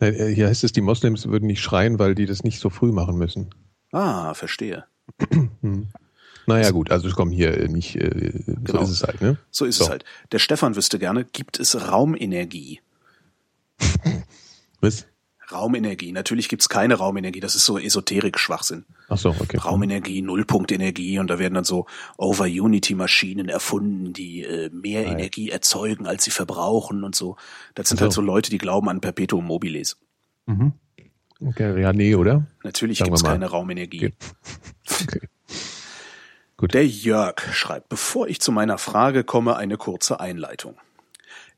[0.00, 2.90] Äh, hier heißt es, die Moslems würden nicht schreien, weil die das nicht so früh
[2.90, 3.54] machen müssen.
[3.92, 4.86] Ah, verstehe.
[6.46, 8.82] Naja gut, also ich komme hier nicht, äh, so genau.
[8.82, 9.38] ist es halt, ne?
[9.50, 9.84] So ist so.
[9.84, 10.04] es halt.
[10.32, 12.80] Der Stefan wüsste gerne, gibt es Raumenergie?
[14.80, 15.06] Was?
[15.52, 16.12] Raumenergie.
[16.12, 18.86] Natürlich gibt's keine Raumenergie, das ist so Esoterik-Schwachsinn.
[19.08, 19.58] Ach so, okay.
[19.58, 25.18] Raumenergie, Nullpunktenergie und da werden dann so Over-Unity-Maschinen erfunden, die äh, mehr Nein.
[25.18, 27.36] Energie erzeugen, als sie verbrauchen und so.
[27.74, 28.04] Das sind so.
[28.04, 29.98] halt so Leute, die glauben an Perpetuum mobiles.
[30.46, 30.72] Mhm.
[31.44, 32.46] Okay, ja, nee, oder?
[32.62, 34.06] Natürlich gibt es keine Raumenergie.
[34.06, 34.14] Okay.
[35.02, 35.28] okay.
[36.56, 36.74] Gut.
[36.74, 40.76] Der Jörg schreibt, bevor ich zu meiner Frage komme, eine kurze Einleitung.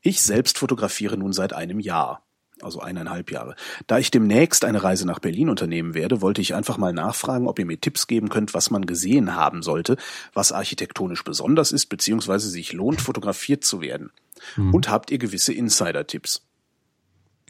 [0.01, 2.23] Ich selbst fotografiere nun seit einem Jahr,
[2.61, 3.55] also eineinhalb Jahre.
[3.85, 7.59] Da ich demnächst eine Reise nach Berlin unternehmen werde, wollte ich einfach mal nachfragen, ob
[7.59, 9.97] ihr mir Tipps geben könnt, was man gesehen haben sollte,
[10.33, 14.11] was architektonisch besonders ist, beziehungsweise sich lohnt, fotografiert zu werden.
[14.55, 14.73] Hm.
[14.73, 16.41] Und habt ihr gewisse Insider-Tipps?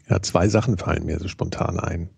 [0.08, 2.10] Ja, zwei Sachen fallen mir so spontan ein.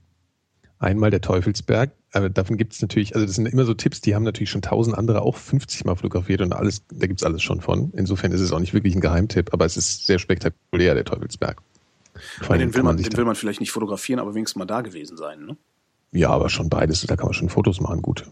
[0.80, 4.14] Einmal der Teufelsberg, aber davon gibt es natürlich, also das sind immer so Tipps, die
[4.14, 7.60] haben natürlich schon tausend andere auch 50 Mal fotografiert und alles, da gibt's alles schon
[7.60, 7.92] von.
[7.96, 11.60] Insofern ist es auch nicht wirklich ein Geheimtipp, aber es ist sehr spektakulär, der Teufelsberg.
[12.48, 15.46] den will man, den will man vielleicht nicht fotografieren, aber wenigstens mal da gewesen sein,
[15.46, 15.56] ne?
[16.12, 18.24] Ja, aber schon beides, da kann man schon Fotos machen, gut.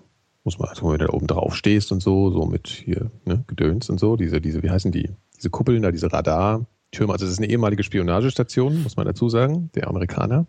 [0.44, 3.44] Muss man, also wenn du da oben drauf stehst und so, so mit hier, ne,
[3.48, 5.10] Gedöns und so, diese, diese, wie heißen die?
[5.36, 9.70] Diese Kuppeln da, diese Radartürme, also das ist eine ehemalige Spionagestation, muss man dazu sagen,
[9.74, 10.46] der Amerikaner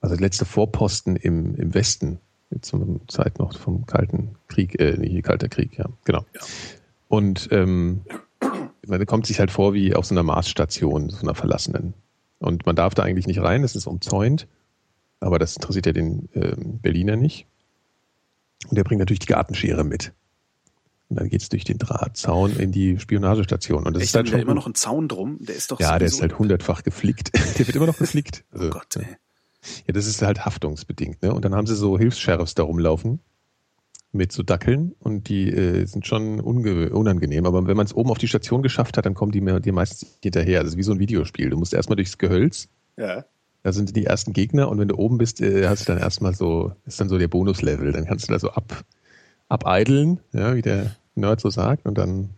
[0.00, 2.20] also der letzte Vorposten im, im Westen,
[2.62, 6.24] zur Zeit noch vom Kalten Krieg, äh, nee, Kalter Krieg, ja, genau.
[6.34, 6.40] Ja.
[7.08, 8.02] Und ähm,
[8.86, 11.94] man kommt sich halt vor wie auf so einer Marsstation, so einer verlassenen.
[12.38, 14.48] Und man darf da eigentlich nicht rein, es ist umzäunt,
[15.20, 17.46] aber das interessiert ja den äh, Berliner nicht.
[18.68, 20.12] Und der bringt natürlich die Gartenschere mit.
[21.08, 23.84] Und dann geht's durch den Drahtzaun in die Spionagestation.
[23.84, 25.38] Und das Echt, ist halt da schon immer noch ein Zaun drum.
[25.40, 27.30] Der ist doch ja, der ist halt hundertfach geflickt.
[27.58, 28.44] der wird immer noch geflickt.
[28.52, 29.06] Also, Oh Gott, ey.
[29.86, 31.22] Ja, das ist halt haftungsbedingt.
[31.22, 31.32] Ne?
[31.34, 33.20] Und dann haben sie so Hilfs-Sheriffs da rumlaufen
[34.12, 37.46] mit so Dackeln und die äh, sind schon unangenehm.
[37.46, 39.72] Aber wenn man es oben auf die Station geschafft hat, dann kommen die mir dir
[39.72, 40.62] meistens hinterher.
[40.62, 41.50] Das ist wie so ein Videospiel.
[41.50, 43.24] Du musst erstmal durchs Gehölz, Ja.
[43.62, 46.34] da sind die ersten Gegner und wenn du oben bist, äh, hast du dann erstmal
[46.34, 47.92] so, ist dann so der Bonuslevel.
[47.92, 48.84] Dann kannst du da so ab,
[49.48, 52.30] abeideln, ja, wie der Nerd so sagt, und dann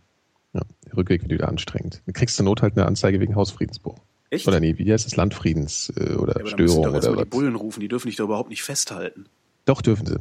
[0.53, 2.03] ja, der Rückweg wird wieder anstrengend.
[2.05, 3.97] Du kriegst zur Not halt eine Anzeige wegen Hausfriedensbruch.
[4.33, 4.47] Echt?
[4.47, 5.15] Oder nee, wie heißt das?
[5.15, 7.17] Landfriedens äh, oder Ja, Störung doch oder was.
[7.17, 9.27] die Bullen rufen, die dürfen dich da überhaupt nicht festhalten.
[9.65, 10.17] Doch, dürfen sie.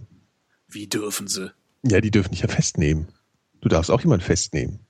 [0.69, 1.51] Wie dürfen sie?
[1.83, 3.09] Ja, die dürfen dich ja festnehmen.
[3.61, 4.81] Du darfst auch jemanden festnehmen.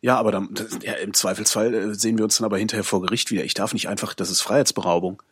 [0.00, 3.00] Ja, aber dann, das, ja, im Zweifelsfall äh, sehen wir uns dann aber hinterher vor
[3.02, 3.44] Gericht wieder.
[3.44, 5.22] Ich darf nicht einfach, das ist Freiheitsberaubung.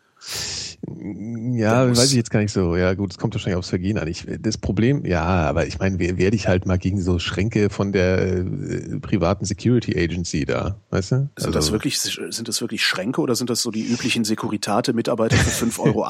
[0.88, 2.76] Ja, weiß ich jetzt gar nicht so.
[2.76, 4.08] Ja, gut, es kommt wahrscheinlich aufs Vergehen an.
[4.08, 7.70] Ich, das Problem, ja, aber ich meine, wer, wer dich halt mal gegen so Schränke
[7.70, 11.30] von der äh, privaten Security Agency da, weißt du?
[11.36, 15.66] Sind das wirklich, sind das wirklich Schränke oder sind das so die üblichen Securitate-Mitarbeiter für
[15.66, 16.06] 5,80 Euro,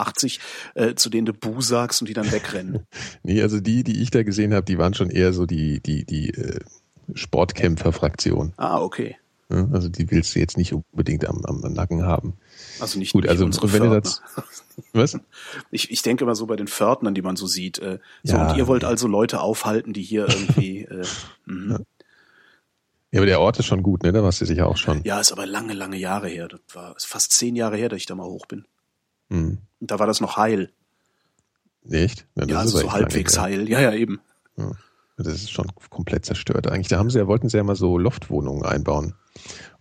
[0.74, 2.80] äh, zu denen du Bu sagst und die dann wegrennen?
[3.22, 6.04] Nee, also die, die ich da gesehen habe, die waren schon eher so die, die,
[6.04, 6.60] die äh,
[7.14, 8.52] Sportkämpfer-Fraktion.
[8.56, 9.16] Ah, okay.
[9.48, 12.34] Also die willst du jetzt nicht unbedingt am, am Nacken haben.
[12.80, 14.12] Also nicht, Gut, nicht also unsere wenn Pförtner.
[14.92, 15.18] was?
[15.70, 17.78] Ich, ich denke immer so bei den Pförtnern, die man so sieht.
[17.78, 18.50] Äh, so, Ja.
[18.50, 20.82] und ihr wollt also Leute aufhalten, die hier irgendwie.
[20.90, 21.04] Äh,
[21.46, 21.84] mhm.
[23.12, 24.12] Ja, aber der Ort ist schon gut, ne?
[24.12, 25.02] Da warst du sicher auch schon.
[25.04, 26.48] Ja, ist aber lange, lange Jahre her.
[26.48, 28.66] Das war ist fast zehn Jahre her, dass ich da mal hoch bin.
[29.30, 29.58] Hm.
[29.80, 30.70] Und da war das noch heil.
[31.88, 32.26] Echt?
[32.34, 33.68] Ja, ist also so halbwegs lange heil.
[33.68, 34.20] Ja, ja, eben.
[35.16, 36.88] Das ist schon komplett zerstört eigentlich.
[36.88, 39.14] Da haben sie ja, wollten sie ja mal so Loftwohnungen einbauen.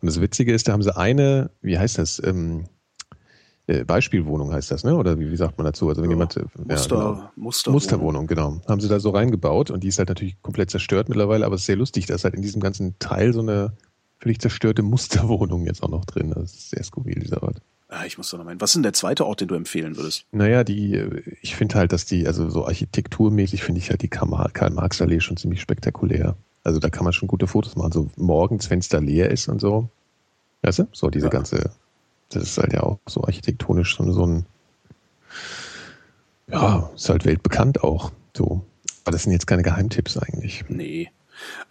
[0.01, 2.67] Und das Witzige ist, da haben sie eine, wie heißt das, ähm, äh,
[3.67, 4.95] Beispielwohnung heißt das, ne?
[4.95, 5.89] Oder wie, wie sagt man dazu?
[5.89, 7.29] Also wenn Ja, jemand äh, Muster, genau.
[7.35, 8.61] Muster, Musterwohnung, genau.
[8.67, 11.61] Haben sie da so reingebaut und die ist halt natürlich komplett zerstört mittlerweile, aber es
[11.61, 13.73] ist sehr lustig, dass halt in diesem ganzen Teil so eine
[14.19, 16.29] völlig zerstörte Musterwohnung jetzt auch noch drin.
[16.31, 16.35] ist.
[16.37, 17.61] Das ist sehr skurril, dieser Ort.
[17.89, 18.59] Ah, ich muss da noch meinen.
[18.61, 20.25] Was ist denn der zweite Ort, den du empfehlen würdest?
[20.31, 24.07] Naja, die, äh, ich finde halt, dass die, also so architekturmäßig finde ich halt die
[24.09, 26.35] Karl-Marx-Allee schon ziemlich spektakulär.
[26.63, 27.91] Also da kann man schon gute Fotos machen.
[27.91, 29.89] So morgens, wenn es da leer ist und so.
[30.63, 30.87] Weißt du?
[30.93, 31.31] So diese Ja.
[31.31, 31.71] ganze,
[32.29, 34.45] das ist halt ja auch so architektonisch so, so ein,
[36.47, 38.11] ja, ist halt weltbekannt auch.
[38.35, 38.65] So.
[39.03, 40.65] Aber das sind jetzt keine Geheimtipps eigentlich.
[40.67, 41.11] Nee.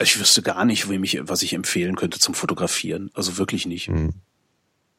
[0.00, 3.10] Ich wüsste gar nicht, wem ich, was ich empfehlen könnte zum Fotografieren.
[3.14, 3.88] Also wirklich nicht.
[3.88, 4.12] Hm.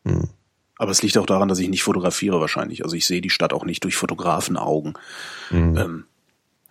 [0.05, 0.29] Hm.
[0.77, 2.83] Aber es liegt auch daran, dass ich nicht fotografiere wahrscheinlich.
[2.83, 4.93] Also ich sehe die Stadt auch nicht durch Fotografenaugen.
[5.49, 5.77] Hm.
[5.77, 6.03] Ähm,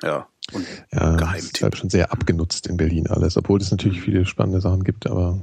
[0.02, 0.26] ja.
[0.52, 1.62] Und Ja, das ist Geheimtipp.
[1.62, 5.40] halt schon sehr abgenutzt in Berlin alles, obwohl es natürlich viele spannende Sachen gibt, aber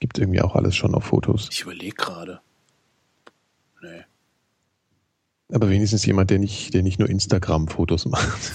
[0.00, 1.48] gibt irgendwie auch alles schon auf Fotos.
[1.50, 2.40] Ich überlege gerade.
[3.82, 4.04] Nee.
[5.52, 8.52] Aber wenigstens jemand, der nicht, der nicht nur Instagram-Fotos macht.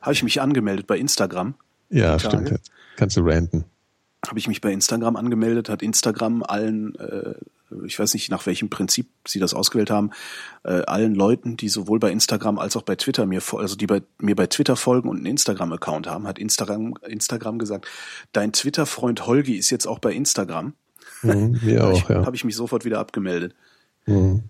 [0.00, 1.54] Habe ich mich angemeldet bei Instagram?
[1.90, 2.60] Ja, stimmt.
[2.96, 3.64] Kannst du ranten.
[4.26, 7.34] Habe ich mich bei Instagram angemeldet, hat Instagram allen, äh,
[7.86, 10.10] ich weiß nicht nach welchem Prinzip sie das ausgewählt haben,
[10.64, 14.02] äh, allen Leuten, die sowohl bei Instagram als auch bei Twitter mir, also die bei,
[14.18, 17.86] mir bei Twitter folgen und einen Instagram-Account haben, hat Instagram, Instagram gesagt,
[18.32, 20.72] dein Twitter-Freund Holgi ist jetzt auch bei Instagram.
[21.22, 22.24] Mhm, mir Habe auch, ich, ja.
[22.24, 23.54] hab ich mich sofort wieder abgemeldet.
[24.06, 24.44] Mhm.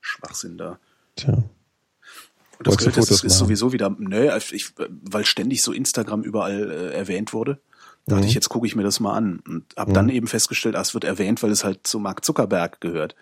[0.00, 0.78] Schwachsinn da.
[1.16, 1.32] Tja.
[1.32, 3.30] Und das, gehört, das ist machen?
[3.30, 7.58] sowieso wieder, nö, ich, weil ständig so Instagram überall äh, erwähnt wurde.
[8.06, 8.28] Dachte Mhm.
[8.28, 9.40] ich, jetzt gucke ich mir das mal an.
[9.46, 12.80] Und habe dann eben festgestellt, ah, es wird erwähnt, weil es halt zu Mark Zuckerberg
[12.80, 13.14] gehört.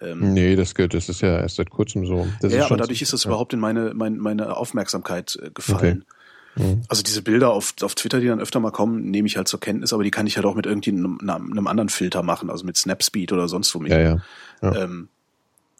[0.00, 2.26] Ähm, Nee, das gehört, das ist ja erst seit kurzem so.
[2.40, 3.30] Das ja, aber dadurch ist es ja.
[3.30, 6.04] überhaupt in meine, meine, meine Aufmerksamkeit äh, gefallen.
[6.56, 6.82] Mhm.
[6.88, 9.60] Also diese Bilder auf, auf Twitter, die dann öfter mal kommen, nehme ich halt zur
[9.60, 12.66] Kenntnis, aber die kann ich halt auch mit irgendeinem einem, einem anderen Filter machen, also
[12.66, 13.92] mit Snapspeed oder sonst womit.
[13.92, 14.22] Ja, ja.
[14.60, 14.74] ja.
[14.84, 15.08] Ähm,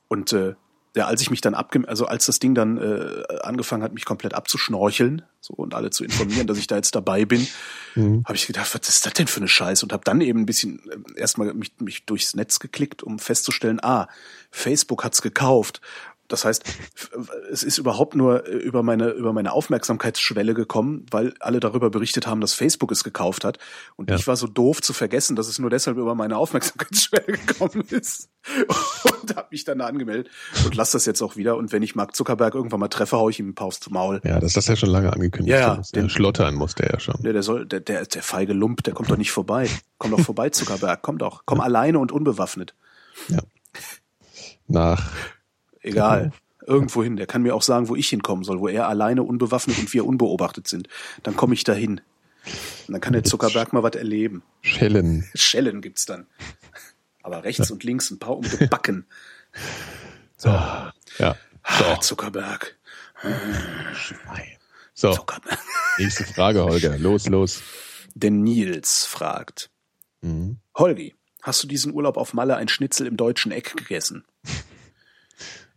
[0.09, 0.55] und äh,
[0.95, 4.05] ja, als ich mich dann abgem also als das Ding dann äh, angefangen hat, mich
[4.05, 7.47] komplett abzuschnorcheln so und alle zu informieren, dass ich da jetzt dabei bin,
[7.95, 8.22] Mhm.
[8.24, 9.84] habe ich gedacht, was ist das denn für eine Scheiße?
[9.84, 13.80] Und habe dann eben ein bisschen äh, erstmal mich, mich durchs Netz geklickt, um festzustellen,
[13.82, 14.09] ah,
[14.51, 15.82] Facebook hat's gekauft.
[16.33, 16.64] Das heißt,
[17.51, 22.26] es ist überhaupt nur äh, über meine, über meine Aufmerksamkeitsschwelle gekommen, weil alle darüber berichtet
[22.26, 23.59] haben, dass Facebook es gekauft hat.
[23.97, 24.16] Und Ja.
[24.16, 28.30] ich war so doof zu vergessen, dass es nur deshalb über meine Aufmerksamkeitsschwelle gekommen ist.
[29.22, 30.28] Und habe mich dann da angemeldet
[30.64, 31.57] und lass das jetzt auch wieder.
[31.57, 34.20] Und wenn ich Mark Zuckerberg irgendwann mal treffe, hau ich ihm ein paar aufs Maul.
[34.24, 35.53] ja, das ist ja schon lange angekündigt.
[35.57, 37.16] Ja, ja, den- schlottern muss der ja schon.
[37.22, 39.68] Ne, der soll, der, der, der feige Lump, der kommt doch nicht vorbei.
[39.99, 41.43] Komm doch vorbei, Zuckerberg, komm doch.
[41.45, 42.74] Komm alleine und unbewaffnet.
[43.28, 43.39] Ja.
[44.66, 45.11] Nach,
[45.83, 46.22] Egal.
[46.22, 46.35] Genau.
[46.64, 47.16] Irgendwo hin.
[47.16, 50.07] Der kann mir auch sagen, wo ich hinkommen soll, wo er alleine unbewaffnet und wir
[50.07, 50.89] unbeobachtet sind.
[51.24, 52.01] Dann komme ich dahin.
[52.87, 54.43] Und dann kann der Zuckerberg mal was erleben.
[54.61, 55.28] Schellen.
[55.35, 56.26] Schellen gibt's dann.
[57.22, 59.07] Aber rechts und links ein paar umgebacken.
[60.45, 60.93] Ja.
[61.62, 62.76] Ah, Zuckerberg.
[64.95, 65.26] So, oh
[65.99, 66.99] nächste Frage, Holger.
[66.99, 67.62] Los, los.
[68.14, 69.70] Denn Nils fragt,
[70.20, 70.59] mhm.
[70.76, 74.24] Holgi, hast du diesen Urlaub auf Malle ein Schnitzel im deutschen Eck gegessen?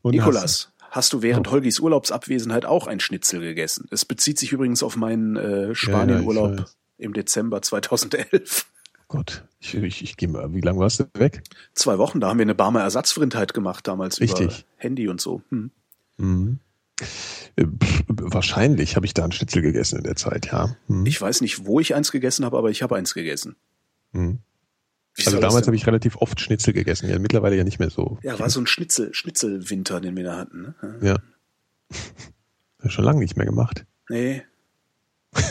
[0.05, 1.51] Und Nikolas, hast, du während oh.
[1.51, 3.87] Holgis Urlaubsabwesenheit auch ein Schnitzel gegessen?
[3.89, 6.65] Es bezieht sich übrigens auf meinen äh, Spanienurlaub ja,
[6.99, 8.67] im Dezember 2011.
[9.07, 10.53] Gott, ich, ich, ich gehe mal.
[10.53, 11.41] Wie lange warst du weg?
[11.73, 12.19] Zwei Wochen.
[12.19, 14.45] Da haben wir eine Barmer Ersatzvrindheit gemacht damals Richtig.
[14.45, 15.41] über Handy und so.
[15.49, 15.71] Hm.
[16.17, 16.59] Mhm.
[17.55, 17.65] Äh,
[18.07, 20.75] wahrscheinlich habe ich da einen Schnitzel gegessen in der Zeit, ja.
[20.85, 21.03] Hm.
[21.07, 23.55] Ich weiß nicht, wo ich eins gegessen habe, aber ich habe eins gegessen.
[24.13, 24.37] Hm.
[25.17, 28.19] Also damals habe ich relativ oft Schnitzel gegessen, ja mittlerweile ja nicht mehr so.
[28.21, 30.61] Ja, war so ein Schnitzel, Schnitzelwinter, den wir da hatten.
[30.61, 30.75] Ne?
[31.01, 31.15] Ja.
[32.83, 32.89] ja.
[32.89, 33.85] Schon lange nicht mehr gemacht.
[34.09, 34.43] Nee.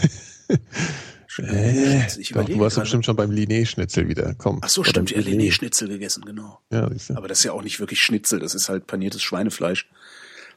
[1.39, 4.35] Äh, ich doch, du warst bestimmt schon beim Linné-Schnitzel wieder.
[4.35, 4.61] Komm.
[4.62, 6.61] Ach so, stimmt, ja, Linné-Schnitzel gegessen, genau.
[6.71, 9.89] Ja, Aber das ist ja auch nicht wirklich Schnitzel, das ist halt paniertes Schweinefleisch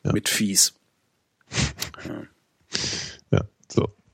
[0.04, 0.14] ja.
[0.14, 0.74] mit Fies.
[2.08, 2.22] Ja.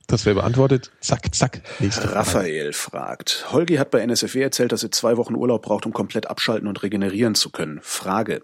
[0.08, 0.92] Das wäre beantwortet.
[1.00, 1.62] Zack, zack.
[1.80, 3.48] Nächste Raphael fragt.
[3.52, 6.84] Holgi hat bei NSFW erzählt, dass er zwei Wochen Urlaub braucht, um komplett abschalten und
[6.84, 7.80] regenerieren zu können.
[7.82, 8.44] Frage.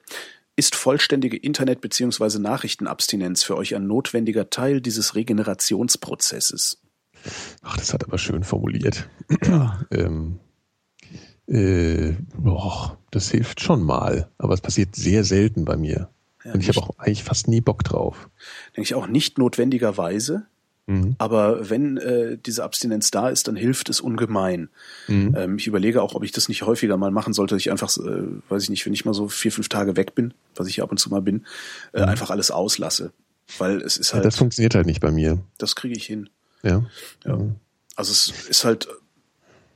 [0.55, 2.39] Ist vollständige Internet- bzw.
[2.39, 6.81] Nachrichtenabstinenz für euch ein notwendiger Teil dieses Regenerationsprozesses?
[7.61, 9.09] Ach, das hat aber schön formuliert.
[9.45, 9.85] Ja.
[9.91, 10.39] ähm,
[11.47, 16.09] äh, boah, das hilft schon mal, aber es passiert sehr selten bei mir.
[16.43, 18.29] Ja, Und ich habe auch eigentlich fast nie Bock drauf.
[18.75, 20.45] Denke ich auch nicht notwendigerweise.
[20.89, 21.15] Mhm.
[21.19, 24.69] Aber wenn äh, diese Abstinenz da ist, dann hilft es ungemein.
[25.07, 25.35] Mhm.
[25.37, 27.95] Ähm, ich überlege auch, ob ich das nicht häufiger mal machen sollte, dass ich einfach,
[27.97, 30.81] äh, weiß ich nicht, wenn ich mal so vier, fünf Tage weg bin, was ich
[30.81, 31.45] ab und zu mal bin,
[31.93, 32.09] äh, mhm.
[32.09, 33.11] einfach alles auslasse.
[33.59, 34.23] Weil es ist halt.
[34.23, 35.37] Ja, das funktioniert halt nicht bei mir.
[35.59, 36.27] Das kriege ich hin.
[36.63, 36.83] Ja.
[37.23, 37.35] ja.
[37.35, 37.57] Mhm.
[37.95, 38.87] Also es ist halt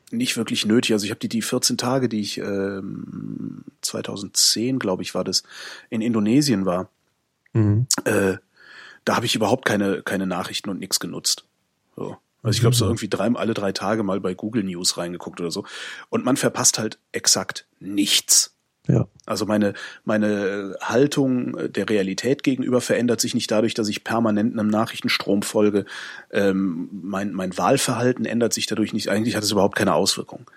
[0.10, 0.94] nicht wirklich nötig.
[0.94, 5.44] Also ich habe die, die 14 Tage, die ich ähm, 2010, glaube ich, war das,
[5.92, 6.90] in Indonesien war,
[7.54, 7.86] mhm.
[8.06, 8.38] äh,
[9.06, 11.46] da habe ich überhaupt keine, keine Nachrichten und nichts genutzt.
[11.96, 12.18] So.
[12.42, 12.92] Also ich glaube, so mhm.
[12.92, 15.66] irgendwie drei, alle drei Tage mal bei Google News reingeguckt oder so.
[16.10, 18.53] Und man verpasst halt exakt nichts.
[18.88, 19.08] Ja.
[19.26, 19.74] Also meine,
[20.04, 25.86] meine Haltung der Realität gegenüber verändert sich nicht dadurch, dass ich permanent einem Nachrichtenstrom folge.
[26.32, 29.08] Ähm, mein, mein Wahlverhalten ändert sich dadurch nicht.
[29.08, 30.50] Eigentlich hat es überhaupt keine Auswirkung.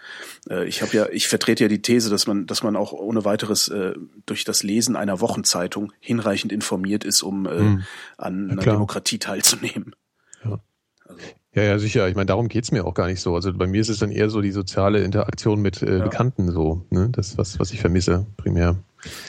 [0.50, 3.24] Äh, ich habe ja, ich vertrete ja die These, dass man, dass man auch ohne
[3.24, 3.94] weiteres äh,
[4.26, 7.84] durch das Lesen einer Wochenzeitung hinreichend informiert ist, um äh, hm.
[8.18, 9.94] an einer Demokratie teilzunehmen.
[10.44, 10.58] Ja.
[11.04, 11.22] Also.
[11.56, 12.06] Ja, ja, sicher.
[12.06, 13.34] Ich meine, darum geht's mir auch gar nicht so.
[13.34, 16.04] Also bei mir ist es dann eher so die soziale Interaktion mit äh, ja.
[16.04, 17.08] Bekannten so, ne?
[17.10, 18.76] Das, was, was ich vermisse, primär.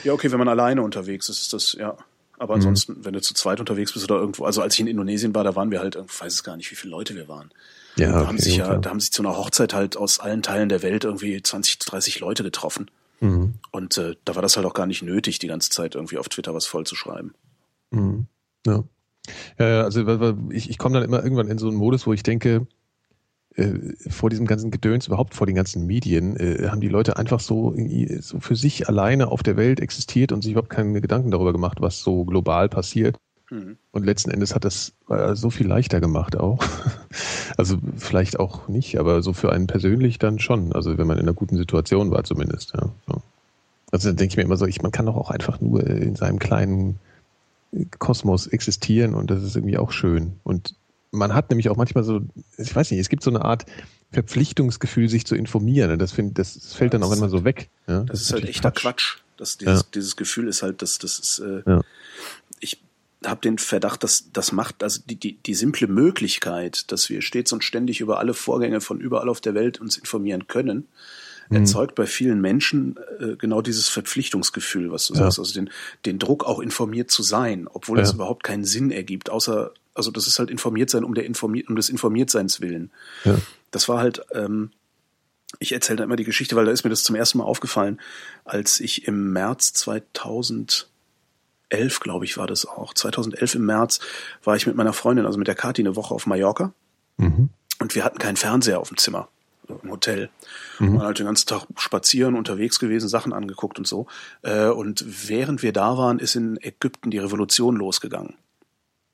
[0.04, 1.96] Ja, okay, wenn man alleine unterwegs ist, ist das, ja.
[2.38, 2.58] Aber mhm.
[2.58, 3.04] ansonsten, mhm.
[3.06, 5.56] wenn du zu zweit unterwegs bist oder irgendwo, also als ich in Indonesien war, da
[5.56, 7.50] waren wir halt, ich weiß es gar nicht, wie viele Leute wir waren.
[7.96, 8.78] Ja, da okay, haben sich ja, klar.
[8.78, 12.20] da haben sich zu einer Hochzeit halt aus allen Teilen der Welt irgendwie 20, 30
[12.20, 12.90] Leute getroffen.
[13.20, 13.54] Mhm.
[13.70, 16.28] Und äh, da war das halt auch gar nicht nötig, die ganze Zeit irgendwie auf
[16.28, 17.34] Twitter was vollzuschreiben.
[17.90, 18.26] Mhm.
[18.66, 18.84] Ja.
[19.58, 22.66] Ja, also ich, ich komme dann immer irgendwann in so einen Modus, wo ich denke,
[23.58, 23.74] äh,
[24.08, 27.74] vor diesem ganzen Gedöns, überhaupt vor den ganzen Medien, äh, haben die Leute einfach so,
[28.20, 31.78] so für sich alleine auf der Welt existiert und sich überhaupt keine Gedanken darüber gemacht,
[31.80, 33.16] was so global passiert.
[33.50, 33.76] Mhm.
[33.90, 36.62] Und letzten Endes hat das äh, so viel leichter gemacht auch.
[37.56, 40.72] Also vielleicht auch nicht, aber so für einen persönlich dann schon.
[40.74, 42.72] Also wenn man in einer guten Situation war zumindest.
[42.76, 42.92] Ja.
[43.90, 46.14] Also dann denke ich mir immer so, ich, man kann doch auch einfach nur in
[46.14, 47.00] seinem kleinen
[47.98, 50.40] Kosmos existieren und das ist irgendwie auch schön.
[50.42, 50.74] Und
[51.10, 52.20] man hat nämlich auch manchmal so,
[52.56, 53.66] ich weiß nicht, es gibt so eine Art
[54.12, 55.90] Verpflichtungsgefühl, sich zu informieren.
[55.90, 57.68] Und das, find, das, das fällt dann auch immer so weg.
[57.86, 58.82] Ja, das, das, ist halt echter Quatsch.
[58.82, 59.16] Quatsch.
[59.36, 59.86] Das, dieses, ja.
[59.94, 61.82] dieses Gefühl ist halt, dass das ist, äh, ja.
[62.60, 62.82] ich
[63.24, 67.52] habe den Verdacht, dass das macht, also die, die, die simple Möglichkeit, dass wir stets
[67.52, 70.88] und ständig über alle Vorgänge von überall auf der Welt uns informieren können.
[71.50, 75.20] Erzeugt bei vielen Menschen äh, genau dieses Verpflichtungsgefühl, was du ja.
[75.20, 75.70] sagst, also den,
[76.04, 78.02] den Druck auch informiert zu sein, obwohl ja.
[78.02, 81.68] das überhaupt keinen Sinn ergibt, außer, also das ist halt informiert sein um der informiert,
[81.68, 82.90] um des Informiertseins willen.
[83.24, 83.38] Ja.
[83.70, 84.70] Das war halt, ähm,
[85.58, 88.00] ich erzähle da immer die Geschichte, weil da ist mir das zum ersten Mal aufgefallen,
[88.44, 90.86] als ich im März 2011,
[92.00, 92.92] glaube ich, war das auch.
[92.92, 94.00] 2011 im März
[94.44, 96.74] war ich mit meiner Freundin, also mit der Kathi, eine Woche auf Mallorca.
[97.16, 97.48] Mhm.
[97.80, 99.28] Und wir hatten keinen Fernseher auf dem Zimmer
[99.82, 100.30] im Hotel.
[100.78, 100.96] Mhm.
[100.96, 104.06] Und halt den ganzen Tag spazieren, unterwegs gewesen, Sachen angeguckt und so.
[104.42, 108.34] Äh, und während wir da waren, ist in Ägypten die Revolution losgegangen.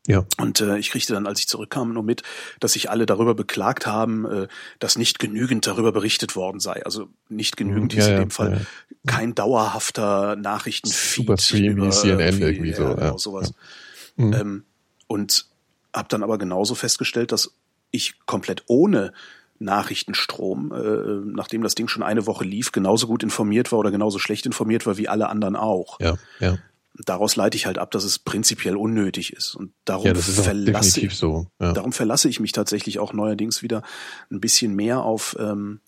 [0.07, 0.27] Ja.
[0.39, 2.23] Und äh, ich kriegte dann, als ich zurückkam, nur mit,
[2.61, 4.49] dass sich alle darüber beklagt haben, äh,
[4.79, 6.85] dass nicht genügend darüber berichtet worden sei.
[6.85, 8.01] Also nicht genügend, mhm.
[8.01, 9.11] ja, in dem Fall ja.
[9.11, 11.25] kein dauerhafter Nachrichtenfeed.
[11.25, 12.83] Superstream wie CNN irgendwie so.
[12.83, 13.55] Ja, genau, sowas.
[14.17, 14.33] Mhm.
[14.35, 14.65] Ähm,
[15.07, 15.47] und
[15.95, 17.55] habe dann aber genauso festgestellt, dass
[17.91, 19.13] ich komplett ohne
[19.65, 24.19] Nachrichtenstrom, äh, nachdem das Ding schon eine Woche lief, genauso gut informiert war oder genauso
[24.19, 25.99] schlecht informiert war wie alle anderen auch.
[26.01, 26.59] Ja, ja.
[27.05, 29.57] Daraus leite ich halt ab, dass es prinzipiell unnötig ist.
[29.57, 31.47] Und darum Ja, das ist verlasse definitiv ich, so.
[31.61, 31.73] Ja.
[31.73, 33.83] darum verlasse ich mich tatsächlich auch neuerdings wieder
[34.31, 35.81] ein bisschen mehr auf, ähm,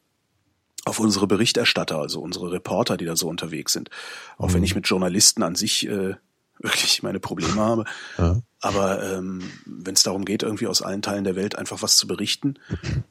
[0.85, 3.91] auf unsere Berichterstatter, also unsere Reporter, die da so unterwegs sind.
[4.37, 4.65] Auch wenn Mhm.
[4.65, 6.15] ich mit Journalisten an sich äh,
[6.61, 7.85] wirklich meine Probleme habe.
[8.19, 8.41] Ja.
[8.61, 12.07] Aber ähm, wenn es darum geht, irgendwie aus allen Teilen der Welt einfach was zu
[12.07, 12.55] berichten,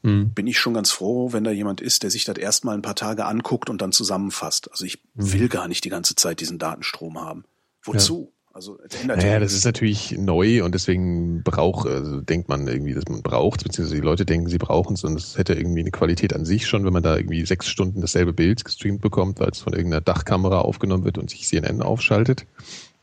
[0.02, 0.34] Mhm.
[0.34, 2.96] bin ich schon ganz froh, wenn da jemand ist, der sich das erstmal ein paar
[2.96, 4.70] Tage anguckt und dann zusammenfasst.
[4.72, 7.46] Also ich will gar nicht die ganze Zeit diesen Datenstrom haben.
[7.84, 8.32] Wozu?
[8.54, 12.66] Also es ändert Naja, ja das ist natürlich neu und deswegen braucht, also denkt man
[12.68, 15.82] irgendwie, dass man braucht, beziehungsweise die Leute denken, sie brauchen es und es hätte irgendwie
[15.82, 19.42] eine Qualität an sich schon, wenn man da irgendwie sechs Stunden dasselbe Bild gestreamt bekommt,
[19.42, 22.46] weil es von irgendeiner Dachkamera aufgenommen wird und sich CNN aufschaltet.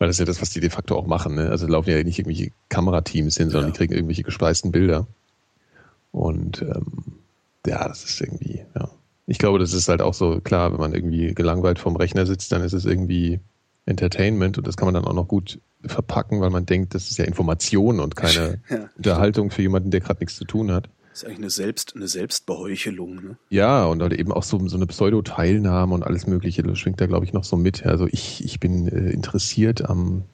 [0.03, 1.37] Weil das ist ja das, was die de facto auch machen.
[1.37, 1.49] Ne?
[1.49, 3.73] Also laufen ja nicht irgendwelche Kamerateams hin, sondern Ja.
[3.73, 5.07] die kriegen irgendwelche gespeisten Bilder.
[6.11, 7.21] Und ähm,
[7.65, 8.91] ja, das ist irgendwie, ja.
[9.29, 12.51] Ich glaube, das ist halt auch so, klar, wenn man irgendwie gelangweilt vorm Rechner sitzt,
[12.51, 13.39] dann ist es irgendwie
[13.87, 17.19] Entertainment und das kann man dann auch noch gut verpacken, weil man denkt, das ist
[17.19, 18.89] ja Information und keine Ja.
[18.97, 20.89] Unterhaltung für jemanden, der gerade nichts zu tun hat.
[21.13, 23.17] Das ist eigentlich eine Selbst, eine Selbstbeheuchelung.
[23.17, 23.37] Ne?
[23.51, 27.07] Ja, und halt eben auch so, so eine Pseudo-Teilnahme und alles Mögliche, das schwingt da,
[27.07, 27.85] glaube ich, noch so mit.
[27.85, 30.25] Also ich, ich bin äh, interessiert am,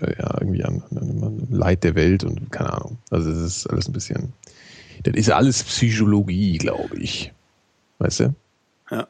[0.00, 2.96] äh, ja, irgendwie an, an, an Leid der Welt und keine Ahnung.
[3.10, 4.32] Also es ist alles ein bisschen,
[5.02, 7.30] das ist alles Psychologie, glaube ich.
[7.98, 8.34] Weißt du?
[8.90, 9.06] Ja.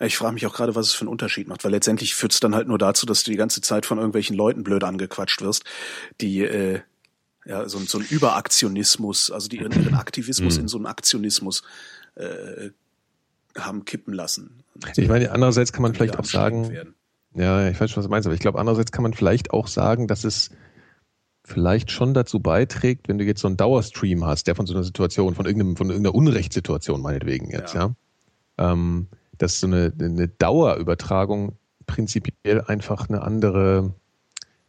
[0.00, 2.40] Ich frage mich auch gerade, was es für einen Unterschied macht, weil letztendlich führt es
[2.40, 5.64] dann halt nur dazu, dass du die ganze Zeit von irgendwelchen Leuten blöd angequatscht wirst,
[6.20, 6.80] die äh,
[7.46, 10.62] ja so, ein- so ein Überaktionismus, also die ihren, ihren Aktivismus Mhm.
[10.62, 11.62] in so einen Aktionismus
[12.16, 12.70] äh,
[13.58, 14.62] haben kippen lassen.
[14.96, 16.94] Ich meine, andererseits kann man vielleicht auch sagen, werden.
[17.34, 19.50] Ja, ja, ich weiß schon, was du meinst, aber ich glaube, andererseits kann man vielleicht
[19.50, 20.50] auch sagen, dass es
[21.44, 24.82] vielleicht schon dazu beiträgt, wenn du jetzt so einen Dauerstream hast, der von so einer
[24.82, 27.94] Situation, von irgendeinem, von irgendeiner Unrechtssituation meinetwegen jetzt, ja,
[28.58, 29.06] ähm,
[29.38, 31.52] dass so eine, eine Dauerübertragung
[31.86, 33.94] prinzipiell einfach eine andere,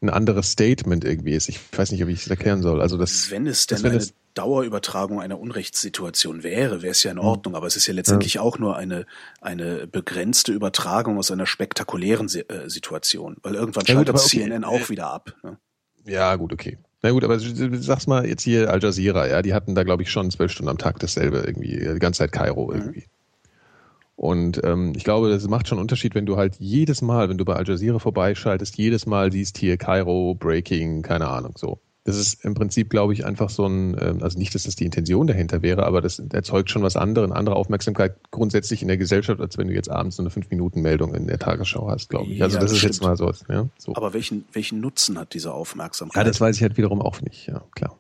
[0.02, 1.50] ein anderes Statement irgendwie ist.
[1.50, 2.82] Ich weiß nicht, ob ich es erklären soll.
[2.82, 7.02] Also das, Wenn es das denn wäre eine das- Dauerübertragung einer Unrechtssituation wäre, wäre es
[7.02, 7.24] ja in Mhm.
[7.24, 9.08] Ordnung, aber es ist ja letztendlich auch nur eine,
[9.42, 14.28] eine begrenzte Übertragung aus einer spektakulären Si- äh, Situation, weil irgendwann Ja, schaltet okay.
[14.28, 15.34] CNN auch wieder ab.
[15.42, 15.58] Ne?
[16.06, 16.78] Ja, gut, okay.
[17.02, 20.12] Na gut, aber sag's mal jetzt hier Al Jazeera, ja, die hatten da, glaube ich,
[20.12, 23.06] schon zwölf Stunden am Tag dasselbe irgendwie, die ganze Zeit Kairo irgendwie.
[24.18, 27.38] Und ähm, ich glaube, das macht schon einen Unterschied, wenn du halt jedes Mal, wenn
[27.38, 31.80] du bei Al Jazeera vorbeischaltest, jedes Mal siehst hier Kairo, Breaking, keine Ahnung, so.
[32.04, 34.86] Das ist im Prinzip, glaube ich, einfach so ein, ähm, also nicht, dass das die
[34.86, 38.98] Intention dahinter wäre, aber das erzeugt schon was anderes, eine andere Aufmerksamkeit grundsätzlich in der
[38.98, 42.42] Gesellschaft, als wenn du jetzt abends so eine Fünf-Minuten-Meldung in der Tagesschau hast, glaube ich.
[42.42, 43.32] Also Ja, das das ist jetzt mal so.
[43.50, 43.94] Ja, so.
[43.94, 46.16] Aber welchen, welchen Nutzen hat diese Aufmerksamkeit?
[46.16, 48.00] Ja, das weiß ich halt wiederum auch nicht, ja, klar.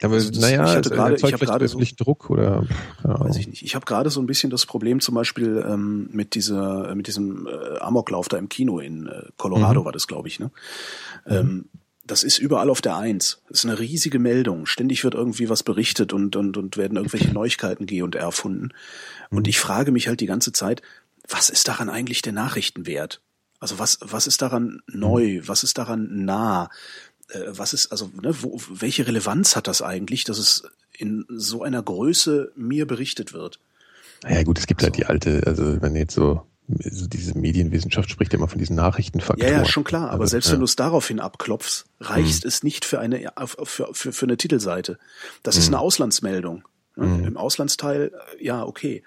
[0.00, 2.64] Aber Also das- naja, ich hatte erzeugt ich habe vielleicht gerade so- Druck oder
[3.02, 3.62] keine Weiß ich nicht.
[3.62, 7.46] Ich habe gerade so ein bisschen das Problem zum Beispiel ähm, mit dieser, mit diesem
[7.48, 9.84] äh, Amoklauf da im Kino in äh, Colorado Mhm.
[9.86, 10.38] war das, glaube ich.
[10.38, 10.50] Ne?
[11.26, 11.64] Ähm,
[12.04, 13.42] das ist überall auf der Eins.
[13.48, 14.64] Das ist eine riesige Meldung.
[14.66, 18.70] Ständig wird irgendwie was berichtet und und und werden irgendwelche Neuigkeiten G und R erfunden.
[19.30, 19.48] Und Mhm.
[19.50, 20.80] ich frage mich halt die ganze Zeit,
[21.28, 23.20] was ist daran eigentlich der Nachrichtenwert?
[23.60, 25.00] Also was was ist daran Mhm.
[25.00, 25.40] neu?
[25.44, 26.70] Was ist daran nah?
[27.30, 30.62] Äh, was ist also ne, wo, welche Relevanz hat das eigentlich, dass es
[30.92, 33.60] in so einer Größe mir berichtet wird?
[34.22, 38.32] Naja gut, es gibt halt die alte, also wenn jetzt so, so diese Medienwissenschaft spricht
[38.32, 39.52] ja immer von diesen Ja, Nachrichtenfaktoren.
[39.52, 40.10] ja, schon klar.
[40.10, 40.52] Aber Also, selbst ja.
[40.54, 44.98] wenn du es daraufhin abklopfst, reicht es nicht für eine für, für, für eine Titelseite.
[45.42, 46.64] Das ist eine Auslandsmeldung.
[46.96, 47.26] Ne?
[47.28, 49.04] Im Auslandsteil, äh, ja, okay.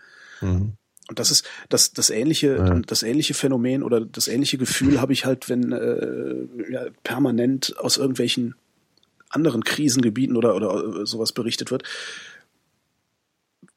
[1.09, 2.79] Und das ist das das ähnliche Ja.
[2.85, 7.97] das ähnliche Phänomen oder das ähnliche Gefühl habe ich halt, wenn äh, ja, permanent aus
[7.97, 8.55] irgendwelchen
[9.29, 11.83] anderen Krisengebieten oder oder äh, sowas berichtet wird,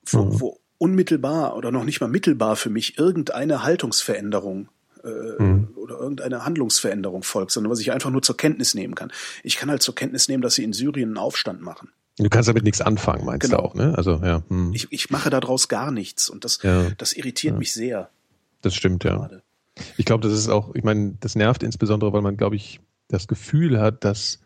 [0.06, 0.40] wo, Mhm.
[0.40, 4.68] wo unmittelbar oder noch nicht mal mittelbar für mich irgendeine Haltungsveränderung
[5.02, 5.68] äh, Mhm.
[5.76, 9.12] oder irgendeine Handlungsveränderung folgt, sondern was ich einfach nur zur Kenntnis nehmen kann.
[9.42, 11.90] Ich kann halt zur Kenntnis nehmen, dass sie in Syrien einen Aufstand machen.
[12.18, 13.62] Du kannst damit nichts anfangen, meinst Genau.
[13.62, 13.96] du auch, ne?
[13.96, 14.72] Also ja, hm.
[14.72, 16.90] Ich, ich mache daraus gar nichts und das, Ja.
[16.96, 18.10] das irritiert mich sehr
[18.62, 19.14] das stimmt ja.
[19.16, 19.42] gerade.
[19.98, 23.26] Ich glaube, das ist auch, ich meine, das nervt insbesondere, weil man, glaube ich, das
[23.28, 24.40] Gefühl hat, dass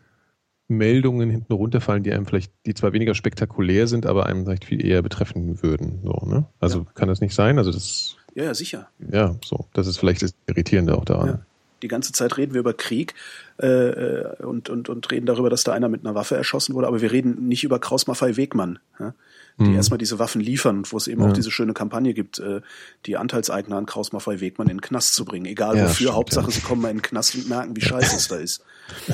[0.67, 4.85] Meldungen hinten runterfallen, die einem vielleicht, die zwar weniger spektakulär sind, aber einem vielleicht viel
[4.85, 6.01] eher betreffen würden.
[6.03, 6.45] So, ne?
[6.59, 6.85] Also Ja.
[6.95, 7.57] kann das nicht sein?
[7.57, 8.89] Also das, Ja, ja, sicher.
[9.11, 11.45] ja, so, das ist vielleicht das Irritierende auch daran.
[11.81, 13.13] Die ganze Zeit reden wir über Krieg
[13.61, 16.87] äh, äh, und, und, und reden darüber, dass da einer mit einer Waffe erschossen wurde,
[16.87, 19.13] aber wir reden nicht über Kraus Maffei Wegmann, ja?
[19.59, 19.75] die Mhm.
[19.75, 21.27] erstmal diese Waffen liefern und wo es eben Ja.
[21.27, 22.61] auch diese schöne Kampagne gibt, äh,
[23.05, 25.45] die Anteilseigner an Kraus Maffei Wegmann in den Knast zu bringen.
[25.45, 28.15] Egal Ja, wofür, stimmt, Hauptsache sie kommen mal in den Knast und merken, wie scheiße
[28.15, 28.63] es da ist.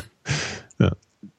[0.80, 0.89] Ja.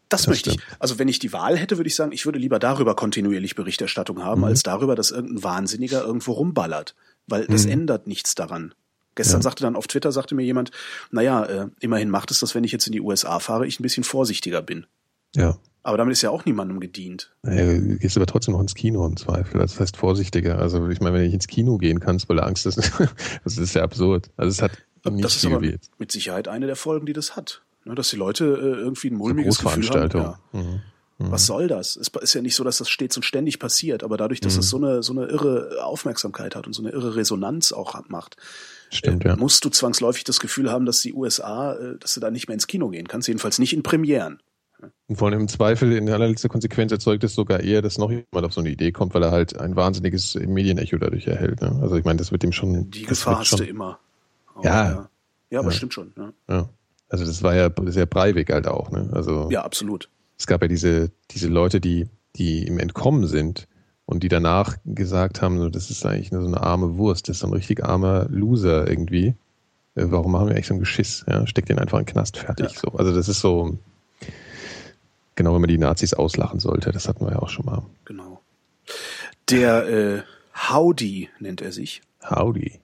[0.08, 0.54] Das, Das möchte ich.
[0.60, 0.76] stimmt.
[0.80, 4.22] Also wenn ich die Wahl hätte, würde ich sagen, ich würde lieber darüber kontinuierlich Berichterstattung
[4.22, 4.46] haben, Mhm.
[4.46, 6.94] als darüber, dass irgendein Wahnsinniger irgendwo rumballert.
[7.26, 7.72] Weil das Mhm.
[7.72, 8.72] ändert nichts daran.
[9.16, 9.42] Gestern ja.
[9.42, 10.70] sagte dann auf Twitter, sagte mir jemand,
[11.10, 13.82] naja, äh, immerhin macht es das, wenn ich jetzt in die USA fahre, ich ein
[13.82, 14.86] bisschen vorsichtiger bin.
[15.34, 15.58] Ja.
[15.82, 17.32] Aber damit ist ja auch niemandem gedient.
[17.42, 19.60] Naja, du gehst aber trotzdem noch ins Kino im Zweifel.
[19.60, 20.58] Das heißt vorsichtiger.
[20.58, 22.76] Also ich meine, wenn du nicht ins Kino gehen kannst, weil du Angst hast,
[23.44, 24.30] das ist ja absurd.
[24.36, 24.72] Also es hat
[25.10, 27.62] nicht das ist aber mit, mit Sicherheit eine der Folgen, die das hat.
[27.84, 30.10] Ne, dass die Leute äh, irgendwie ein mulmiges Gefühl haben.
[30.18, 30.40] Ja.
[30.52, 30.80] Mhm.
[31.18, 31.30] Mhm.
[31.30, 31.96] Was soll das?
[31.96, 34.60] Es ist ja nicht so, dass das stets und ständig passiert, aber dadurch, dass mhm.
[34.60, 38.36] es so eine, so eine irre Aufmerksamkeit hat und so eine irre Resonanz auch macht,
[38.90, 39.36] Stimmt, äh, ja.
[39.36, 42.54] musst du zwangsläufig das Gefühl haben, dass die USA, äh, dass du da nicht mehr
[42.54, 44.40] ins Kino gehen kannst, jedenfalls nicht in Premieren.
[45.08, 48.44] Und vor allem im Zweifel, in allerletzter Konsequenz erzeugt es sogar eher, dass noch jemand
[48.44, 51.62] auf so eine Idee kommt, weil er halt ein wahnsinniges Medienecho dadurch erhält.
[51.62, 51.78] Ne?
[51.80, 52.90] Also ich meine, das wird dem schon.
[52.90, 53.98] Die Gefahr hast du immer.
[54.54, 54.90] Oh, ja.
[54.90, 55.10] ja.
[55.50, 55.76] Ja, aber ja.
[55.76, 56.12] stimmt schon.
[56.48, 56.68] Ja.
[57.08, 58.90] Also das war ja sehr Breivik halt auch.
[58.90, 59.08] Ne?
[59.12, 60.10] Also ja, absolut.
[60.38, 63.68] Es gab ja diese diese Leute, die die im Entkommen sind
[64.06, 67.36] und die danach gesagt haben, so, das ist eigentlich nur so eine arme Wurst, das
[67.36, 69.34] ist so ein richtig armer Loser irgendwie.
[69.94, 71.24] Äh, warum machen wir eigentlich so ein Geschiss?
[71.28, 72.72] Ja, steckt den einfach in den Knast fertig.
[72.72, 72.80] Ja.
[72.80, 72.98] So.
[72.98, 73.76] Also das ist so,
[75.36, 77.82] Genau, wenn man die Nazis auslachen sollte, das hatten wir ja auch schon mal.
[78.06, 78.40] Genau.
[79.50, 80.22] Der äh,
[80.70, 82.00] Howdy nennt er sich.
[82.28, 82.80] Howdy.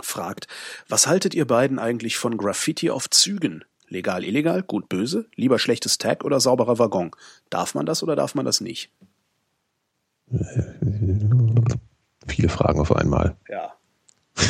[0.00, 0.46] Fragt,
[0.88, 3.64] was haltet ihr beiden eigentlich von Graffiti auf Zügen?
[3.88, 7.10] Legal, illegal, gut, böse, lieber schlechtes Tag oder sauberer Waggon?
[7.50, 8.90] Darf man das oder darf man das nicht?
[12.26, 13.36] Viele Fragen auf einmal.
[13.48, 13.72] Ja.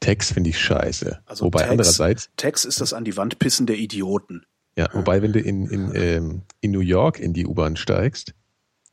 [0.00, 1.20] Tags finde ich scheiße.
[1.26, 2.30] Also Wobei Tags, andererseits.
[2.36, 4.44] Tags ist das an die Wand pissen der Idioten.
[4.76, 8.34] Ja, wobei, wenn du in, in, ähm, in New York in die U-Bahn steigst,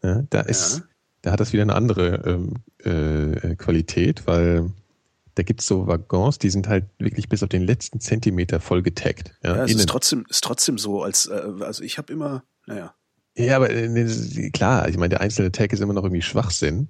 [0.02, 0.84] ja, da ist, ja.
[1.24, 4.72] da hat das wieder eine andere ähm, äh, Qualität, weil
[5.36, 9.34] da gibt's so Waggons, die sind halt wirklich bis auf den letzten Zentimeter voll getaggt.
[9.44, 12.94] Ja, ja es ist trotzdem, ist trotzdem so, als äh, also ich habe immer, naja.
[13.36, 16.90] Ja, aber äh, klar, ich meine, der einzelne Tag ist immer noch irgendwie Schwachsinn.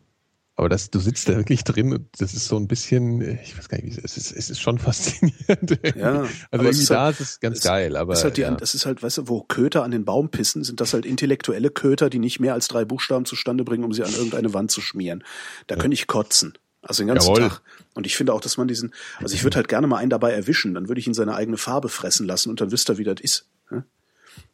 [0.56, 3.70] Aber das, du sitzt da wirklich drin und das ist so ein bisschen, ich weiß
[3.70, 5.80] gar nicht, wie es ist, es ist schon faszinierend.
[5.96, 8.14] Ja, also irgendwie da halt, ist es ganz es, geil, aber.
[8.14, 8.52] Ist halt die, ja.
[8.52, 11.72] Das ist halt, weißt du, wo Köter an den Baum pissen, sind das halt intellektuelle
[11.72, 14.80] Köter, die nicht mehr als drei Buchstaben zustande bringen, um sie an irgendeine Wand zu
[14.80, 15.24] schmieren.
[15.66, 15.82] Da ja.
[15.82, 16.54] könnte ich kotzen.
[16.84, 17.50] Also den ganzen Jawohl.
[17.50, 17.62] Tag.
[17.96, 20.34] Und ich finde auch, dass man diesen, also ich würde halt gerne mal einen dabei
[20.34, 23.06] erwischen, dann würde ich ihn seine eigene Farbe fressen lassen und dann wüsste er, wie
[23.06, 23.48] das ist.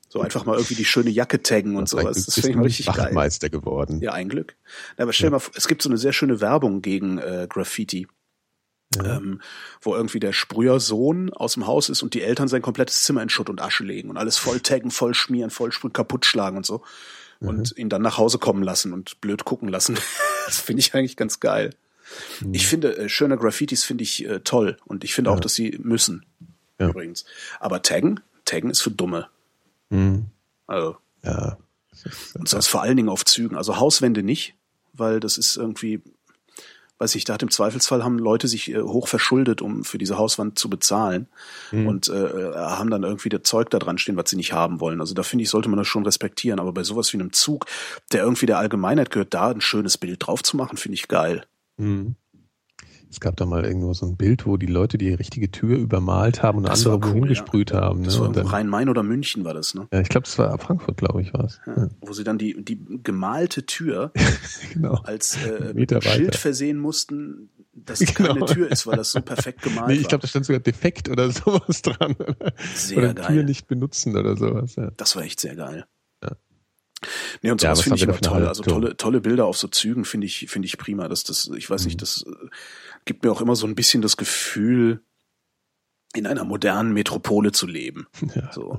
[0.10, 2.26] So einfach mal irgendwie die schöne Jacke taggen und sowas.
[2.26, 3.14] Das finde ich mal richtig geil.
[3.14, 4.01] Meister geworden.
[4.01, 4.55] Ja, ein Glück.
[4.97, 5.38] Aber stell ja.
[5.38, 8.07] mal, es gibt so eine sehr schöne Werbung gegen äh, Graffiti.
[8.95, 9.18] Ja.
[9.18, 9.39] Ähm,
[9.82, 13.30] wo irgendwie der Sprühersohn aus dem Haus ist und die Eltern sein komplettes Zimmer in
[13.30, 16.66] Schutt und Asche legen und alles voll taggen, voll schmieren, voll sprühen, kaputt schlagen und
[16.66, 16.82] so.
[17.39, 17.82] Und mhm.
[17.82, 19.95] ihn dann nach Hause kommen lassen und blöd gucken lassen.
[20.47, 21.76] das finde ich eigentlich ganz geil.
[22.41, 22.55] Mhm.
[22.55, 25.36] Ich finde, äh, schöne Graffitis finde ich äh, toll und ich finde ja.
[25.36, 26.26] auch, dass sie müssen.
[26.80, 26.89] Ja.
[26.89, 27.26] Übrigens.
[27.60, 29.28] Aber taggen, taggen ist für Dumme.
[29.89, 30.27] Mhm.
[30.67, 30.97] Also.
[31.23, 31.57] Ja.
[32.35, 33.57] Und das vor allen Dingen auf Zügen.
[33.57, 34.55] Also Hauswände nicht,
[34.93, 36.01] weil das ist irgendwie,
[36.97, 40.17] weiß ich, da hat im Zweifelsfall haben Leute sich äh, hoch verschuldet, um für diese
[40.17, 41.27] Hauswand zu bezahlen
[41.71, 41.87] mhm.
[41.87, 45.01] und äh, haben dann irgendwie das Zeug da dran stehen, was sie nicht haben wollen.
[45.01, 46.59] Also da finde ich, sollte man das schon respektieren.
[46.59, 47.65] Aber bei sowas wie einem Zug,
[48.11, 51.45] der irgendwie der Allgemeinheit gehört, da ein schönes Bild drauf zu machen, finde ich geil.
[51.77, 52.15] Mhm.
[53.12, 56.43] Es gab da mal irgendwo so ein Bild, wo die Leute die richtige Tür übermalt
[56.43, 57.82] haben und das andere wohin cool, gesprüht ja.
[57.82, 58.01] haben.
[58.01, 58.05] Ne?
[58.05, 59.88] Das war Rhein-Main oder München war das, ne?
[59.91, 61.60] Ja, ich glaube, das war Frankfurt, glaube ich, war es.
[61.66, 61.89] Ja, ja.
[62.01, 64.12] Wo sie dann die, die gemalte Tür
[64.74, 64.95] genau.
[65.03, 68.34] als äh, Schild versehen mussten, dass es genau.
[68.36, 71.10] keine Tür ist, weil das so perfekt gemalt nee, ich glaube, da stand sogar defekt
[71.10, 72.16] oder sowas dran.
[72.76, 73.28] Sehr oder geil.
[73.28, 74.76] Tür nicht benutzen oder sowas.
[74.76, 74.91] Ja.
[74.97, 75.86] Das war echt sehr geil.
[76.24, 76.32] Ja.
[77.41, 78.47] Nee, und sowas ja, finde ich aber toll.
[78.47, 81.07] Also tolle, tolle Bilder auf so Zügen finde ich, finde ich prima.
[81.07, 81.88] Das, das, ich weiß mhm.
[81.88, 82.26] nicht, das
[83.05, 85.01] gibt mir auch immer so ein bisschen das Gefühl,
[86.13, 88.07] in einer modernen Metropole zu leben.
[88.35, 88.51] Ja.
[88.51, 88.77] So.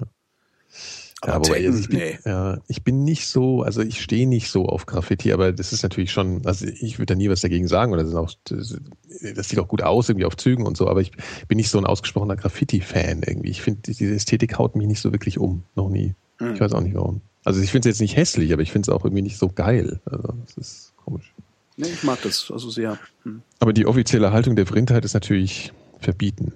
[1.23, 2.19] Aber, ja, aber Taken, ich, bin, nee.
[2.25, 5.83] ja, ich bin nicht so, also ich stehe nicht so auf Graffiti, aber das ist
[5.83, 9.49] natürlich schon, also ich würde da nie was dagegen sagen oder das, ist auch, das
[9.49, 11.13] sieht auch gut aus irgendwie auf Zügen und so, aber ich
[11.47, 13.51] bin nicht so ein ausgesprochener Graffiti-Fan irgendwie.
[13.51, 16.15] Ich finde, diese Ästhetik haut mich nicht so wirklich um, noch nie.
[16.39, 16.55] Hm.
[16.55, 17.21] Ich weiß auch nicht warum.
[17.45, 19.49] Also ich finde es jetzt nicht hässlich, aber ich finde es auch irgendwie nicht so
[19.49, 20.01] geil.
[20.07, 21.35] Also das ist komisch.
[21.81, 22.99] Nee, ich mag das also sehr.
[23.23, 23.43] Hm.
[23.59, 26.53] Aber die offizielle Haltung der Vrindheit ist natürlich verbieten.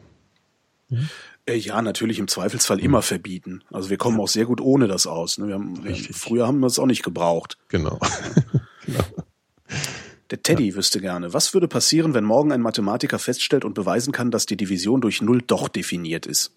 [0.90, 1.08] Hm?
[1.48, 3.62] Ja, natürlich im Zweifelsfall immer verbieten.
[3.70, 5.38] Also wir kommen auch sehr gut ohne das aus.
[5.38, 5.48] Ne?
[5.48, 7.58] Wir haben, wir, früher haben wir es auch nicht gebraucht.
[7.68, 7.98] Genau.
[8.86, 9.04] genau.
[10.30, 10.74] Der Teddy ja.
[10.74, 14.56] wüsste gerne, was würde passieren, wenn morgen ein Mathematiker feststellt und beweisen kann, dass die
[14.56, 16.52] Division durch Null doch definiert ist?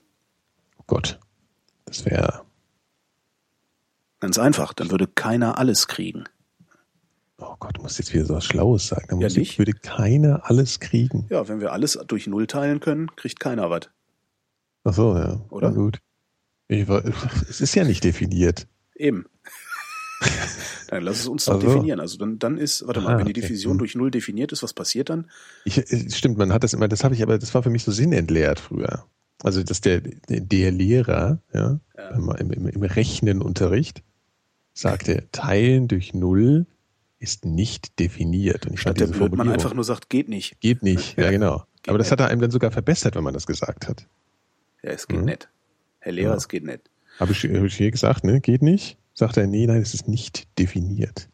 [0.77, 1.19] Oh Gott,
[1.85, 2.43] das wäre...
[4.19, 6.23] Ganz einfach, dann würde keiner alles kriegen.
[7.39, 9.21] Oh Gott, du musst jetzt wieder so was Schlaues sagen.
[9.21, 9.59] Ja, nicht?
[9.59, 11.27] würde keiner alles kriegen.
[11.29, 13.89] Ja, wenn wir alles durch Null teilen können, kriegt keiner was.
[14.83, 15.39] Ach so, ja.
[15.49, 15.69] Oder?
[15.69, 15.99] Ja, gut.
[16.69, 17.03] War,
[17.49, 18.67] es ist ja nicht definiert.
[18.95, 19.25] Eben.
[20.87, 21.67] Dann lass es uns doch Also.
[21.67, 21.99] definieren.
[21.99, 23.41] Also dann, dann ist, warte mal, Ah, wenn die okay.
[23.41, 23.77] Diffusion Hm.
[23.79, 25.29] durch Null definiert ist, was passiert dann?
[25.65, 27.83] Ich, äh, stimmt, man hat das immer, das habe ich aber, das war für mich
[27.83, 29.05] so sinnentleert früher.
[29.43, 32.09] Also, dass der, der, der Lehrer, ja, Ja.
[32.11, 34.01] im, im, im Rechnenunterricht
[34.73, 36.65] sagte, Teilen durch Null
[37.19, 38.65] ist nicht definiert.
[38.67, 40.59] Und ich Statt der Blödmann Formulierung, einfach nur sagt, geht nicht.
[40.61, 41.17] geht nicht.
[41.17, 41.63] Ja, genau.
[41.81, 42.11] Geht Aber das nicht.
[42.11, 44.07] hat er einem dann sogar verbessert, wenn man das gesagt hat.
[44.83, 45.25] Ja, es geht Mhm.
[45.25, 45.49] nicht.
[45.99, 46.35] Herr Lehrer, Ja.
[46.35, 46.89] es geht nicht.
[47.19, 48.39] Habe ich, hab ich hier gesagt, ne?
[48.41, 48.97] Geht nicht?
[49.13, 51.27] Sagt er, nee, nein, es ist nicht definiert.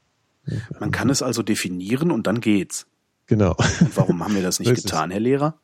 [0.80, 2.88] Man kann es also definieren und dann geht's.
[3.28, 3.56] Genau.
[3.80, 5.60] Und warum haben wir das nicht getan, Herr Lehrer?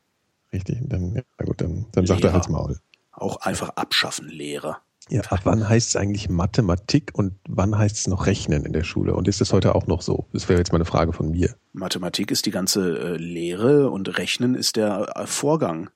[0.51, 0.77] Richtig.
[0.81, 2.77] Dann, ja gut, dann, dann sagt er halt's Maul.
[3.11, 4.81] Auch einfach abschaffen, Lehrer.
[5.11, 8.83] Ja, ab wann heißt es eigentlich Mathematik und wann heißt es noch Rechnen in der
[8.83, 9.15] Schule?
[9.15, 10.27] Und ist das heute auch noch so?
[10.33, 11.55] Das wäre jetzt mal eine Frage von mir.
[11.73, 15.89] Mathematik ist die ganze äh, Lehre und Rechnen ist der äh, Vorgang.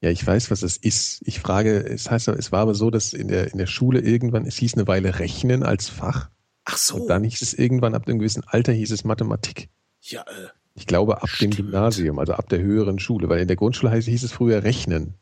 [0.00, 1.22] Ja, ich weiß, was es ist.
[1.24, 4.44] Ich frage, es heißt, es war aber so, dass in der, in der Schule irgendwann,
[4.44, 6.28] es hieß eine Weile Rechnen als Fach.
[6.64, 6.96] Ach so.
[6.96, 9.70] Und dann hieß es irgendwann, ab einem gewissen Alter hieß es Mathematik.
[10.02, 11.56] ja, äh, Ich glaube, ab dem Stimmt.
[11.56, 15.14] Gymnasium, also ab der höheren Schule, weil in der Grundschule hieß es früher Rechnen.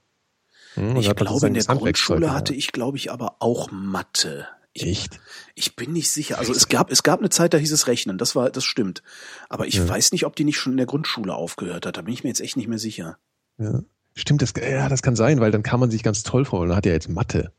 [0.77, 4.47] Hm, ich glaube, in der Grundschule hatte ich, glaube ich, aber auch Mathe.
[4.73, 5.21] Ich, Echt?
[5.55, 6.39] ich bin nicht sicher.
[6.39, 8.19] Also es gab, es gab eine Zeit, da hieß es Rechnen.
[8.19, 9.03] Das war, das stimmt.
[9.49, 9.89] Aber ich Ja.
[9.89, 11.97] weiß nicht, ob die nicht schon in der Grundschule aufgehört hat.
[11.97, 13.17] Da bin ich mir jetzt echt nicht mehr sicher.
[13.59, 13.81] Ja.
[14.15, 16.69] Stimmt, das, ja, das kann sein, weil dann kann man sich ganz toll vorstellen.
[16.69, 17.53] Man hat ja jetzt Mathe.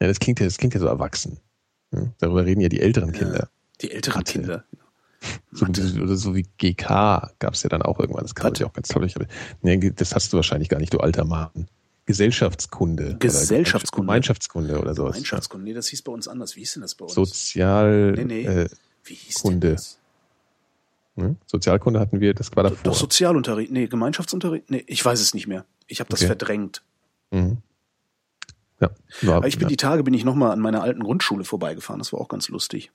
[0.00, 1.40] Ja, das klingt ja, das klingt ja so erwachsen.
[1.92, 3.48] Ja, darüber reden ja die älteren Kinder.
[3.80, 4.32] Die älteren Mathe.
[4.32, 4.64] Kinder.
[5.50, 8.24] So, oder so wie GK gab es ja dann auch irgendwann.
[8.24, 9.06] Das kann man sich auch ganz toll.
[9.06, 9.14] Ich,
[9.62, 11.68] nee, das hast du wahrscheinlich gar nicht, du alter Mann.
[12.06, 13.16] Gesellschaftskunde.
[13.18, 14.04] Gesellschaftskunde.
[14.04, 15.12] Oder Gemeinschaftskunde oder sowas.
[15.12, 15.64] Gemeinschaftskunde.
[15.64, 16.54] Nee, das hieß bei uns anders.
[16.56, 17.14] Wie hieß denn das bei uns?
[17.14, 18.44] Sozial, Nee, nee.
[18.44, 18.68] Äh,
[19.04, 19.72] Wie hieß Kunde.
[19.72, 19.98] das?
[21.16, 21.36] hm?
[21.46, 22.78] Sozialkunde hatten wir, das war davor.
[22.82, 23.70] Doch Sozialunterricht.
[23.70, 24.70] Nee, Gemeinschaftsunterricht.
[24.70, 25.64] Nee, ich weiß es nicht mehr.
[25.86, 26.26] Ich habe das Okay.
[26.26, 26.82] verdrängt.
[27.30, 27.58] Mhm.
[28.80, 28.90] Ja,
[29.22, 29.68] war, Aber ich bin ja.
[29.68, 32.00] die Tage bin ich nochmal an meiner alten Grundschule vorbeigefahren.
[32.00, 32.90] Das war auch ganz lustig.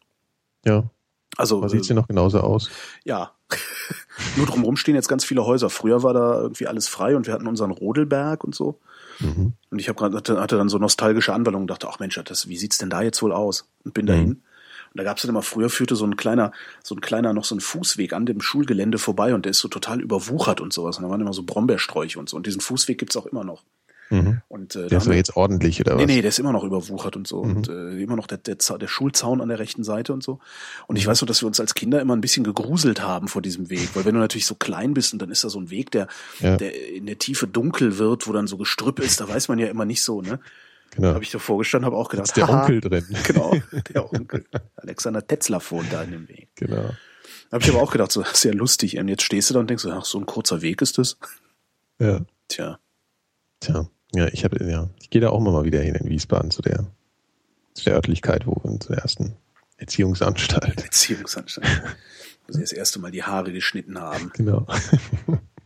[0.66, 0.90] ja.
[1.38, 2.70] Also sieht äh, sie noch genauso aus?
[3.06, 3.32] ja.
[4.36, 5.70] Nur drumherum stehen jetzt ganz viele Häuser.
[5.70, 8.80] Früher war da irgendwie alles frei und wir hatten unseren Rodelberg und so.
[9.20, 9.54] Mhm.
[9.70, 12.48] Und ich hab grad, hatte, hatte dann so nostalgische Anwandlungen und dachte, ach Mensch, das,
[12.48, 13.70] wie sieht's denn da jetzt wohl aus?
[13.84, 14.08] Und bin Mhm.
[14.08, 14.30] dahin.
[14.32, 16.52] Und da gab's dann immer, früher führte so ein kleiner,
[16.84, 19.68] so ein kleiner, noch so ein Fußweg an dem Schulgelände vorbei und der ist so
[19.68, 20.98] total überwuchert und sowas.
[20.98, 22.38] Und da waren immer so Brombeersträuche und so.
[22.38, 23.64] Und diesen Fußweg gibt's auch immer noch.
[24.12, 24.42] Mhm.
[24.48, 26.00] Und äh, Der ist aber jetzt ordentlich, oder was?
[26.00, 27.44] Nee, nee, der ist immer noch überwuchert und so.
[27.44, 27.56] Mhm.
[27.58, 30.40] Und äh, immer noch der, der, der Schulzaun an der rechten Seite und so.
[30.88, 33.42] Und ich weiß noch, dass wir uns als Kinder immer ein bisschen gegruselt haben vor
[33.42, 33.90] diesem Weg.
[33.96, 36.08] Weil wenn du natürlich so klein bist und dann ist da so ein Weg, der,
[36.40, 36.58] Ja.
[36.58, 39.68] der in der Tiefe dunkel wird, wo dann so Gestrüpp ist, da weiß man ja
[39.68, 40.40] immer nicht so, ne?
[40.96, 41.10] Genau.
[41.14, 43.06] Habe ich davor gestanden, habe auch gedacht, ist der Onkel drin.
[43.28, 43.56] Genau,
[43.94, 44.46] der Onkel.
[44.76, 46.48] Alexander Tetzlaff wohnt da in dem Weg.
[46.56, 46.90] Genau.
[47.52, 48.98] Habe ich aber auch gedacht, so sehr lustig.
[48.98, 51.18] Und jetzt stehst du da und denkst, ach, so ein kurzer Weg ist das.
[52.00, 52.22] Ja.
[52.48, 52.80] Tja,
[53.60, 56.52] Tja, ja, ich habe, ja, ich gehe da auch immer mal wieder hin in Wiesbaden
[56.52, 56.86] zu der,
[57.74, 59.36] zu der Örtlichkeit, wo wir zur ersten
[59.78, 60.76] Erziehungsanstalt.
[60.84, 61.68] Beziehungsanstalt.
[62.48, 64.32] Wo sie das erste Mal die Haare geschnitten haben.
[64.34, 64.66] Genau.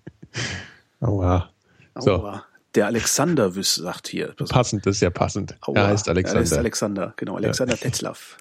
[0.99, 1.49] Aua.
[1.95, 2.11] So.
[2.17, 2.45] Aua.
[2.75, 4.33] Der Alexander Wüss sagt hier.
[4.49, 5.55] Passend, das ist ja passend.
[5.61, 5.75] Aua.
[5.75, 6.39] Er heißt Alexander.
[6.39, 8.37] Er heißt Alexander, genau, Alexander Tetzlaff.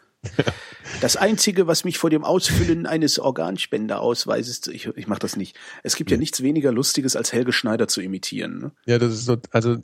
[1.01, 5.59] Das Einzige, was mich vor dem Ausfüllen eines Organspenderausweises, ich, ich mache das nicht.
[5.83, 8.59] Es gibt ja nichts weniger Lustiges, als Helge Schneider zu imitieren.
[8.59, 8.73] Ne?
[8.87, 9.79] Ja, das ist so, also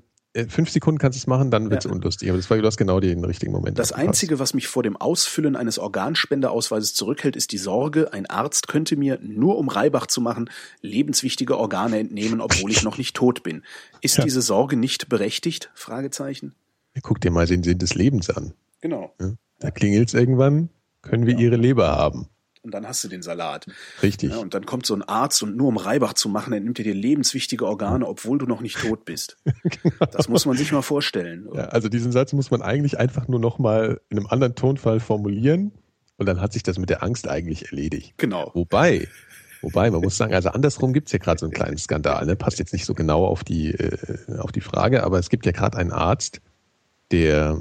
[0.49, 1.91] fünf Sekunden kannst du es machen, dann wird's Ja.
[1.91, 2.29] unlustig.
[2.29, 3.79] Aber das war, du hast genau den richtigen Moment.
[3.79, 3.93] Das.
[3.93, 8.97] Einzige, was mich vor dem Ausfüllen eines Organspenderausweises zurückhält, ist die Sorge, ein Arzt könnte
[8.97, 10.51] mir, nur um Reibach zu machen,
[10.83, 13.63] lebenswichtige Organe entnehmen, obwohl ich noch nicht tot bin.
[14.01, 14.25] Ist Ja.
[14.25, 15.71] diese Sorge nicht berechtigt?
[15.75, 16.55] Fragezeichen.
[17.03, 18.53] Guck dir mal den Sinn des Lebens an.
[18.81, 19.15] Genau.
[19.21, 19.33] Ja?
[19.61, 20.69] Da klingelt's irgendwann,
[21.03, 22.27] können wir ihre Leber haben.
[22.69, 23.67] Und dann hast du den Salat.
[24.03, 24.31] Richtig.
[24.31, 26.95] Ja, und dann kommt so ein Arzt und nur um Reibach zu machen, er dir
[26.95, 29.39] lebenswichtige Organe, obwohl du noch nicht tot bist.
[30.13, 31.49] Das muss man sich mal vorstellen.
[31.55, 35.73] Ja, also diesen Satz muss man eigentlich einfach nur nochmal in einem anderen Tonfall formulieren
[36.19, 38.15] und dann hat sich das mit der Angst eigentlich erledigt.
[38.19, 38.51] Genau.
[38.55, 39.09] Wobei,
[39.63, 42.37] wobei, man muss sagen, also andersrum gibt's ja gerade so einen kleinen Skandal, ne?
[42.37, 45.53] passt jetzt nicht so genau auf die, äh, auf die Frage, aber es gibt ja
[45.53, 46.43] gerade einen Arzt,
[47.13, 47.59] der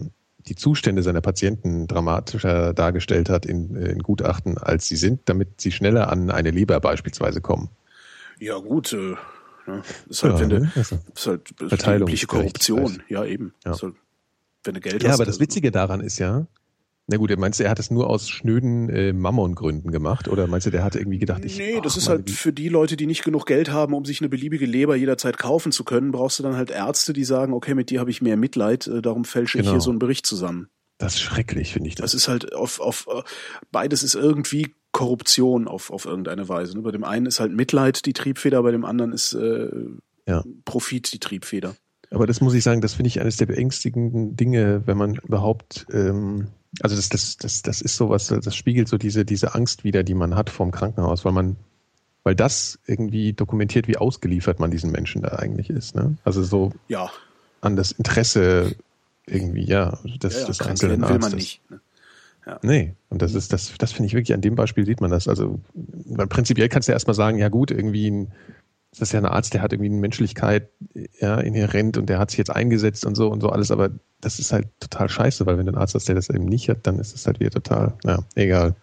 [0.47, 5.61] die Zustände seiner Patienten dramatischer dargestellt hat in, äh, in Gutachten, als sie sind, damit
[5.61, 7.69] sie schneller an eine Leber beispielsweise kommen.
[8.39, 8.93] Ja, gut.
[8.93, 9.15] Äh,
[9.65, 9.81] ne?
[10.09, 10.71] Ist halt, Ja, wenn du, ne?
[10.75, 13.03] Also, ist halt übliche Korruption.
[13.09, 13.53] Ja, eben.
[13.65, 13.71] Ja.
[13.79, 13.93] Halt,
[14.63, 15.15] wenn du Geld Ja, hast.
[15.15, 16.47] aber das Witzige daran ist ja,
[17.07, 20.27] na gut, meinst du, er hat es nur aus schnöden äh, Mammon-Gründen gemacht?
[20.27, 22.97] Oder meinst du, der hatte irgendwie gedacht, ich Nee, das ist halt für die Leute,
[22.97, 26.39] die nicht genug Geld haben, um sich eine beliebige Leber jederzeit kaufen zu können, brauchst
[26.39, 29.23] du dann halt Ärzte, die sagen, okay, mit dir habe ich mehr Mitleid, äh, darum
[29.25, 29.71] fälsche ich Genau.
[29.75, 30.67] hier so einen Bericht zusammen.
[30.97, 32.11] Das ist schrecklich, finde ich das.
[32.11, 33.21] Das ist halt auf, auf äh,
[33.71, 36.75] beides ist irgendwie Korruption auf, auf irgendeine Weise.
[36.75, 36.81] ne?
[36.81, 39.69] Bei dem einen ist halt Mitleid die Triebfeder, bei dem anderen ist äh,
[40.27, 40.43] Ja.
[40.65, 41.75] Profit die Triebfeder.
[42.09, 45.85] Aber das muss ich sagen, das finde ich eines der beängstigenden Dinge, wenn man überhaupt
[45.91, 46.47] ähm,
[46.81, 50.13] Also das, das, das, das ist sowas, das spiegelt so diese, diese Angst wieder, die
[50.13, 51.55] man hat vorm Krankenhaus, weil man,
[52.23, 55.95] weil das irgendwie dokumentiert, wie ausgeliefert man diesen Menschen da eigentlich ist.
[55.95, 56.17] Ne?
[56.23, 57.09] Also so ja.
[57.61, 58.75] an das Interesse
[59.25, 61.33] irgendwie, ja, des, Ja, ja, krank einzelnen werden will man Arztes.
[61.33, 61.71] nicht.
[61.71, 61.79] Ne?
[62.61, 65.27] Nee, und das ist, das, das finde ich wirklich, an dem Beispiel sieht man das.
[65.27, 65.59] Also,
[66.29, 68.31] prinzipiell kannst du ja erstmal sagen, ja gut, irgendwie ein,
[68.91, 70.69] das ist ja ein Arzt, der hat irgendwie eine Menschlichkeit
[71.19, 73.89] ja, inhärent und der hat sich jetzt eingesetzt und so und so alles, aber
[74.21, 76.69] das ist halt total scheiße, weil wenn du einen Arzt hast, der das eben nicht
[76.69, 78.75] hat, dann ist es halt wieder total, ja, egal.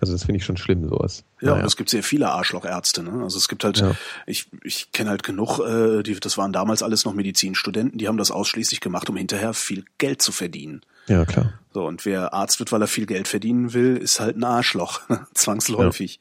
[0.00, 1.24] Also das finde ich schon schlimm, sowas.
[1.40, 1.60] Ja, Naja.
[1.62, 3.02] und es gibt sehr viele Arschlochärzte.
[3.02, 3.22] Ne?
[3.24, 3.96] Also es gibt halt, Ja.
[4.26, 8.18] ich, ich kenne halt genug, äh, die, das waren damals alles noch Medizinstudenten, die haben
[8.18, 10.82] das ausschließlich gemacht, um hinterher viel Geld zu verdienen.
[11.08, 11.54] ja, klar.
[11.72, 15.00] So, und wer Arzt wird, weil er viel Geld verdienen will, ist halt ein Arschloch,
[15.34, 16.20] zwangsläufig.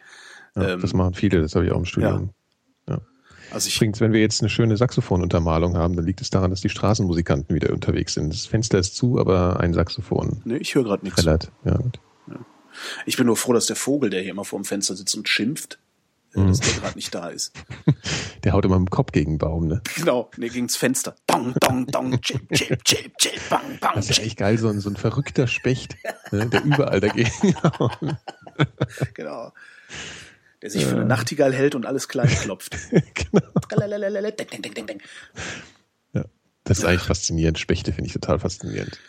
[0.55, 2.31] Ja, Ähm, das machen viele, das habe ich auch im Studium.
[3.55, 6.59] Also ich, Übrigens, wenn wir jetzt eine schöne Saxophonuntermalung haben, dann liegt es daran, dass
[6.59, 8.33] die Straßenmusikanten wieder unterwegs sind.
[8.33, 11.23] Das Fenster ist zu, aber ein Saxophon ne, ich höre gerade nichts.
[11.23, 11.37] Ja,
[11.77, 11.99] gut.
[13.05, 15.29] Ich bin nur froh, dass der Vogel, der hier immer vor dem Fenster sitzt und
[15.29, 15.79] schimpft,
[16.35, 16.47] äh, Mhm.
[16.47, 17.53] dass der gerade nicht da ist.
[18.43, 19.81] Der haut immer mit dem Kopf gegen den Baum, ne?
[19.95, 21.15] Genau, nee, gegen's Fenster.
[21.25, 24.67] Dong, dong, dong, chip, chip, chip, chip, bang, bang, Das ist ja echt geil, so
[24.67, 25.95] ein, so ein verrückter Specht,
[26.31, 27.97] ne, der überall dagegen haut.
[29.13, 29.53] Genau.
[30.65, 32.75] Der sich für eine Nachtigall hält und alles klein klopft.
[33.13, 33.45] genau.
[36.13, 36.25] Ja.
[36.63, 37.59] Das ist eigentlich faszinierend.
[37.59, 38.99] Spechte finde ich total faszinierend.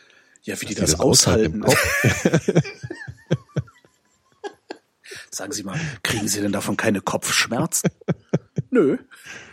[0.43, 1.55] Ja, wie die Dass das, aushalten.
[1.55, 2.13] im Kopf.
[5.31, 7.91] Sagen Sie mal, kriegen Sie denn davon keine Kopfschmerzen?
[8.71, 8.99] Nö.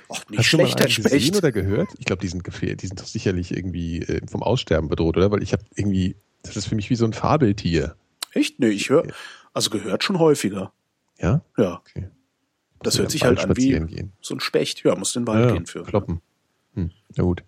[0.10, 1.88] Ach, nicht Hast du mal schlecht, einen gesehen oder gehört?
[2.00, 2.82] Ich glaube, die sind gefährdet.
[2.82, 5.32] Die sind doch sicherlich irgendwie äh, vom Aussterben bedroht, oder?
[5.32, 7.96] Weil ich habe irgendwie, das ist für mich wie so ein Fabeltier.
[8.34, 8.60] Echt?
[8.60, 9.08] Nee, ich höre,
[9.54, 10.74] also gehört schon häufiger.
[11.20, 11.42] Ja?
[11.58, 12.10] Ja, Okay.
[12.82, 14.14] das hört sich halt an wie gehen.
[14.22, 14.84] so ein Specht.
[14.84, 15.84] Ja, muss den Wald Ja, gehen für.
[15.84, 16.22] Kloppen.
[16.76, 16.92] Hm.
[17.16, 17.44] Na gut.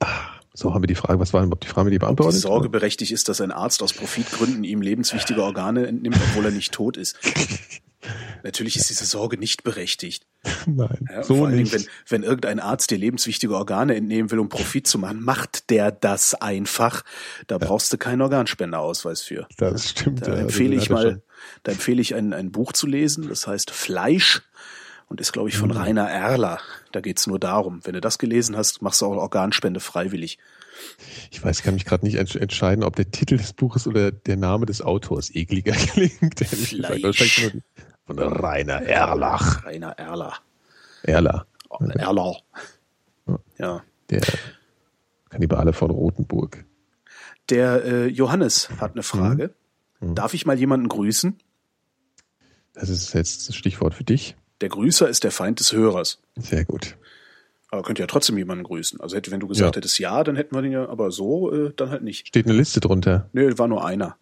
[0.00, 0.08] Ah,
[0.54, 2.40] so haben wir die Frage, was war denn überhaupt die Frage, die Die beantwortet?
[2.40, 6.72] Sorge berechtigt ist, dass ein Arzt aus Profitgründen ihm lebenswichtige Organe entnimmt, obwohl er nicht
[6.72, 7.16] tot ist.
[8.44, 10.26] Natürlich ist diese Sorge nicht berechtigt.
[10.66, 11.72] Nein, Ja, so vor allen nicht.
[11.72, 15.70] Dingen, wenn, wenn irgendein Arzt dir lebenswichtige Organe entnehmen will, um Profit zu machen, macht
[15.70, 17.02] der das einfach.
[17.48, 19.48] Da brauchst du keinen Organspendeausweis für.
[19.56, 20.24] das stimmt.
[20.26, 21.22] Da ja, empfehle ich mal,
[21.62, 24.42] da empfehle ich ein, ein Buch zu lesen, das heißt Fleisch
[25.08, 25.60] und ist, glaube ich, Mhm.
[25.60, 26.58] von Rainer Erler.
[26.92, 27.80] Da geht's nur darum.
[27.84, 30.38] Wenn du das gelesen hast, machst du auch Organspende freiwillig.
[31.30, 34.10] Ich weiß, ich kann mich gerade nicht entsch- entscheiden, ob der Titel des Buches oder
[34.12, 36.40] der Name des Autors ekliger klingt.
[36.40, 37.52] Fleisch.
[38.06, 39.64] Von Rainer Erlach.
[39.64, 40.34] Rainer Erler.
[41.02, 41.46] Erler.
[41.80, 42.36] Erler.
[43.58, 43.82] Ja.
[44.10, 44.22] Der
[45.30, 46.64] Kannibale von Rothenburg.
[47.50, 49.48] Der äh, Johannes hat eine Frage.
[49.48, 49.52] Mhm.
[50.00, 51.36] Darf ich mal jemanden grüßen?
[52.74, 54.36] Das ist jetzt das Stichwort für dich.
[54.60, 56.20] Der Grüßer ist der Feind des Hörers.
[56.36, 56.96] Sehr gut.
[57.70, 59.00] Aber könnt ja trotzdem jemanden grüßen.
[59.00, 59.78] Also hätte, wenn du gesagt Ja.
[59.78, 62.28] hättest ja, dann hätten wir den ja, aber so, äh, dann halt nicht.
[62.28, 63.28] Steht eine Liste drunter.
[63.32, 64.16] Nö, war nur einer.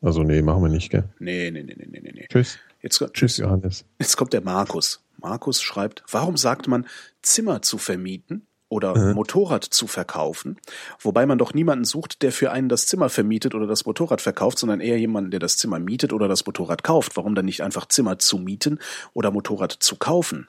[0.00, 1.04] Also nee, machen wir nicht, gell?
[1.18, 2.26] Nee, nee, nee, nee, nee, nee.
[2.28, 2.58] Tschüss.
[2.82, 3.36] Jetzt, Tschüss, tschüss.
[3.38, 3.84] Johannes.
[3.98, 5.02] Jetzt kommt der Markus.
[5.18, 6.86] Markus schreibt, warum sagt man
[7.22, 9.14] Zimmer zu vermieten oder Mhm.
[9.14, 10.56] Motorrad zu verkaufen,
[10.98, 14.58] wobei man doch niemanden sucht, der für einen das Zimmer vermietet oder das Motorrad verkauft,
[14.58, 17.16] sondern eher jemanden, der das Zimmer mietet oder das Motorrad kauft.
[17.16, 18.78] Warum dann nicht einfach Zimmer zu mieten
[19.12, 20.48] oder Motorrad zu kaufen?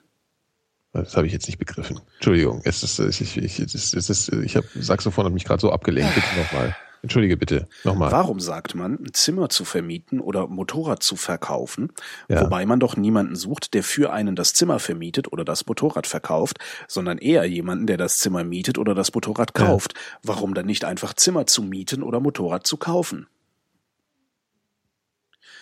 [0.94, 2.00] Das habe ich jetzt nicht begriffen.
[2.14, 2.60] Entschuldigung.
[2.64, 6.14] Es ist, ich, ich, ich, es ist, ich habe Saxophon hat mich gerade so abgelenkt.
[6.14, 6.76] Bitte nochmal.
[7.02, 7.68] Entschuldige bitte.
[7.82, 8.12] Nochmal.
[8.12, 11.92] Warum sagt man, ein Zimmer zu vermieten oder Motorrad zu verkaufen,
[12.28, 12.42] Ja.
[12.42, 16.58] wobei man doch niemanden sucht, der für einen das Zimmer vermietet oder das Motorrad verkauft,
[16.86, 19.66] sondern eher jemanden, der das Zimmer mietet oder das Motorrad Ja.
[19.66, 19.94] kauft?
[20.22, 23.26] Warum dann nicht einfach Zimmer zu mieten oder Motorrad zu kaufen?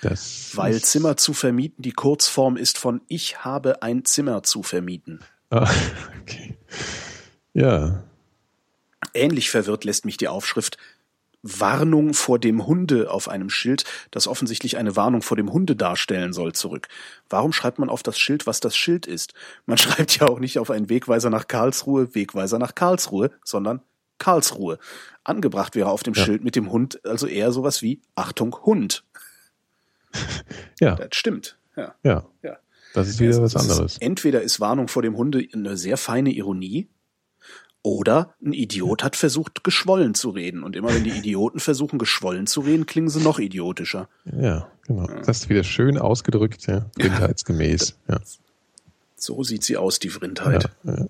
[0.03, 5.20] Das Weil Zimmer zu vermieten die Kurzform ist von ich habe ein Zimmer zu vermieten.
[5.51, 5.70] Ah,
[6.22, 6.57] okay.
[7.53, 8.03] Ja.
[9.12, 10.76] Ähnlich verwirrt lässt mich die Aufschrift
[11.43, 16.32] Warnung vor dem Hunde auf einem Schild, das offensichtlich eine Warnung vor dem Hunde darstellen
[16.32, 16.88] soll, zurück.
[17.28, 19.32] Warum schreibt man auf das Schild, was das Schild ist?
[19.66, 23.80] Man schreibt ja auch nicht auf einen Wegweiser nach Karlsruhe, Wegweiser nach Karlsruhe, sondern
[24.18, 24.78] Karlsruhe.
[25.24, 26.24] Angebracht wäre auf dem Ja.
[26.24, 29.05] Schild mit dem Hund also eher sowas wie Achtung Hund.
[30.80, 30.97] Ja.
[30.97, 31.59] Das stimmt.
[31.76, 31.95] Ja.
[32.03, 32.26] Ja.
[32.43, 32.57] ja.
[32.95, 33.99] Das ist wieder was es ist- anderes.
[33.99, 36.88] Entweder ist Warnung vor dem Hunde eine sehr feine Ironie,
[37.83, 40.62] oder ein Idiot hat versucht, geschwollen zu reden.
[40.62, 44.09] Und immer wenn die Idioten versuchen, geschwollen zu reden, klingen sie noch idiotischer.
[44.24, 45.07] Ja, genau.
[45.07, 46.87] Das hast du wieder schön ausgedrückt, ja.
[46.97, 47.97] Blindheitsgemäß.
[48.09, 48.20] Ja.
[49.16, 50.70] So sieht sie aus, die Vrindheit.
[50.85, 51.07] Ja.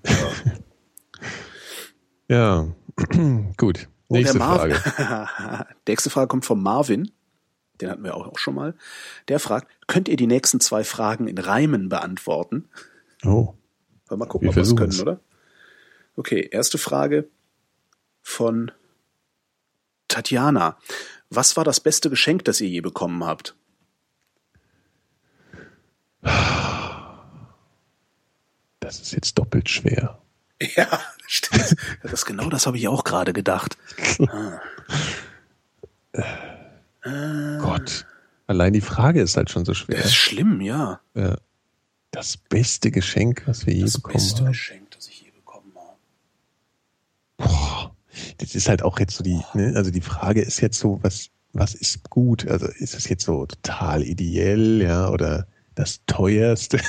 [2.28, 2.66] ja.
[3.56, 3.88] Gut.
[4.08, 4.38] Oh, Nächste.
[4.38, 4.74] Frage.
[5.86, 7.12] Die nächste Frage kommt von Marvin.
[7.80, 8.74] Den hatten wir auch, auch schon mal.
[9.28, 12.68] Der fragt, könnt ihr die nächsten zwei Fragen in Reimen beantworten?
[13.24, 13.54] Oh.
[14.10, 15.20] Mal gucken, Wir ob wir es können, oder?
[16.16, 17.28] Okay, erste Frage
[18.22, 18.70] von
[20.08, 20.78] Tatjana.
[21.30, 23.54] Was war das beste Geschenk, das ihr je bekommen habt?
[28.80, 30.18] Das ist jetzt doppelt schwer.
[30.76, 31.74] Ja, stimmt.
[32.02, 33.78] Das genau das habe ich auch gerade gedacht.
[34.28, 34.60] Ah.
[37.58, 38.04] Gott.
[38.46, 39.96] Allein die Frage ist halt schon so schwer.
[39.96, 41.00] Das ist schlimm, ja.
[41.14, 41.38] Ja.
[42.10, 44.48] Das beste Geschenk, was wir je Das bekommen beste haben.
[44.48, 44.89] Geschenk, das bekommen habe.
[47.40, 47.94] Boah,
[48.38, 49.72] das ist halt auch jetzt so die, ne?
[49.76, 52.46] also die Frage ist jetzt so, was, was ist gut?
[52.48, 56.80] Also ist es jetzt so total ideell, ja, oder das teuerste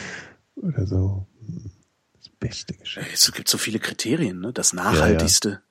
[0.56, 1.26] oder so?
[1.40, 1.70] Hm,
[2.16, 3.08] Das beste Geschenk.
[3.12, 4.52] Es gibt so viele Kriterien, ne?
[4.52, 5.62] Das nachhaltigste.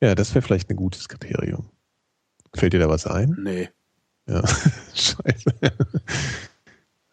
[0.00, 1.68] Ja, das wäre vielleicht ein gutes Kriterium.
[2.54, 3.36] Fällt dir da was ein?
[3.42, 3.68] Nee.
[4.26, 4.42] Ja.
[4.94, 5.54] Scheiße.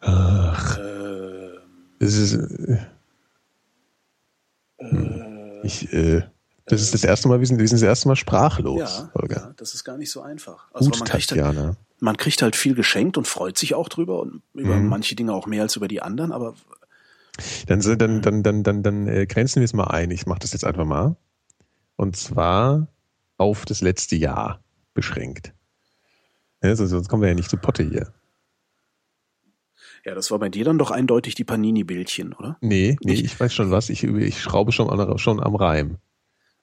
[0.00, 1.58] Ach, Ähm,
[1.98, 2.78] das ist, äh,
[4.78, 5.17] hm.
[5.62, 6.22] Ich, äh,
[6.66, 9.36] das ist das erste Mal, wir sind, wir sind das erste Mal sprachlos, ja, Holger.
[9.36, 10.66] ja, das ist gar nicht so einfach.
[10.72, 11.76] Also Gut, man kriegt, halt, Tatjana.
[12.00, 14.88] man kriegt halt viel geschenkt und freut sich auch drüber und über Mhm.
[14.88, 16.54] manche Dinge auch mehr als über die anderen, aber
[17.66, 20.10] Dann, dann, dann, dann, dann, dann äh, grenzen wir es mal ein.
[20.10, 21.16] Ich mache das jetzt einfach mal.
[21.96, 22.88] Und zwar
[23.36, 24.60] auf das letzte Jahr
[24.92, 25.52] beschränkt.
[26.62, 28.12] Ja, so- sonst kommen wir ja nicht zu Potte hier.
[30.04, 32.56] Ja, das war bei dir dann doch eindeutig die Panini-Bildchen, oder?
[32.60, 33.24] Nee, nee, Nicht?
[33.24, 33.90] ich weiß schon was.
[33.90, 35.98] Ich, ich schraube schon, an, schon am Reim.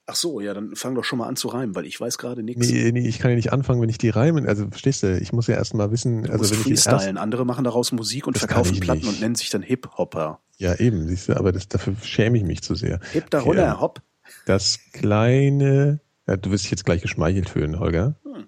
[0.08, 2.44] Ach so, ja, dann fang doch schon mal an zu reimen, weil ich weiß gerade
[2.44, 2.70] nichts.
[2.70, 4.46] Nee, nee, ich kann ja nicht anfangen, wenn ich die reimen.
[4.48, 6.88] Also verstehst du, ich muss ja erst mal wissen, Du also wenn ich den erst,
[6.90, 7.18] freestylen.
[7.18, 9.10] Andere machen daraus Musik und verkaufen ich Platten nicht.
[9.10, 10.40] und nennen sich dann Hip-Hopper.
[10.58, 13.00] Ja, eben, siehst du, aber das, dafür schäme ich mich zu sehr.
[13.14, 13.80] Hip da runter, Ja.
[13.82, 14.02] hopp.
[14.46, 18.16] Das kleine, ja, du wirst dich jetzt gleich geschmeichelt fühlen, Holger.
[18.24, 18.46] Hm.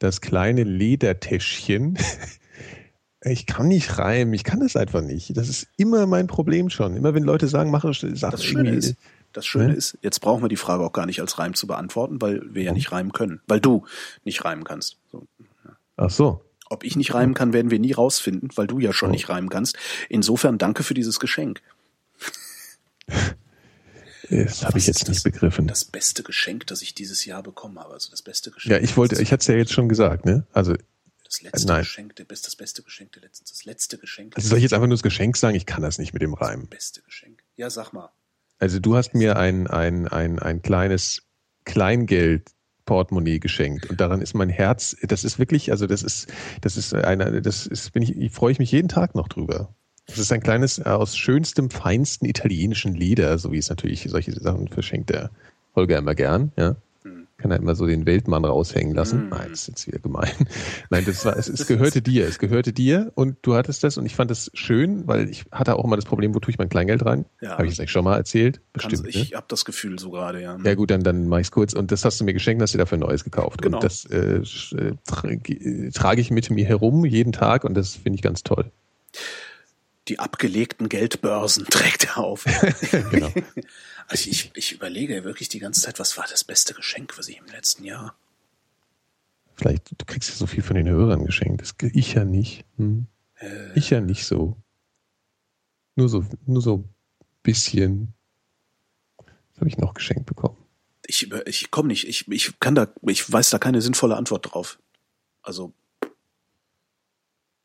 [0.00, 1.96] Das kleine Ledertäschchen.
[3.28, 5.36] Ich kann nicht reimen, ich kann das einfach nicht.
[5.36, 6.96] Das ist immer mein Problem schon.
[6.96, 8.94] Immer wenn Leute sagen, mache sag Das Schöne ist,
[9.32, 9.74] das Schöne Ne?
[9.74, 12.62] ist, jetzt brauchen wir die Frage auch gar nicht als Reim zu beantworten, weil wir
[12.62, 13.40] ja nicht reimen können.
[13.48, 13.84] Weil du
[14.24, 14.96] nicht reimen kannst.
[15.10, 15.26] So.
[15.96, 16.42] Ach so.
[16.68, 19.12] Ob ich nicht reimen kann, werden wir nie rausfinden, weil du ja schon Oh.
[19.12, 19.76] nicht reimen kannst.
[20.08, 21.62] Insofern danke für dieses Geschenk.
[24.28, 25.32] Das habe ich jetzt ist nicht das?
[25.32, 25.68] begriffen.
[25.68, 27.92] Das beste Geschenk, das ich dieses Jahr bekommen habe.
[27.94, 28.72] Also das beste Geschenk.
[28.72, 30.44] Ja, ich wollte, ich hatte es ja jetzt schon gesagt, ne?
[30.52, 30.74] Also,
[31.26, 31.82] Das letzte Nein.
[31.82, 34.36] Geschenk, der best, das beste Geschenk der letzten, das letzte Geschenk.
[34.36, 35.56] also soll ich jetzt einfach nur das Geschenk sagen?
[35.56, 36.60] Ich kann das nicht mit dem Reim.
[36.62, 37.42] Das beste Geschenk.
[37.56, 38.10] Ja, sag mal.
[38.58, 41.22] Also du hast mir ein, ein, ein, ein kleines
[41.64, 46.28] Kleingeld-Portemonnaie geschenkt und daran ist mein Herz, das ist wirklich, also das ist,
[46.60, 49.74] das ist einer, das ist, bin ich, ich freue ich mich jeden Tag noch drüber.
[50.06, 54.32] Das ist ein kleines, äh, aus schönstem, feinsten italienischen Leder, so wie es natürlich solche
[54.32, 55.30] Sachen verschenkt der
[55.74, 56.76] Holger immer gern, ja.
[57.38, 59.22] Kann er immer so den Weltmann raushängen lassen.
[59.22, 59.28] Hm.
[59.28, 60.30] Nein, das ist jetzt wieder gemein.
[60.90, 64.06] Nein, das war, es, es gehörte dir, es gehörte dir und du hattest das und
[64.06, 66.70] ich fand das schön, weil ich hatte auch immer das Problem, wo tue ich mein
[66.70, 67.26] Kleingeld rein?
[67.42, 67.52] Ja.
[67.52, 68.62] Habe ich das eigentlich schon mal erzählt?
[68.72, 69.14] Kannst, Bestimmt.
[69.14, 69.22] ne?
[69.22, 70.56] ich habe das Gefühl so gerade, ja.
[70.64, 71.74] Ja gut, dann, dann mache ich es kurz.
[71.74, 73.60] Und das hast du mir geschenkt, hast du dafür neues gekauft.
[73.60, 73.76] Genau.
[73.76, 77.94] Und das äh, äh, tra äh, trage ich mit mir herum jeden Tag und das
[77.94, 78.70] finde ich ganz toll.
[80.08, 82.44] Die abgelegten Geldbörsen trägt er auf.
[83.10, 83.32] Genau.
[84.08, 87.38] Also ich, ich überlege wirklich die ganze Zeit, was war das beste Geschenk, was ich
[87.38, 88.14] im letzten Jahr.
[89.56, 91.60] Vielleicht, du kriegst ja so viel von den Hörern geschenkt.
[91.60, 92.64] Das ich ja nicht.
[92.76, 93.08] Hm?
[93.40, 94.56] Äh, Ich ja nicht so.
[95.96, 96.84] Nur so, nur so
[97.42, 98.14] bisschen.
[99.16, 100.56] Was habe ich noch geschenkt bekommen?
[101.08, 104.78] ich, ich komme nicht, ich, ich kann da, ich weiß da keine sinnvolle Antwort drauf.
[105.42, 105.72] Also,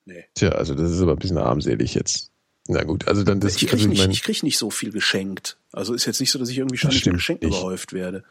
[0.06, 0.26] nee.
[0.36, 2.31] Tja, also das ist aber ein bisschen armselig jetzt.
[2.68, 3.56] Na gut, also dann das.
[3.56, 5.58] ich krieg also nicht, ich krieg nicht so viel geschenkt.
[5.72, 7.58] Also ist jetzt nicht so, dass ich irgendwie ständig mit Geschenken nicht.
[7.58, 8.24] überhäuft werde.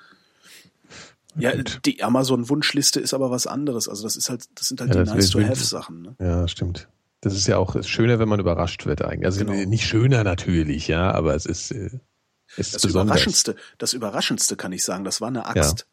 [1.36, 1.80] Ja, Gut.
[1.84, 3.88] die Amazon-Wunschliste ist aber was anderes.
[3.88, 6.02] Also das ist halt, das sind halt Ja, die das nice to will- have Sachen.
[6.02, 6.16] Ne?
[6.20, 6.88] Ja, stimmt.
[7.20, 9.26] Das ist ja auch ist schöner, wenn man überrascht wird eigentlich.
[9.26, 9.52] Also Genau.
[9.68, 11.90] nicht schöner natürlich, ja, aber es ist, äh,
[12.56, 13.16] es ist Das besonders.
[13.16, 15.86] Überraschendste, das Überraschendste kann ich sagen, das war eine Axt.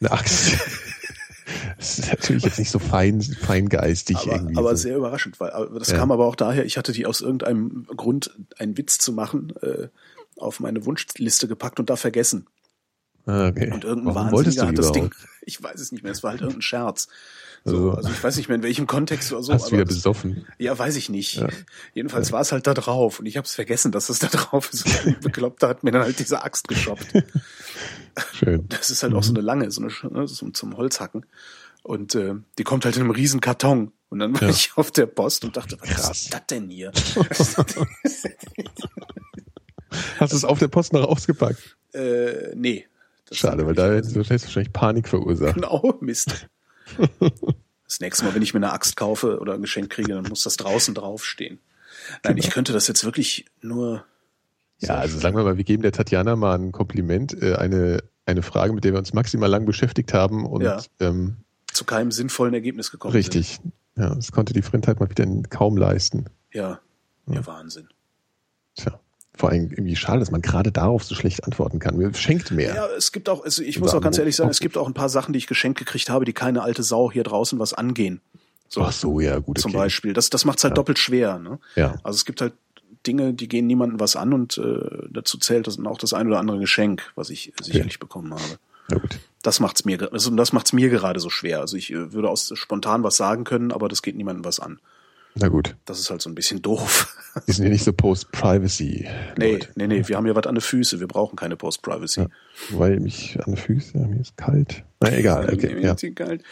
[0.00, 0.56] Eine Axt.
[1.76, 4.56] Das ist natürlich jetzt nicht so fein, feingeistig Aber, irgendwie.
[4.56, 4.82] aber so.
[4.82, 5.98] sehr überraschend, weil das Ja.
[5.98, 9.88] kam aber auch daher, ich hatte die aus irgendeinem Grund, einen Witz zu machen, äh,
[10.36, 12.46] auf meine Wunschliste gepackt und da vergessen.
[13.26, 13.70] Ah, okay.
[13.72, 14.92] Und irgendein Warum Wahnsinniger hat das?
[14.92, 15.10] Ding,
[15.42, 17.08] ich weiß es nicht mehr, es war halt irgendein Scherz.
[17.66, 19.52] So, Also- also ich weiß nicht mehr in welchem Kontext oder so.
[19.54, 20.46] Hast aber wieder es- besoffen.
[20.58, 21.36] ja, weiß ich nicht.
[21.36, 21.48] Ja.
[21.94, 24.70] Jedenfalls war es halt da drauf und ich habe es vergessen, dass es da drauf
[24.72, 24.86] ist.
[25.06, 27.06] Und Bekloppter hat mir dann halt diese Axt geshoppt.
[28.34, 28.66] Schön.
[28.68, 29.38] Das ist halt auch so Mhm.
[29.38, 31.24] eine lange, so eine ne, zum, zum Holzhacken.
[31.82, 33.92] Und äh, die kommt halt in einem riesen Karton.
[34.10, 34.48] Und dann war Ja.
[34.50, 36.10] ich auf der Post und dachte, was Krass.
[36.22, 36.92] ist das denn hier?
[40.18, 41.76] Hast du es auf der Post noch ausgepackt?
[41.92, 42.86] äh, nee.
[43.32, 45.54] Schade, weil da hättest du wahrscheinlich Panik verursacht.
[45.54, 46.46] Genau, Mist.
[47.86, 50.42] Das nächste Mal, wenn ich mir eine Axt kaufe oder ein Geschenk kriege, dann muss
[50.42, 51.58] das draußen draufstehen.
[52.22, 52.38] Nein, Genau.
[52.46, 54.04] ich könnte das jetzt wirklich nur.
[54.78, 58.42] Ja, also sagen wir mal, wir geben der Tatjana mal ein Kompliment, äh, eine, eine
[58.42, 60.82] Frage, mit der wir uns maximal lang beschäftigt haben und Ja.
[61.00, 61.36] ähm,
[61.72, 63.60] zu keinem sinnvollen Ergebnis gekommen Richtig.
[63.62, 63.72] sind.
[63.96, 66.26] Ja, das konnte die Frindheit mal wieder kaum leisten.
[66.52, 66.80] Ja,
[67.26, 67.46] ja, ja.
[67.46, 67.88] Wahnsinn.
[68.74, 68.98] Tja.
[69.36, 71.96] Vor allem irgendwie schade, dass man gerade darauf so schlecht antworten kann.
[71.96, 72.74] Mir schenkt mehr.
[72.74, 74.94] Ja, es gibt auch, also ich muss auch ganz ehrlich sagen, es gibt auch ein
[74.94, 78.20] paar Sachen, die ich geschenkt gekriegt habe, die keine alte Sau hier draußen was angehen.
[78.68, 79.58] So, Ach so, ja, gut.
[79.58, 80.12] Zum Beispiel.
[80.12, 80.76] Das, das macht's halt ja.
[80.76, 81.38] doppelt schwer.
[81.38, 81.58] Ne?
[81.74, 81.96] Ja.
[82.04, 82.54] Also es gibt halt
[83.06, 86.38] Dinge, die gehen niemandem was an und äh, dazu zählt das auch das ein oder
[86.38, 87.98] andere Geschenk, was ich sicherlich ja.
[87.98, 88.58] bekommen habe.
[88.90, 89.18] Ja, gut.
[89.42, 91.60] Das macht's mir, also das macht's mir gerade so schwer.
[91.60, 94.78] Also ich äh, würde aus spontan was sagen können, aber das geht niemandem was an.
[95.34, 95.76] Na gut.
[95.84, 97.16] Das ist halt so ein bisschen doof.
[97.46, 99.08] Wir sind ja nicht so Post-Privacy.
[99.36, 102.20] Nee, nee, nee, wir haben ja was an den Füßen, wir brauchen keine Post-Privacy.
[102.20, 102.28] Ja,
[102.70, 104.84] weil mich an den Füßen, mir ist kalt.
[105.00, 105.74] Na egal, okay.
[105.74, 106.44] mir ist kalt.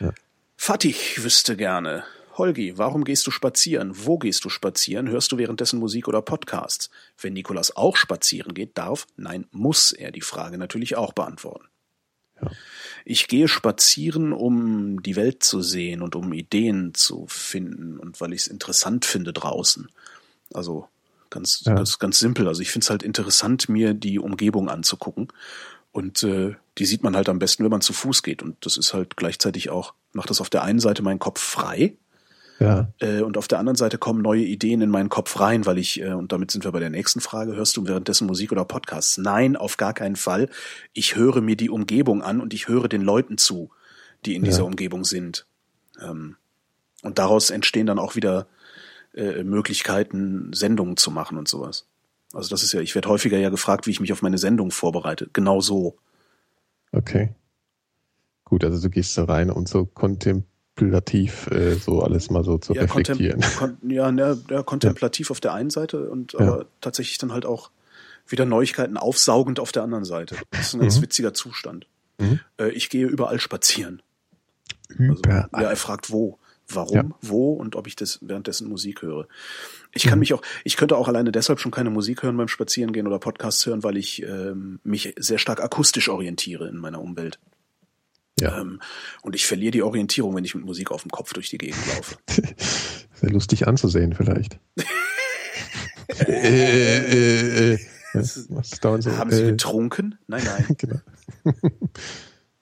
[0.00, 0.12] Ja.
[0.56, 2.04] Fatih wüsste gerne.
[2.36, 3.92] Holgi, warum gehst du spazieren?
[3.94, 5.08] Wo gehst du spazieren?
[5.08, 6.90] Hörst du währenddessen Musik oder Podcasts?
[7.18, 11.64] Wenn Nikolas auch spazieren geht, darf, nein, muss er die Frage natürlich auch beantworten.
[12.42, 12.50] Ja.
[13.08, 18.32] Ich gehe spazieren, um die Welt zu sehen und um Ideen zu finden und weil
[18.32, 19.88] ich es interessant finde draußen.
[20.52, 20.88] Also
[21.30, 21.74] ganz, ja.
[21.74, 22.48] ganz, ganz simpel.
[22.48, 25.28] Also ich finde es halt interessant, mir die Umgebung anzugucken.
[25.92, 28.42] Und äh, die sieht man halt am besten, wenn man zu Fuß geht.
[28.42, 31.94] Und das ist halt gleichzeitig auch, macht das auf der einen Seite meinen Kopf frei,
[32.58, 32.92] ja.
[33.00, 36.00] Äh, und auf der anderen Seite kommen neue Ideen in meinen Kopf rein, weil ich,
[36.00, 39.18] äh, und damit sind wir bei der nächsten Frage, hörst du währenddessen Musik oder Podcasts?
[39.18, 40.48] Nein, auf gar keinen Fall.
[40.92, 43.70] Ich höre mir die Umgebung an und ich höre den Leuten zu,
[44.24, 44.50] die in ja.
[44.50, 45.46] dieser Umgebung sind.
[46.00, 46.36] Ähm,
[47.02, 48.46] und daraus entstehen dann auch wieder
[49.14, 51.86] äh, Möglichkeiten, Sendungen zu machen und sowas.
[52.32, 54.70] Also das ist ja, ich werde häufiger ja gefragt, wie ich mich auf meine Sendung
[54.70, 55.28] vorbereite.
[55.32, 55.98] Genau so.
[56.92, 57.34] Okay.
[58.44, 62.58] Gut, also du gehst da rein und so kontemplierst kontemplativ äh, so alles mal so
[62.58, 63.42] zu ja, reflektieren.
[63.58, 65.30] Kon ja, ne, ja, kontemplativ ja.
[65.32, 67.70] auf der einen Seite und aber tatsächlich dann halt auch
[68.28, 70.36] wieder Neuigkeiten aufsaugend auf der anderen Seite.
[70.50, 71.02] Das ist ein ganz mhm.
[71.02, 71.86] witziger Zustand.
[72.18, 72.40] Mhm.
[72.58, 74.02] Äh, ich gehe überall spazieren.
[74.88, 75.48] Überall.
[75.52, 76.38] Also, ja, er fragt wo.
[76.68, 79.28] Warum, wo und ob ich das währenddessen Musik höre.
[79.92, 80.20] Ich kann mhm.
[80.20, 83.64] mich auch, ich könnte auch alleine deshalb schon keine Musik hören beim Spazierengehen oder Podcasts
[83.66, 87.38] hören, weil ich ähm, mich sehr stark akustisch orientiere in meiner Umwelt.
[88.38, 88.60] Ja.
[88.60, 88.80] Ähm,
[89.22, 91.78] und ich verliere die Orientierung, wenn ich mit Musik auf dem Kopf durch die Gegend
[91.94, 92.16] laufe.
[93.14, 94.58] Sehr lustig anzusehen, vielleicht.
[96.26, 97.78] äh, äh, äh,
[98.12, 99.16] was so?
[99.16, 100.18] Haben Sie äh, getrunken?
[100.26, 100.66] Nein, nein.
[100.78, 101.00] genau.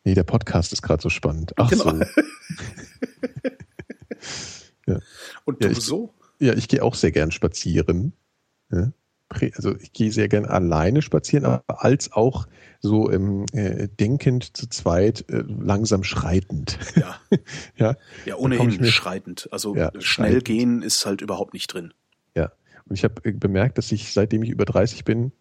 [0.05, 1.53] nee, der Podcast ist gerade so spannend.
[1.57, 1.85] Ach genau.
[1.85, 2.01] so.
[4.87, 5.01] ja.
[5.45, 6.15] Und du ja, ich, so?
[6.39, 8.13] Ja, ich gehe auch sehr gern spazieren.
[8.71, 8.93] Ja?
[9.57, 12.47] Also ich gehe sehr gern alleine spazieren, aber als auch
[12.81, 16.79] so ähm, äh, denkend zu zweit, äh, langsam schreitend.
[16.97, 17.17] Ja.
[17.77, 17.97] ja.
[18.27, 19.49] Ja, ohnehin mir, schreitend.
[19.51, 20.45] Also ja, schnell schreitend.
[20.45, 21.93] gehen ist halt überhaupt nicht drin.
[22.35, 22.53] Ja.
[22.87, 25.33] Und ich habe äh, bemerkt, dass ich, seitdem ich über 30 bin,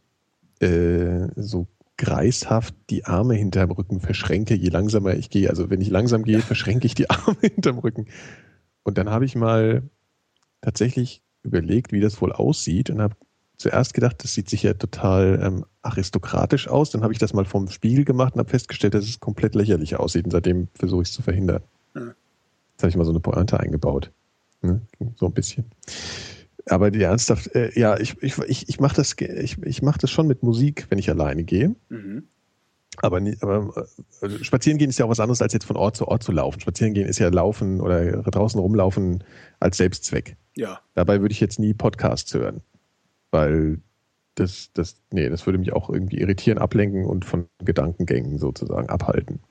[0.59, 1.67] äh, so
[1.97, 5.49] greishaft die Arme hinterm Rücken verschränke, je langsamer ich gehe.
[5.49, 8.07] Also wenn ich langsam gehe, verschränke ich die Arme hinterm Rücken.
[8.83, 9.83] Und dann habe ich mal
[10.61, 13.15] tatsächlich überlegt, wie das wohl aussieht und habe
[13.57, 16.91] zuerst gedacht, das sieht sicher total ähm, aristokratisch aus.
[16.91, 19.95] Dann habe ich das mal vom Spiegel gemacht und habe festgestellt, dass es komplett lächerlich
[19.97, 20.25] aussieht.
[20.25, 21.61] Und seitdem versuche ich es zu verhindern.
[21.93, 22.13] Mhm.
[22.73, 24.11] Jetzt habe ich mal so eine Pointe eingebaut.
[24.61, 24.81] Ne?
[25.15, 25.65] So ein bisschen.
[26.67, 30.09] Aber die ernsthaft, äh, ja, ich, ich, ich, ich mache das, ich, ich mach das
[30.09, 31.75] schon mit Musik, wenn ich alleine gehe.
[31.89, 32.23] Mhm.
[33.01, 33.87] Aber, nie, aber
[34.21, 36.31] äh, spazieren gehen ist ja auch was anderes, als jetzt von Ort zu Ort zu
[36.31, 36.59] laufen.
[36.59, 39.23] Spazieren gehen ist ja laufen oder draußen rumlaufen
[39.59, 40.37] als Selbstzweck.
[40.55, 40.79] Ja.
[40.93, 42.61] Dabei würde ich jetzt nie Podcasts hören
[43.33, 43.81] weil
[44.35, 49.41] das, das, nee, das würde mich auch irgendwie irritieren, ablenken und von Gedankengängen sozusagen abhalten.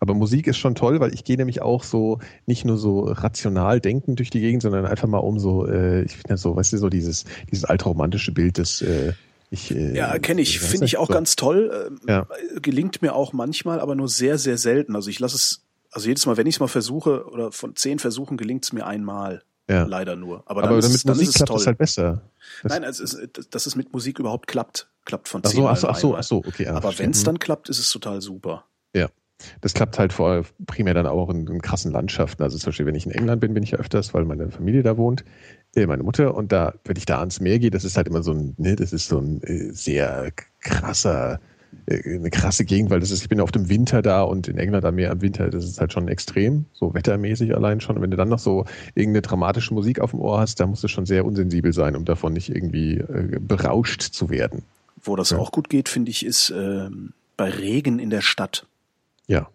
[0.00, 3.80] Aber Musik ist schon toll, weil ich gehe nämlich auch so nicht nur so rational
[3.80, 6.78] denkend durch die Gegend, sondern einfach mal um so, äh, ich finde so, weißt du,
[6.78, 9.12] so dieses, dieses altromantische Bild des äh,
[9.50, 11.12] ich, äh, ja, kenne ich, finde ich auch so.
[11.12, 11.88] ganz toll.
[11.88, 12.26] Ähm, ja.
[12.60, 14.96] Gelingt mir auch manchmal, aber nur sehr, sehr selten.
[14.96, 15.62] Also ich lasse es,
[15.92, 18.84] also jedes Mal, wenn ich es mal versuche, oder von zehn Versuchen gelingt es mir
[18.84, 19.42] einmal.
[19.68, 19.84] Ja.
[19.84, 20.42] Leider nur.
[20.46, 21.60] Aber, aber dann damit ist, dann Musik ist es klappt toll.
[21.60, 22.22] es halt besser.
[22.62, 25.60] Das Nein, also es ist, dass es mit Musik überhaupt klappt, klappt von ach zehn
[25.60, 26.64] so, ach so, ach so, ach so, okay.
[26.64, 28.64] Ja, aber wenn es dann klappt, ist es total super.
[28.94, 29.08] Ja.
[29.62, 32.42] Das klappt halt vor primär dann auch in, in, krassen Landschaften.
[32.42, 34.82] Also zum Beispiel, wenn ich in England bin, bin ich ja öfters, weil meine Familie
[34.82, 35.24] da wohnt,
[35.74, 36.34] äh, meine Mutter.
[36.34, 38.76] Und da, wenn ich da ans Meer gehe, das ist halt immer so ein, ne,
[38.76, 40.30] das ist so ein äh, sehr
[40.60, 41.38] krasser äh,
[41.86, 44.84] eine krasse Gegend, weil das ist, ich bin auf dem Winter da und in England
[44.84, 47.96] am Meer im Winter, das ist halt schon extrem, so wettermäßig allein schon.
[47.96, 48.64] Und wenn du dann noch so
[48.94, 52.04] irgendeine dramatische Musik auf dem Ohr hast, da musst du schon sehr unsensibel sein, um
[52.04, 54.62] davon nicht irgendwie äh, berauscht zu werden.
[55.02, 55.38] Wo das ja.
[55.38, 56.88] auch gut geht, finde ich, ist äh,
[57.36, 58.66] bei Regen in der Stadt.
[59.26, 59.48] Ja.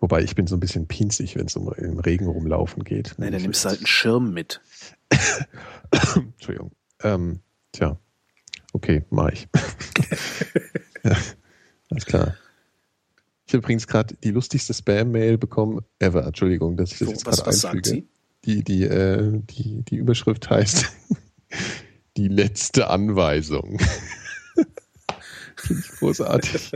[0.00, 3.14] Wobei ich bin so ein bisschen pinzig, wenn es um im Regen rumlaufen geht.
[3.18, 4.60] Nein, dann nimmst du halt einen Schirm mit.
[6.14, 6.70] Entschuldigung.
[7.02, 7.40] Ähm,
[7.72, 7.98] tja.
[8.72, 9.48] Okay, mach ich.
[11.10, 11.16] ja,
[11.90, 12.34] alles klar.
[13.46, 16.24] Ich habe übrigens gerade die lustigste Spam-Mail bekommen ever.
[16.26, 17.88] Entschuldigung, dass ich das Wo- jetzt gerade was sagt einfüge.
[17.88, 18.08] sie?
[18.44, 20.86] Die, die, äh, die, die Überschrift heißt
[22.16, 23.78] Die letzte Anweisung.
[25.56, 26.72] Finde ich großartig.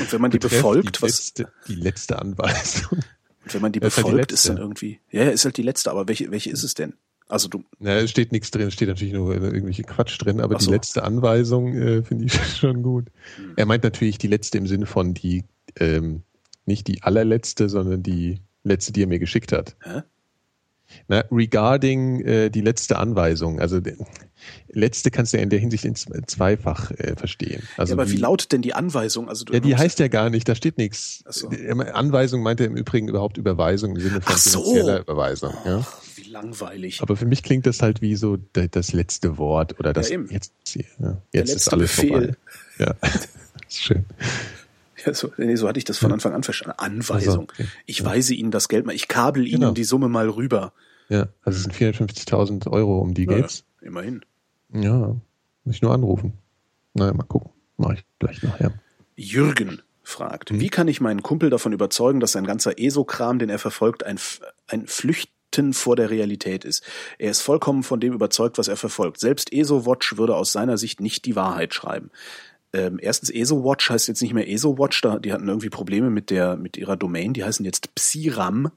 [0.00, 2.98] Und wenn man die Betreff befolgt, die was, letzte, die letzte Anweisung.
[3.44, 5.56] und wenn man die Das ist halt befolgt, ist dann irgendwie, ja, ja, ist halt
[5.56, 6.94] die letzte, aber welche, welche ist es denn?
[7.28, 10.60] Also du, Na, es steht nichts drin, es steht natürlich nur irgendwelche Quatsch drin, aber
[10.60, 10.66] so.
[10.66, 13.06] die letzte Anweisung äh, finde ich schon gut.
[13.36, 13.54] Hm.
[13.56, 15.44] Er meint natürlich die letzte im Sinne von die,
[15.80, 16.22] ähm,
[16.66, 19.76] nicht die allerletzte, sondern die letzte, die er mir geschickt hat.
[19.82, 20.02] Hä?
[21.08, 23.80] Na, regarding äh, die letzte Anweisung, also
[24.68, 27.62] letzte kannst du ja in der Hinsicht in zweifach äh, verstehen.
[27.76, 29.28] Also ja, aber wie lautet denn die Anweisung?
[29.28, 31.24] Also ja, die heißt ja gar nicht, da steht nichts.
[31.28, 31.48] So.
[31.48, 34.62] Anweisung meint er im Übrigen überhaupt Überweisung im Sinne von so.
[34.62, 35.54] finanzieller Überweisung.
[35.64, 35.84] Ja?
[36.42, 37.00] Langweilig.
[37.00, 40.52] Aber für mich klingt das halt wie so das letzte Wort oder das Ja, jetzt,
[40.74, 42.08] ja, jetzt ist alles Befehl.
[42.10, 42.32] vorbei.
[42.78, 42.94] Ja,
[43.68, 44.04] ist schön.
[45.04, 46.78] Ja, so, nee, so hatte ich das von Anfang an verstanden.
[46.78, 47.48] Anweisung.
[47.52, 47.66] Ach so, okay.
[47.86, 49.72] Ich weise Ihnen das Geld mal, ich kabel Ihnen Genau.
[49.72, 50.72] die Summe mal rüber.
[51.08, 53.64] Ja, also es sind 450.000 Euro, um die Ja, geht's.
[53.80, 54.22] immerhin.
[54.74, 55.16] Ja,
[55.64, 56.34] muss ich nur anrufen.
[56.94, 57.50] Naja, mal gucken.
[57.78, 58.72] Mach ich vielleicht nachher.
[59.14, 60.60] Jürgen fragt, Hm.
[60.60, 64.18] wie kann ich meinen Kumpel davon überzeugen, dass sein ganzer ESO-Kram, den er verfolgt, ein,
[64.68, 64.86] ein
[65.56, 66.84] Flüchten vor der Realität ist?
[67.18, 69.20] Er ist vollkommen von dem überzeugt, was er verfolgt.
[69.20, 72.10] Selbst ESO-Watch würde aus seiner Sicht nicht die Wahrheit schreiben.
[72.72, 76.56] Ähm, erstens, ESO-Watch heißt jetzt nicht mehr ESO-Watch, da, die hatten irgendwie Probleme mit der,
[76.56, 78.70] mit ihrer Domain, die heißen jetzt Psiram,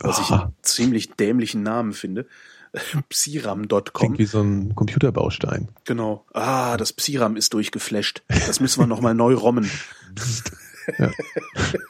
[0.00, 0.42] was ich Aha.
[0.44, 2.26] einen ziemlich dämlichen Namen finde.
[3.08, 3.92] Psiram.com.
[3.92, 5.68] Klingt wie so ein Computerbaustein.
[5.84, 6.24] Genau.
[6.32, 8.22] Ah, das Psiram ist durchgeflasht.
[8.28, 9.70] Das müssen wir nochmal neu rommen.
[10.98, 11.10] Ja.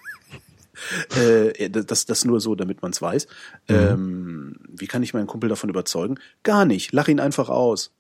[1.17, 3.27] äh, das, das nur so, damit man es weiß.
[3.69, 3.75] Mhm.
[3.77, 6.19] Ähm, wie kann ich meinen Kumpel davon überzeugen?
[6.43, 6.93] Gar nicht.
[6.93, 7.93] Lach ihn einfach aus.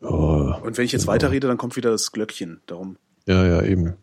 [0.00, 2.60] Oh, Und wenn ich jetzt weiterrede, dann kommt wieder das Glöckchen.
[2.66, 2.96] Darum.
[3.26, 3.94] ja, ja, eben.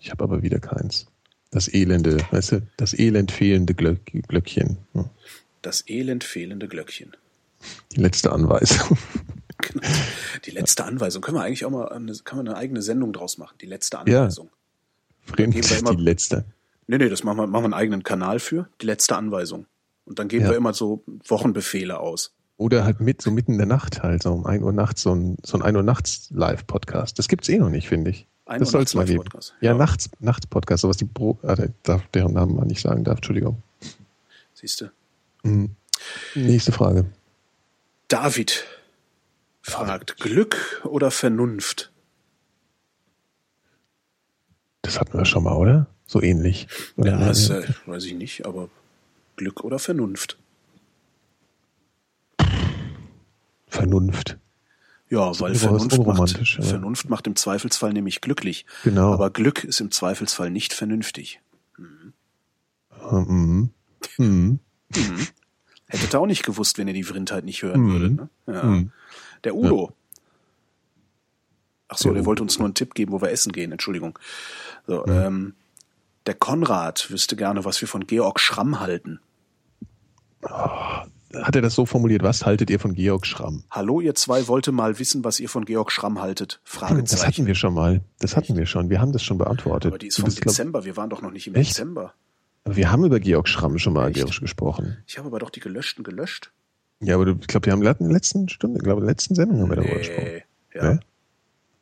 [0.00, 1.06] Ich habe aber wieder keins.
[1.50, 4.78] Das elende, weißt du, das elend fehlende Glöck Glöckchen.
[4.94, 5.08] Ja.
[5.62, 7.12] Das elend fehlende Glöckchen.
[7.92, 8.98] Die letzte Anweisung.
[9.58, 9.88] Genau.
[10.44, 11.22] Die letzte Anweisung.
[11.22, 13.56] Können wir eigentlich auch mal eine, kann man eine eigene Sendung draus machen?
[13.62, 14.50] Die letzte Anweisung.
[15.34, 15.46] Wir
[15.78, 16.44] immer- die letzte.
[16.88, 18.68] Nee, nee, das machen wir, machen wir einen eigenen Kanal für.
[18.80, 19.66] Die letzte Anweisung.
[20.04, 20.50] Und dann geben Ja.
[20.50, 22.32] wir immer so Wochenbefehle aus.
[22.58, 25.14] Oder halt mit, so mitten in der Nacht halt, so um 1 Uhr nachts, so
[25.14, 27.18] ein, so ein 1 Uhr nachts Live-Podcast.
[27.18, 28.26] Das gibt's eh noch nicht, finde ich.
[28.46, 29.18] 1 das Uhr soll's nachts mal geben.
[29.18, 29.54] Live-Podcast.
[29.60, 29.76] Ja, Ja.
[29.78, 33.62] nachts, Nachts-Podcast, sowas die Bro, ah, der darf, deren Namen man nicht sagen darf, Entschuldigung.
[34.54, 34.90] Siehst du?
[35.42, 35.74] Mhm.
[36.34, 37.06] Nächste Frage.
[38.08, 38.64] David
[39.60, 41.90] fragt, Glück oder Vernunft?
[44.82, 45.88] Das hatten wir schon mal, oder?
[46.06, 46.68] So ähnlich.
[46.96, 48.68] Oder Ja, das äh, weiß ich nicht, aber
[49.36, 50.38] Glück oder Vernunft?
[53.68, 54.38] Vernunft.
[55.08, 56.62] Ja, weil Vernunft macht, ja.
[56.62, 58.66] Vernunft macht im Zweifelsfall nämlich glücklich.
[58.84, 59.12] Genau.
[59.12, 61.40] Aber Glück ist im Zweifelsfall nicht vernünftig.
[61.78, 62.12] Mhm.
[64.18, 64.60] Mhm.
[65.88, 67.92] Hättet ihr auch nicht gewusst, wenn ihr die Vrindheit nicht hören Mhm.
[67.92, 68.12] würdet.
[68.16, 68.28] Ne?
[68.46, 68.62] Ja.
[68.64, 68.92] Mhm.
[69.44, 69.92] Der Udo.
[71.88, 73.70] Ach so, Der der wollte uns nur einen Tipp geben, wo wir essen gehen.
[73.70, 74.18] Entschuldigung.
[74.88, 75.12] So, Mhm.
[75.12, 75.54] ähm,
[76.26, 79.20] der Konrad wüsste gerne, was wir von Georg Schramm halten.
[80.42, 82.22] Hat er das so formuliert?
[82.22, 83.64] Was haltet ihr von Georg Schramm?
[83.70, 86.60] Hallo, ihr zwei wollte mal wissen, was ihr von Georg Schramm haltet.
[86.64, 87.26] Das Fragezeichen.
[87.26, 88.00] hatten wir schon mal.
[88.20, 88.90] Das hatten wir schon.
[88.90, 89.92] Wir haben das schon beantwortet.
[89.92, 90.84] Aber die ist vom Dezember.
[90.84, 91.70] Wir waren doch noch nicht im Echt?
[91.70, 92.14] Dezember.
[92.64, 94.40] wir haben über Georg Schramm schon mal Echt?
[94.40, 94.98] Gesprochen.
[95.06, 96.52] Ich habe aber doch die gelöschten gelöscht.
[97.00, 99.34] Ja, aber du, ich glaube, wir haben in der letzten Stunde, glaube in der letzten
[99.34, 100.24] Sendung haben wir darüber gesprochen.
[100.24, 100.44] Nee.
[100.74, 100.98] Ja.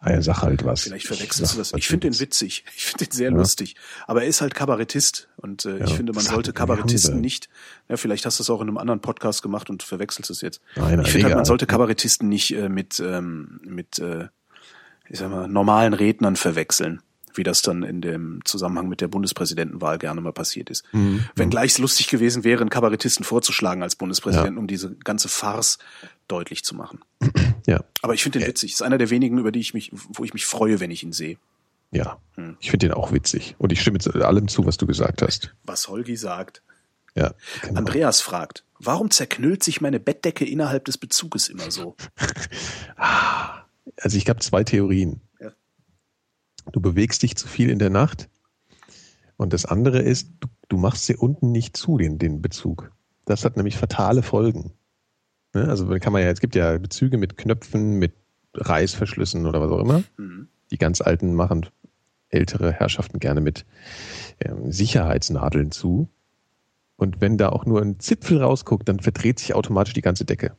[0.05, 0.11] Ne?
[0.11, 0.83] Ah ja, sag halt was.
[0.83, 1.69] Vielleicht verwechselst du das.
[1.71, 2.65] Sag, Ich finde den witzig.
[2.77, 3.37] Ich finde den sehr Ja.
[3.37, 3.77] lustig.
[4.07, 5.29] Aber er ist halt Kabarettist.
[5.37, 7.49] Und äh, Ja, ich finde, man sollte Kabarettisten nicht,
[7.89, 10.61] ja, vielleicht hast du es auch in einem anderen Podcast gemacht und verwechselst es jetzt.
[10.77, 14.29] Nein, ich finde halt, man sollte Kabarettisten nicht äh, mit, ähm, mit äh,
[15.09, 17.03] ich sag mal, normalen Rednern verwechseln,
[17.37, 20.85] wie das dann in dem Zusammenhang mit der Bundespräsidentenwahl gerne mal passiert ist.
[20.93, 21.25] Mhm.
[21.35, 25.79] Wenngleich es lustig gewesen wäre, einen Kabarettisten vorzuschlagen als Bundespräsidenten, um diese ganze Farce
[26.29, 27.01] deutlich zu machen.
[27.67, 28.75] Ja, Aber ich finde den witzig.
[28.75, 31.13] Ist einer der wenigen, über die ich mich, wo ich mich freue, wenn ich ihn
[31.15, 31.39] sehe.
[31.93, 32.19] ja.
[32.35, 32.59] Hm.
[32.61, 33.55] Ich finde den auch witzig.
[33.57, 35.55] Und ich stimme zu allem zu, was du gesagt hast.
[35.65, 36.61] Was Holgi sagt.
[37.15, 37.33] Ja.
[37.63, 37.79] Genau.
[37.79, 41.97] Andreas fragt, warum zerknüllt sich meine Bettdecke innerhalb des Bezuges immer so?
[44.01, 45.21] Also ich habe zwei Theorien.
[45.41, 45.53] Ja.
[46.73, 48.29] Du bewegst dich zu viel in der Nacht.
[49.37, 52.93] Und das andere ist, du, du machst sie unten nicht zu, den, den Bezug.
[53.25, 54.73] Das hat nämlich fatale Folgen.
[55.55, 55.69] Ne?
[55.69, 58.15] Also kann man ja, es gibt ja Bezüge mit Knöpfen, mit
[58.55, 60.03] Reißverschlüssen oder was auch immer.
[60.17, 60.49] Mhm.
[60.71, 61.67] Die ganz alten machen
[62.29, 63.65] ältere Herrschaften gerne mit
[64.41, 66.09] ähm, Sicherheitsnadeln zu.
[66.97, 70.57] Und wenn da auch nur ein Zipfel rausguckt, dann verdreht sich automatisch die ganze Decke.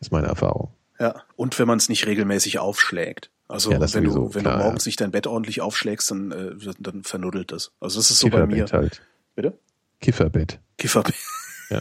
[0.00, 0.72] Ist meine Erfahrung.
[0.98, 3.30] Ja, und wenn man es nicht regelmäßig aufschlägt.
[3.48, 4.88] Also Ja, wenn, sowieso, du, wenn klar, du morgens ja.
[4.88, 7.72] nicht dein Bett ordentlich aufschlägst, dann, äh, dann vernuddelt das.
[7.80, 8.66] Also das ist so bei mir.
[8.72, 9.02] halt.
[9.34, 9.58] Bitte?
[10.00, 10.60] Kifferbett.
[10.78, 11.14] Kifferbett.
[11.70, 11.80] Ja.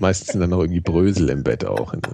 [0.00, 1.94] Meistens sind dann noch irgendwie Brösel im Bett auch.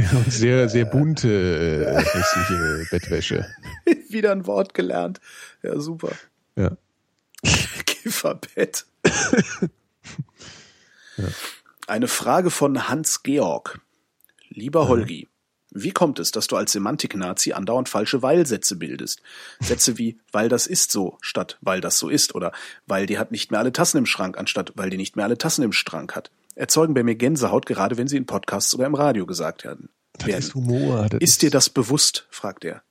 [0.00, 3.46] Ja, und sehr, sehr bunte äh, hässliche Bettwäsche.
[4.08, 5.20] Wieder ein Wort gelernt.
[5.60, 6.12] Ja, super.
[6.54, 6.76] Ja.
[7.84, 8.86] Kifferbett.
[11.88, 13.80] Eine Frage von Hans Georg.
[14.50, 15.26] Lieber Holgi,
[15.70, 19.22] wie kommt es, dass du als Semantik-Nazi andauernd falsche Weil-Sätze bildest?
[19.60, 22.52] Sätze wie, weil das ist so, statt weil das so ist, oder
[22.86, 25.38] weil die hat nicht mehr alle Tassen im Schrank, anstatt weil die nicht mehr alle
[25.38, 28.94] Tassen im Schrank hat, erzeugen bei mir Gänsehaut, gerade wenn sie in Podcasts oder im
[28.94, 29.90] Radio gesagt werden.
[30.18, 31.08] Das ist Humor.
[31.08, 32.26] Das Ist dir das bewusst?
[32.30, 32.82] fragt er.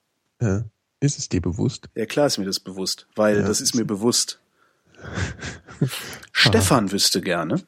[0.42, 0.64] Ja.
[1.00, 1.90] Ist es dir bewusst?
[1.96, 4.40] Ja, klar ist mir das bewusst, weil das ist mir bewusst.
[6.32, 7.62] Stefan wüsste gerne.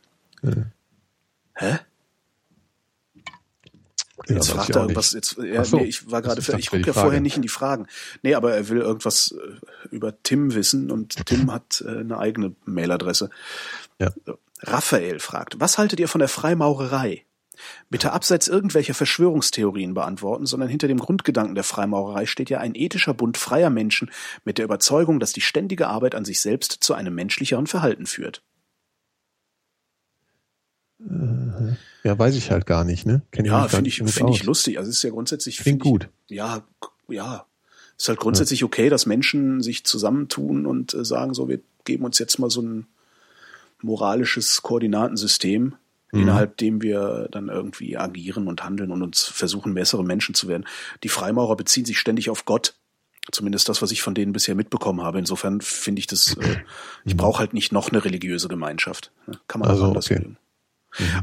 [1.53, 1.79] Hä?
[4.35, 5.13] Jetzt fragt ich er irgendwas.
[5.13, 5.77] Jetzt, ja, Ach so.
[5.77, 7.87] nee, ich war gerade, Ich gucke ja vorher nicht in die Fragen.
[8.21, 12.55] Nee, aber er will irgendwas äh, über Tim wissen und Tim hat äh, eine eigene
[12.65, 13.29] Mailadresse.
[13.99, 14.11] Ja.
[14.61, 17.25] Raphael fragt, was haltet ihr von der Freimaurerei?
[17.89, 23.13] Bitte abseits irgendwelcher Verschwörungstheorien beantworten, sondern hinter dem Grundgedanken der Freimaurerei steht ja ein ethischer
[23.13, 24.11] Bund freier Menschen
[24.45, 28.43] mit der Überzeugung, dass die ständige Arbeit an sich selbst zu einem menschlicheren Verhalten führt.
[32.03, 33.21] Ja, weiß ich halt gar nicht, ne?
[33.31, 34.43] Kenn Ja, finde ich, finde ich aus.
[34.43, 34.77] lustig.
[34.77, 36.09] Also es ist ja grundsätzlich Klingt find ich- gut.
[36.27, 37.45] Ja, k- ja.
[37.97, 42.17] Ist halt grundsätzlich okay, dass Menschen sich zusammentun und äh, sagen, so, wir geben uns
[42.19, 42.87] jetzt mal so ein
[43.81, 45.75] moralisches Koordinatensystem,
[46.11, 46.21] Mhm.
[46.21, 50.65] innerhalb dem wir dann irgendwie agieren und handeln und uns versuchen, bessere Menschen zu werden.
[51.03, 52.75] Die Freimaurer beziehen sich ständig auf Gott.
[53.31, 55.19] Zumindest das, was ich von denen bisher mitbekommen habe.
[55.19, 56.57] Insofern finde ich das, äh,
[57.05, 59.11] ich brauche halt nicht noch eine religiöse Gemeinschaft.
[59.47, 60.17] Kann man Also, auch anders okay.
[60.19, 60.37] leben.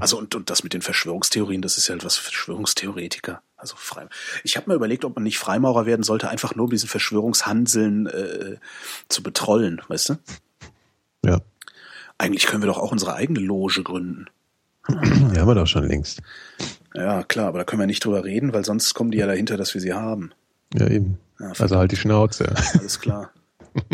[0.01, 3.43] Also und, und das mit den Verschwörungstheorien, das ist ja etwas Verschwörungstheoretiker.
[3.57, 4.07] Also frei.
[4.45, 8.07] Ich habe mir überlegt, ob man nicht Freimaurer werden sollte, einfach nur um diesen Verschwörungshanseln
[8.07, 8.57] äh,
[9.09, 10.19] zu betrollen, weißt du?
[11.25, 11.41] Ja.
[12.19, 14.27] Eigentlich können wir doch auch unsere eigene Loge gründen.
[14.89, 16.23] Die haben wir doch schon längst.
[16.95, 19.59] Ja, klar, aber da können wir nicht drüber reden, weil sonst kommen die ja dahinter,
[19.59, 20.33] dass wir sie haben.
[20.75, 21.19] Ja, eben.
[21.39, 22.55] Ja, Also halt die Schnauze.
[22.75, 23.31] Alles klar.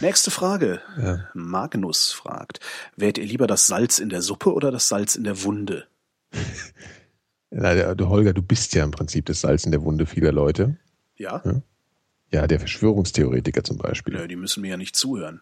[0.00, 0.80] Nächste Frage.
[1.00, 1.28] Ja.
[1.34, 2.60] Magnus fragt,
[2.96, 5.86] wärt ihr lieber das Salz in der Suppe oder das Salz in der Wunde?
[7.50, 10.32] Ja, der- du Holger, du bist ja im Prinzip das Salz in der Wunde vieler
[10.32, 10.76] Leute.
[11.16, 11.42] Ja?
[12.30, 14.14] Ja, der Verschwörungstheoretiker zum Beispiel.
[14.14, 15.40] Nö, die müssen mir ja nicht zuhören.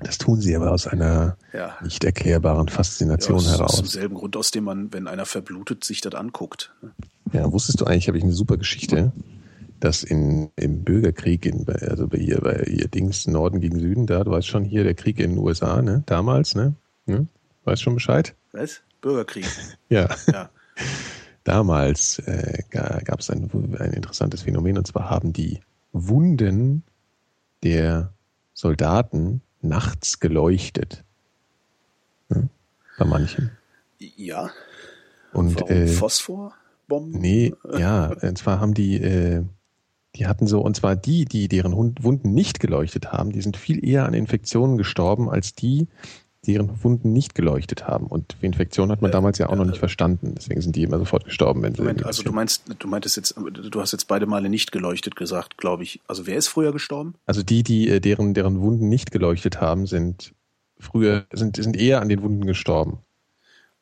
[0.00, 1.76] Das tun sie aber aus einer Ja.
[1.82, 3.76] nicht erklärbaren Faszination aus, aus heraus.
[3.76, 6.74] demselben Grund, aus dem man, wenn einer verblutet, sich das anguckt.
[7.32, 9.12] Ja, wusstest du eigentlich, habe ich eine super Geschichte,
[9.80, 14.22] dass in, im Bürgerkrieg, in, also bei ihr, bei ihr Dings Norden gegen Süden, da,
[14.24, 16.74] du weißt schon hier, der Krieg in den USA, ne, damals, ne,
[17.06, 17.26] ne?
[17.64, 18.34] weißt schon Bescheid?
[18.52, 18.82] Was?
[19.00, 19.46] Bürgerkrieg.
[19.88, 20.50] Ja, Ja.
[21.44, 25.60] damals äh, gab es ein, ein interessantes Phänomen, und zwar haben die
[25.92, 26.84] Wunden
[27.62, 28.12] der
[28.54, 31.02] Soldaten nachts geleuchtet.
[32.28, 32.48] Ne?
[32.98, 33.50] Bei manchen.
[33.98, 34.50] Ja.
[35.32, 37.20] Und Warum äh, Phosphorbomben?
[37.20, 39.42] Nee, ja, und zwar haben die, äh,
[40.16, 43.84] die hatten so, und zwar die, die deren Wunden nicht geleuchtet haben, die sind viel
[43.86, 45.86] eher an Infektionen gestorben, als die,
[46.46, 48.06] deren Wunden nicht geleuchtet haben.
[48.06, 50.34] Und die Infektion hat man Äh, damals ja auch noch äh, nicht verstanden.
[50.34, 51.82] Deswegen sind die immer sofort gestorben, wenn sie.
[51.82, 55.58] Moment, also du meinst, du meintest jetzt, du hast jetzt beide Male nicht geleuchtet gesagt,
[55.58, 56.00] glaube ich.
[56.06, 57.14] Also wer ist früher gestorben?
[57.26, 60.34] also die, die äh, deren, deren Wunden nicht geleuchtet haben, sind
[60.78, 63.00] früher, sind, sind eher an den Wunden gestorben.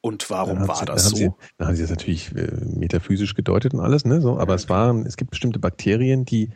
[0.00, 1.16] Und warum war das so?
[1.16, 4.20] Sie, dann haben sie das natürlich äh, metaphysisch gedeutet und alles, ne?
[4.20, 6.50] So, aber es waren, es gibt bestimmte Bakterien, die,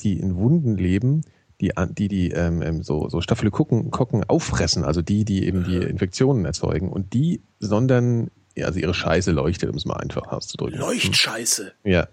[0.00, 1.22] die in Wunden leben,
[1.60, 5.76] die, die, die ähm, ähm, so, so Staphylokokken Kokken auffressen, also die, die eben die
[5.76, 10.78] Infektionen erzeugen und die sondern, ja, also ihre Scheiße leuchtet, um es mal einfach auszudrücken.
[10.78, 11.72] Leuchtscheiße.
[11.84, 12.06] Ja.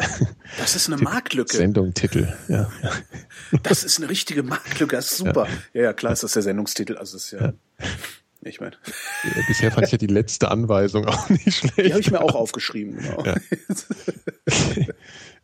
[0.57, 1.55] Das ist eine Marktlücke.
[1.55, 2.33] Sendung, Titel.
[2.47, 2.69] Ja.
[3.63, 4.95] Das ist eine richtige Marktlücke.
[4.95, 5.47] Das ist super.
[5.73, 6.97] Ja, ja, klar ist das der Sendungstitel.
[6.97, 7.53] Also ist ja.
[8.47, 8.75] Ich meine,
[9.47, 11.77] Bisher fand ich ja die letzte Anweisung auch nicht schlecht.
[11.79, 12.97] die habe ich mir auch aufgeschrieben.
[12.97, 13.23] Genau.
[13.23, 13.35] Ja.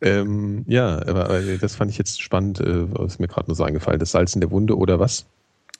[0.00, 3.64] ähm, ja, aber, aber das fand ich jetzt spannend, äh, ist mir gerade nur so
[3.64, 3.98] eingefallen.
[3.98, 5.26] Das Salz in der Wunde oder was?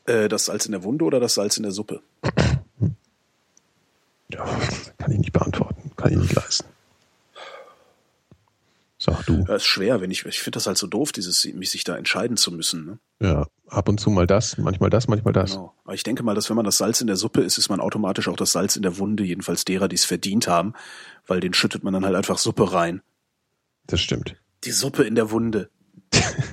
[0.07, 2.03] Äh, das Salz in der Wunde oder das Salz in der Suppe?
[4.29, 4.45] Ja,
[4.99, 5.93] kann ich nicht beantworten.
[5.97, 6.67] Kann ich nicht leisten.
[9.05, 9.43] Sag du.
[9.43, 11.97] Das ist schwer, wenn ich, ich finde das halt so doof, dieses, mich sich da
[11.97, 12.87] entscheiden zu müssen.
[12.87, 12.99] Ne?
[13.21, 15.51] Ja, ab und zu mal das, manchmal das, manchmal das.
[15.51, 15.75] Genau.
[15.83, 17.81] Aber ich denke mal, dass wenn man das Salz in der Suppe ist, ist man
[17.81, 20.75] automatisch auch das Salz in der Wunde, jedenfalls derer, die es verdient haben,
[21.27, 23.03] weil den schüttet man dann halt einfach Suppe rein.
[23.89, 24.37] Das stimmt.
[24.63, 25.69] Die Suppe in der Wunde.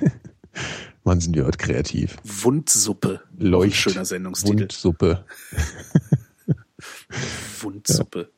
[1.04, 2.16] Mann, sind wir heute kreativ.
[2.24, 3.20] Wundsuppe.
[3.38, 3.76] Leucht.
[3.76, 4.62] schöner Sendungstitel.
[4.62, 5.24] Wundsuppe.
[7.60, 8.32] Wundsuppe.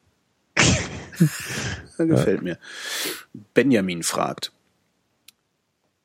[1.98, 2.58] Gefällt mir.
[3.54, 4.52] Benjamin fragt.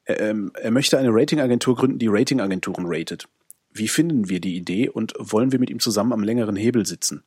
[0.05, 3.27] Er, ähm, er möchte eine Ratingagentur gründen, die Ratingagenturen ratet.
[3.71, 7.23] Wie finden wir die Idee und wollen wir mit ihm zusammen am längeren Hebel sitzen?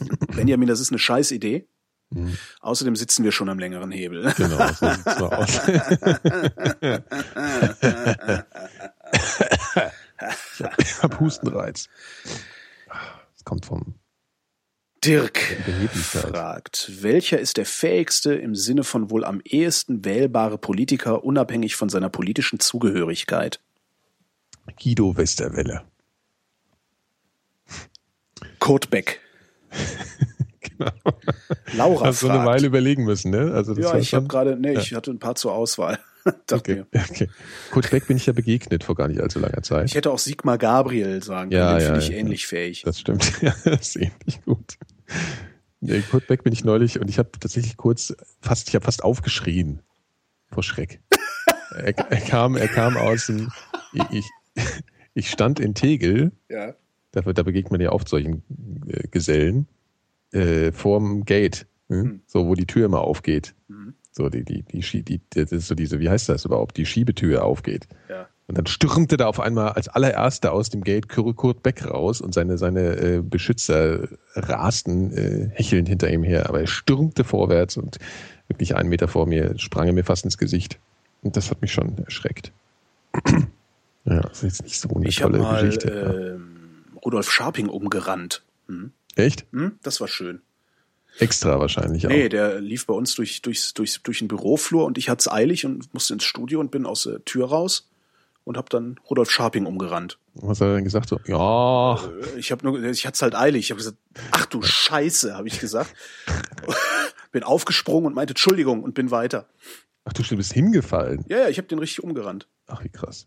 [0.36, 1.66] Benjamin, das ist eine scheiß Idee.
[2.10, 2.36] Mhm.
[2.60, 4.32] Außerdem sitzen wir schon am längeren Hebel.
[4.36, 5.60] Genau, so sieht's aus.
[10.78, 11.88] ich hab Hustenreiz.
[12.88, 13.94] Das kommt vom
[15.04, 15.38] Dirk
[15.94, 21.88] fragt, welcher ist der fähigste im Sinne von wohl am ehesten wählbare Politiker unabhängig von
[21.88, 23.60] seiner politischen Zugehörigkeit?
[24.82, 25.82] Guido Westerwelle.
[28.58, 29.20] Kurt Beck.
[30.60, 30.92] genau.
[31.72, 32.32] Laura Hast fragt.
[32.32, 33.52] so eine Weile überlegen müssen, ne?
[33.54, 34.80] Also das ja, ich habe gerade, nee, ja.
[34.80, 35.98] ich hatte ein paar zur Auswahl.
[36.52, 36.84] okay.
[36.94, 37.28] okay.
[37.70, 39.86] Kurt Beck bin ich ja begegnet vor gar nicht allzu langer Zeit.
[39.86, 42.82] Ich hätte auch Sigmar Gabriel sagen können, ja, den ja, finde ich ja, ähnlich fähig.
[42.82, 44.78] Das stimmt, ja, das ist ähnlich gut.
[46.10, 49.80] Kurt Beck bin ich neulich und ich habe tatsächlich kurz fast, ich habe fast aufgeschrien
[50.50, 51.00] vor Schreck.
[51.74, 53.50] er, er, kam, er kam aus dem,
[54.10, 54.28] ich,
[55.14, 56.32] ich stand in Tegel.
[56.48, 56.74] Ja.
[57.12, 58.42] Da, da begegnet man ja oft solchen
[58.88, 59.66] äh, Gesellen
[60.32, 62.04] äh, vorm Gate, ne?
[62.04, 62.20] mhm.
[62.26, 63.54] so wo die Tür immer aufgeht.
[63.68, 63.94] Mhm.
[64.12, 67.44] So die, die, die, die, das ist so diese, wie heißt das überhaupt, die Schiebetür
[67.44, 67.86] aufgeht.
[68.08, 68.28] Ja.
[68.48, 72.34] Und dann stürmte da auf einmal als allererster aus dem Gate Kurt Beck raus und
[72.34, 76.48] seine, seine äh, Beschützer rasten äh, hechelnd hinter ihm her.
[76.48, 78.00] Aber er stürmte vorwärts und
[78.48, 80.80] wirklich einen Meter vor mir sprang er mir fast ins Gesicht.
[81.22, 82.50] Und das hat mich schon erschreckt.
[84.04, 86.40] ja, das ist jetzt nicht so eine ich tolle mal, Geschichte.
[86.40, 88.42] Äh, Rudolf Scharping umgerannt.
[88.66, 88.90] Hm?
[89.14, 89.46] Echt?
[89.52, 89.78] Hm?
[89.84, 90.42] Das war schön.
[91.18, 92.10] Extra wahrscheinlich auch.
[92.10, 95.28] Nee, der lief bei uns durch, durchs, durchs, durch den Büroflur und ich hatte es
[95.30, 97.90] eilig und musste ins Studio und bin aus der Tür raus
[98.44, 100.18] und habe dann Rudolf Scharping umgerannt.
[100.34, 101.08] Was hat er denn gesagt?
[101.08, 101.96] So, ja.
[101.96, 103.66] Äh, ich habe nur, ich hatte es halt eilig.
[103.66, 103.98] Ich habe gesagt,
[104.32, 105.94] ach du Scheiße, habe ich gesagt.
[107.32, 109.46] bin aufgesprungen und meinte Entschuldigung und bin weiter.
[110.04, 111.24] Ach du, bist hingefallen.
[111.28, 112.48] Ja, ja, ich habe den richtig umgerannt.
[112.66, 113.26] Ach, wie krass.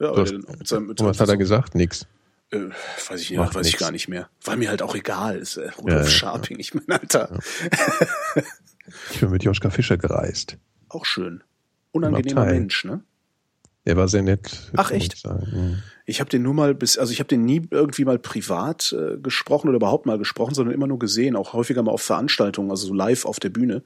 [0.00, 1.74] Ja, hast, den, mit seinem, mit was hat er gesagt?
[1.74, 2.06] Nix.
[2.50, 2.70] Äh,
[3.08, 4.28] weiß ich, ja, weiß ich gar nicht mehr.
[4.44, 5.38] War mir halt auch egal.
[5.38, 6.60] Ist äh, Rudolf ja, Scharping, ja.
[6.60, 7.30] ich meine, Alter.
[7.30, 8.42] Ja.
[9.12, 10.56] ich bin mit Joschka Fischer gereist.
[10.88, 11.42] Auch schön.
[11.92, 13.02] Unangenehmer Mensch, ne?
[13.84, 14.70] Er war sehr nett.
[14.76, 15.26] Ach echt?
[15.26, 15.82] Mhm.
[16.04, 19.16] Ich habe den nur mal bis, also ich habe den nie irgendwie mal privat äh,
[19.16, 22.86] gesprochen oder überhaupt mal gesprochen, sondern immer nur gesehen, auch häufiger mal auf Veranstaltungen, also
[22.86, 23.82] so live auf der Bühne,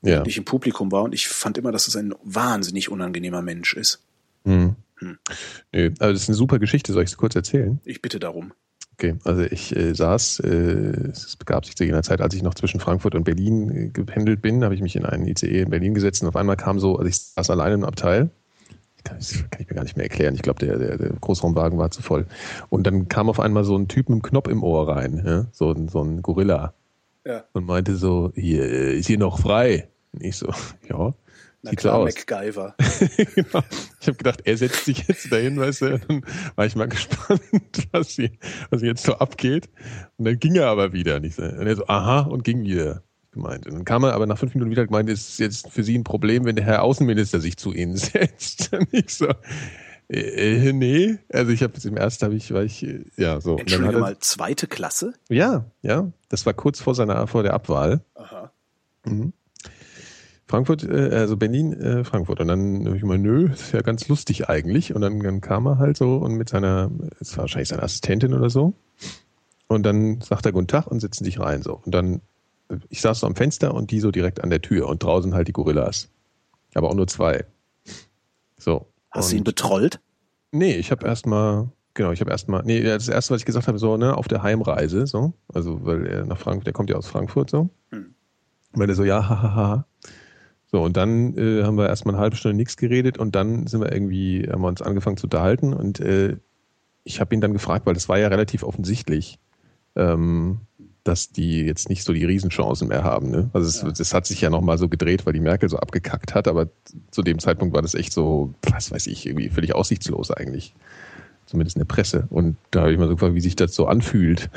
[0.00, 0.20] ja.
[0.20, 1.02] wenn ich im Publikum war.
[1.02, 4.02] Und ich fand immer, dass es ein wahnsinnig unangenehmer Mensch ist.
[4.44, 4.76] Mhm.
[5.02, 5.18] Hm.
[5.72, 7.80] Nee, also das ist eine super Geschichte, soll ich es kurz erzählen?
[7.84, 8.52] Ich bitte darum.
[8.94, 12.54] Okay, also ich äh, saß, äh, es begab sich zu jener Zeit, als ich noch
[12.54, 15.94] zwischen Frankfurt und Berlin äh, gependelt bin, habe ich mich in einen ICE in Berlin
[15.94, 18.30] gesetzt und auf einmal kam so, also ich saß alleine im Abteil,
[19.02, 21.78] kann ich, kann ich mir gar nicht mehr erklären, ich glaube, der, der, der Großraumwagen
[21.78, 22.26] war zu voll.
[22.68, 25.46] Und dann kam auf einmal so ein Typ mit einem Knopf im Ohr rein, ja?
[25.50, 26.74] so, so ein Gorilla.
[27.24, 27.44] Ja.
[27.52, 29.88] Und meinte so, hier, äh, ist hier noch frei?
[30.12, 30.52] Und ich so,
[30.88, 31.14] ja.
[31.62, 32.14] Na Sieht klar, so aus.
[32.14, 32.74] MacGyver.
[33.34, 33.62] genau.
[34.00, 36.26] Ich habe gedacht, er setzt sich jetzt dahin, weißt du, dann
[36.56, 37.40] war ich mal gespannt,
[37.92, 38.30] was, hier,
[38.70, 39.70] was jetzt so abgeht.
[40.16, 41.16] Und dann ging er aber wieder.
[41.16, 43.04] Und, ich so, und er so, aha, und ging wieder.
[43.30, 43.66] Gemeint.
[43.66, 45.96] Und dann kam er aber nach fünf Minuten wieder gemeint, es ist jetzt für Sie
[45.96, 48.72] ein Problem, wenn der Herr Außenminister sich zu Ihnen setzt.
[48.72, 49.28] Und ich so,
[50.08, 52.86] äh, nee, also ich habe im ersten habe ich, war ich,
[53.16, 53.56] ja so.
[53.56, 55.14] Entschuldige mal, zweite Klasse?
[55.30, 58.04] Ja, ja, das war kurz vor seiner, vor der Abwahl.
[58.14, 58.52] Aha.
[59.06, 59.32] Mhm.
[60.52, 62.38] Frankfurt, äh, also Berlin, äh, Frankfurt.
[62.38, 64.94] Und dann habe ich mal, nö, ist ja ganz lustig eigentlich.
[64.94, 68.34] Und dann, dann kam er halt so und mit seiner, es war wahrscheinlich seine Assistentin
[68.34, 68.74] oder so.
[69.66, 71.80] Und dann sagt er Guten Tag und setzen sich rein so.
[71.82, 72.20] Und dann,
[72.90, 75.48] ich saß so am Fenster und die so direkt an der Tür und draußen halt
[75.48, 76.10] die Gorillas.
[76.74, 77.46] Aber auch nur zwei.
[78.58, 78.88] So.
[79.10, 80.00] Hast du ihn betrollt?
[80.50, 83.78] Nee, ich habe erstmal, genau, ich habe erstmal, nee, das erste, was ich gesagt habe,
[83.78, 85.32] so, ne, auf der Heimreise, so.
[85.48, 87.70] Also, weil er nach Frankfurt, der kommt ja aus Frankfurt, so.
[87.90, 88.14] Hm.
[88.74, 89.54] Weil er so, ja, hahaha.
[89.54, 89.86] Ha, ha.
[90.72, 93.82] So, und dann äh, haben wir erstmal eine halbe Stunde nichts geredet und dann sind
[93.82, 96.38] wir irgendwie, haben wir uns angefangen zu unterhalten und äh,
[97.04, 99.38] ich habe ihn dann gefragt, weil das war ja relativ offensichtlich,
[99.96, 100.60] ähm,
[101.04, 103.30] dass die jetzt nicht so die Riesenchancen mehr haben.
[103.30, 103.50] Ne?
[103.52, 103.90] Also es, ja.
[103.90, 106.68] das hat sich ja nochmal so gedreht, weil die Merkel so abgekackt hat, aber
[107.10, 110.74] zu dem Zeitpunkt war das echt so, was weiß ich, irgendwie völlig aussichtslos eigentlich.
[111.44, 112.28] Zumindest in der Presse.
[112.30, 114.48] Und da habe ich mal so gefragt, wie sich das so anfühlt.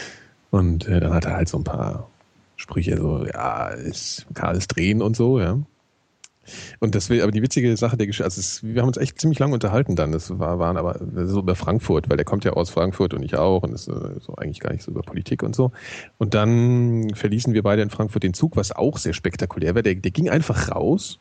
[0.50, 2.08] Und äh, dann hat er halt so ein paar
[2.56, 5.58] Sprüche, so, ja, ist, kann alles drehen und so, ja.
[6.78, 9.20] Und das will, aber die witzige Sache der Geschichte, also es, wir haben uns echt
[9.20, 10.12] ziemlich lange unterhalten dann.
[10.12, 13.36] Das war, waren aber so über Frankfurt, weil der kommt ja aus Frankfurt und ich
[13.36, 15.72] auch und ist äh, so eigentlich gar nicht so über Politik und so.
[16.18, 19.82] Und dann verließen wir beide in Frankfurt den Zug, was auch sehr spektakulär war.
[19.82, 21.18] Der, der ging einfach raus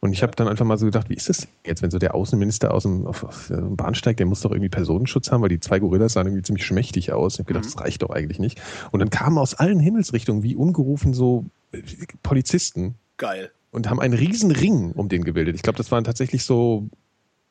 [0.00, 2.14] und ich habe dann einfach mal so gedacht, wie ist das jetzt, wenn so der
[2.14, 5.60] Außenminister aus dem, auf, auf dem Bahnsteig, der muss doch irgendwie Personenschutz haben, weil die
[5.60, 7.34] zwei Gorillas sahen irgendwie ziemlich schmächtig aus.
[7.34, 7.72] Ich habe gedacht, mhm.
[7.72, 8.60] das reicht doch eigentlich nicht.
[8.92, 11.44] Und dann kamen aus allen Himmelsrichtungen, wie ungerufen, so
[12.22, 12.94] Polizisten.
[13.18, 13.50] Geil.
[13.72, 15.54] Und haben einen riesen Ring um den gebildet.
[15.54, 16.88] Ich glaube, das waren tatsächlich so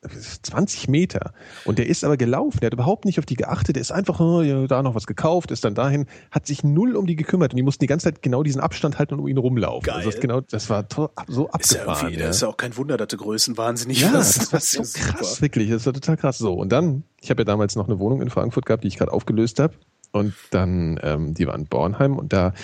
[0.08, 1.32] 20 Meter.
[1.66, 4.18] Und der ist aber gelaufen, der hat überhaupt nicht auf die geachtet, der ist einfach
[4.18, 7.52] oh, ja, da noch was gekauft, ist dann dahin, hat sich null um die gekümmert
[7.52, 9.82] und die mussten die ganze Zeit genau diesen Abstand halten und um ihn rumlaufen.
[9.84, 9.96] Geil.
[9.96, 10.86] Also das, genau, das war
[11.28, 12.12] so abgefahren.
[12.12, 12.30] Ist ja, ja.
[12.30, 14.38] ist ja auch kein Wunder, dass du Größen wahnsinnig Ja, wirst.
[14.38, 15.42] das war so krass, super.
[15.42, 15.70] wirklich.
[15.70, 16.38] Das war total krass.
[16.38, 18.96] So, und dann, ich habe ja damals noch eine Wohnung in Frankfurt gehabt, die ich
[18.96, 19.74] gerade aufgelöst habe.
[20.12, 22.54] Und dann, ähm, die war in Bornheim und da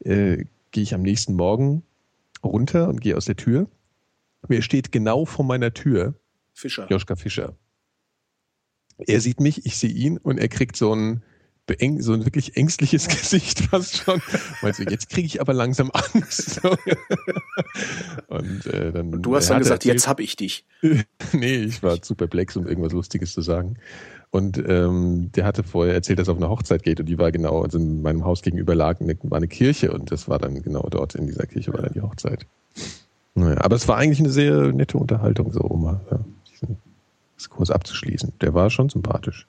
[0.00, 1.82] äh, gehe ich am nächsten Morgen
[2.42, 3.66] runter und gehe aus der Tür.
[4.48, 6.14] Wer steht genau vor meiner Tür?
[6.56, 6.86] Fischer.
[6.90, 7.54] Joschka Fischer.
[8.98, 11.22] Er sieht mich, ich sehe ihn und er kriegt so ein
[11.98, 14.22] so ein wirklich ängstliches Gesicht fast schon.
[14.62, 16.60] Meinst du, jetzt kriege ich aber langsam Angst.
[18.28, 20.64] Und äh, dann Und du hast dann gesagt, erzählt- jetzt hab ich dich.
[21.32, 23.76] nee, ich war zu perplex, um irgendwas Lustiges zu sagen.
[24.30, 27.32] Und ähm, der hatte vorher erzählt, dass er auf eine Hochzeit geht und die war
[27.32, 30.62] genau, also in meinem Haus gegenüber lag eine, war eine Kirche und das war dann
[30.62, 32.46] genau dort in dieser Kirche war dann die Hochzeit.
[33.34, 36.24] Naja, aber es war eigentlich eine sehr nette Unterhaltung, so mal ja,
[37.38, 38.32] Diskurs abzuschließen.
[38.40, 39.46] Der war schon sympathisch.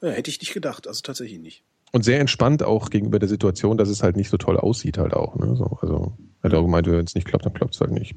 [0.00, 1.62] Ja, hätte ich nicht gedacht, also tatsächlich nicht.
[1.92, 5.14] Und sehr entspannt auch gegenüber der Situation, dass es halt nicht so toll aussieht halt
[5.14, 5.36] auch.
[5.36, 5.56] Ne?
[5.56, 8.14] So, also er hat auch gemeint, wenn es nicht klappt, dann klappt es halt nicht.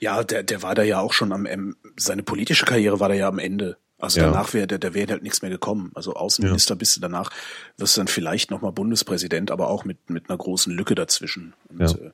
[0.00, 3.14] Ja, der, der war da ja auch schon am, ähm, seine politische Karriere war da
[3.14, 3.76] ja am Ende.
[3.98, 4.26] Also Ja.
[4.26, 5.90] danach wäre, der, der wäre halt nichts mehr gekommen.
[5.94, 7.30] Also Außenminister bist du danach,
[7.78, 11.54] wirst du dann vielleicht nochmal Bundespräsident, aber auch mit, mit einer großen Lücke dazwischen.
[11.68, 11.90] Und, Ja.
[11.90, 12.10] äh,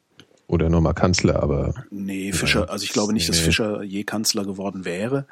[0.48, 3.44] Oder nochmal Kanzler, aber Nee, Fischer, also ich glaube nicht, dass Nee.
[3.44, 5.27] Fischer je Kanzler geworden wäre.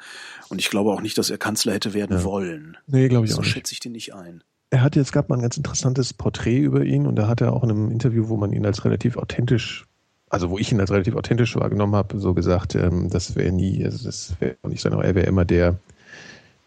[0.49, 2.23] Und ich glaube auch nicht, dass er Kanzler hätte werden Ja.
[2.23, 2.77] wollen.
[2.87, 3.51] nee, glaube ich So auch nicht.
[3.53, 4.43] schätze ich den nicht ein.
[4.71, 7.53] Er hatte, es gab mal ein ganz interessantes Porträt über ihn und da hat er
[7.53, 9.85] auch in einem Interview, wo man ihn als relativ authentisch,
[10.29, 13.83] also wo ich ihn als relativ authentisch wahrgenommen habe, so gesagt, ähm, das wäre nie,
[13.83, 15.77] also das wäre auch nicht sein, er wäre immer der,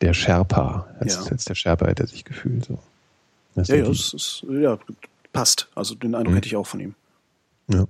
[0.03, 0.87] der Sherpa.
[1.01, 1.33] Als, Ja.
[1.33, 2.67] als der Sherpa hätte er sich gefühlt.
[2.67, 2.79] So.
[3.55, 4.79] Das Ja, ja, es ist, ja,
[5.33, 5.69] passt.
[5.75, 6.37] Also den Eindruck Mhm.
[6.37, 6.95] hätte ich auch von ihm.
[7.69, 7.87] ja.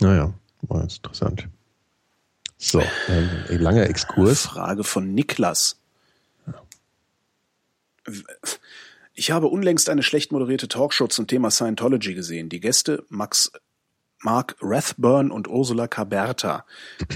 [0.00, 0.32] Naja,
[0.62, 1.48] war ganz interessant.
[2.58, 4.42] So, ähm, ein langer Exkurs.
[4.46, 5.80] Frage von Niklas.
[9.14, 12.48] Ich habe unlängst eine schlecht moderierte Talkshow zum Thema Scientology gesehen.
[12.48, 13.52] Die Gäste Max
[14.22, 16.64] Mark Rathburn und Ursula Caberta.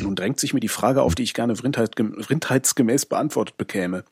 [0.00, 4.04] Nun drängt sich mir die Frage auf, die ich gerne vrindheitsgemäß beantwortet bekäme.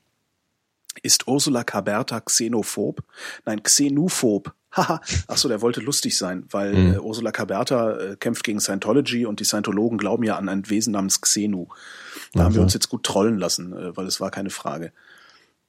[1.02, 3.02] Ist Ursula Caberta xenophob?
[3.44, 4.54] Nein, xenophob.
[4.74, 5.00] Haha.
[5.28, 6.94] Achso, der wollte lustig sein, weil Mhm.
[6.94, 10.92] äh, Ursula Caberta äh, kämpft gegen Scientology und die Scientologen glauben ja an ein Wesen
[10.92, 11.66] namens Xenu.
[12.32, 14.92] Da haben wir uns jetzt gut trollen lassen, äh, weil es war keine Frage.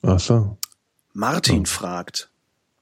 [0.02, 0.58] Ach so.
[1.14, 2.30] Martin fragt,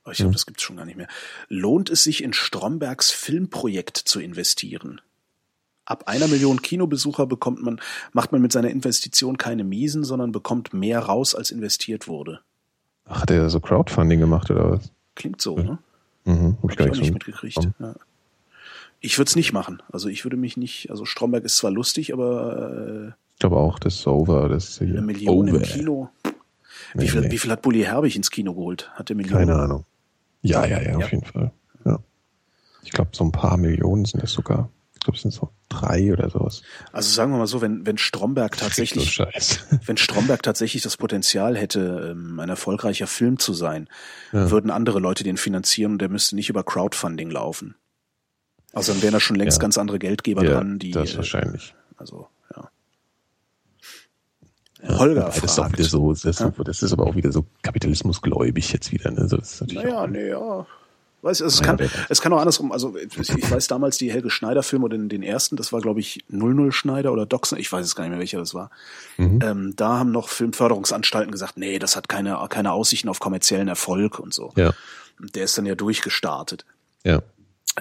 [0.06, 1.08] oh, ich glaube, das gibt's schon gar nicht mehr.
[1.50, 5.02] Lohnt es sich in Strombergs Filmprojekt zu investieren?
[5.86, 7.82] Ab einer Million Kinobesucher bekommt man,
[8.14, 12.40] macht man mit seiner Investition keine Miesen, sondern bekommt mehr raus, als investiert wurde.
[13.06, 14.92] Ach, hat er so Crowdfunding gemacht oder was?
[15.16, 15.78] Klingt so, ne?
[16.26, 17.70] Mhm, hab Hab ich auch so nicht mitgekriegt.
[17.80, 17.96] Ja.
[19.02, 19.82] Ich würde es nicht machen.
[19.92, 23.96] Also ich würde mich nicht, also Stromberg ist zwar lustig, aber Ich glaube auch, das
[23.96, 24.48] ist over.
[24.50, 25.58] Das ist äh, eine Million over.
[25.58, 26.10] im Kino.
[26.24, 27.32] Wie Nee, viel, nee.
[27.32, 28.90] wie viel hat Bully Herbig ins Kino geholt?
[28.94, 29.38] Hat der Million?
[29.40, 29.86] Keine Ahnung.
[30.42, 30.98] Ja, ja, ja, Ja.
[30.98, 31.52] auf jeden Fall.
[31.86, 32.00] Ja.
[32.84, 34.70] Ich glaube, so ein paar Millionen sind das sogar.
[34.94, 36.62] Ich glaube, es sind so drei oder sowas.
[36.92, 39.20] Also sagen wir mal so, wenn, wenn Stromberg tatsächlich.
[39.86, 43.88] Wenn Stromberg tatsächlich das Potenzial hätte, ähm, ein erfolgreicher Film zu sein,
[44.32, 44.50] Ja.
[44.52, 47.76] würden andere Leute den finanzieren und der müsste nicht über Crowdfunding laufen.
[48.74, 49.62] Also dann wären da schon längst Ja.
[49.62, 50.92] ganz andere Geldgeber Ja, dran, die.
[50.92, 51.76] das äh, wahrscheinlich.
[51.98, 52.70] Also, ja.
[54.98, 55.78] Holger Wobei das ist auch fragt.
[55.78, 59.12] wieder so, das ist, das ist aber auch wieder so kapitalismusgläubig jetzt wieder.
[59.12, 59.28] Ne?
[59.30, 60.34] So, das ist natürlich Naja, auch, nee,
[61.24, 61.80] Weiß, also es, kann,
[62.10, 65.24] es kann auch andersrum, also ich, ich weiß damals die Helge Schneider-Film oder den, den
[65.24, 68.20] ersten, das war glaube ich 00 Schneider oder Doxen, ich weiß es gar nicht mehr,
[68.20, 68.70] welcher das war.
[69.18, 69.40] Mhm.
[69.42, 74.20] Ähm, da haben noch Filmförderungsanstalten gesagt, nee, das hat keine, keine Aussichten auf kommerziellen Erfolg
[74.20, 74.52] und so.
[74.58, 74.74] ja,
[75.18, 76.66] Und der ist dann ja durchgestartet.
[77.04, 77.22] ja.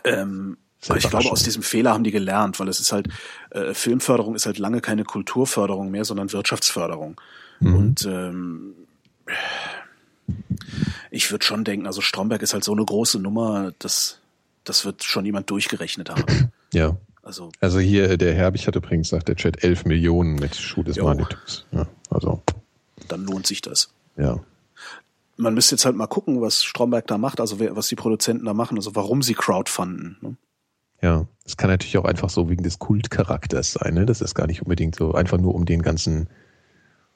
[0.04, 0.56] Ähm,
[0.88, 3.08] aber ich glaube, aus diesem Fehler haben die gelernt, weil es ist halt,
[3.50, 7.20] äh, Filmförderung ist halt lange keine Kulturförderung mehr, sondern Wirtschaftsförderung.
[7.60, 7.74] Mhm.
[7.76, 8.74] Und ähm,
[11.10, 14.20] ich würde schon denken, also Stromberg ist halt so eine große Nummer, das,
[14.64, 16.52] das wird schon jemand durchgerechnet haben.
[16.72, 16.96] ja.
[17.22, 20.96] Also Also hier, der Herbig hat übrigens, sagt der Chat, 11 Millionen mit Schuh des.
[20.96, 21.66] Manitus.
[21.70, 22.42] Ja, also,
[23.08, 23.90] dann lohnt sich das.
[24.16, 24.40] ja.
[25.38, 28.44] Man müsste jetzt halt mal gucken, was Stromberg da macht, also wer, was die Produzenten
[28.44, 30.18] da machen, also warum sie crowdfunden.
[30.20, 30.36] Ne?
[31.00, 33.94] Ja, es kann natürlich auch einfach so wegen des Kultcharakters sein.
[33.94, 34.04] Ne?
[34.06, 36.28] Das ist gar nicht unbedingt so einfach nur um den ganzen,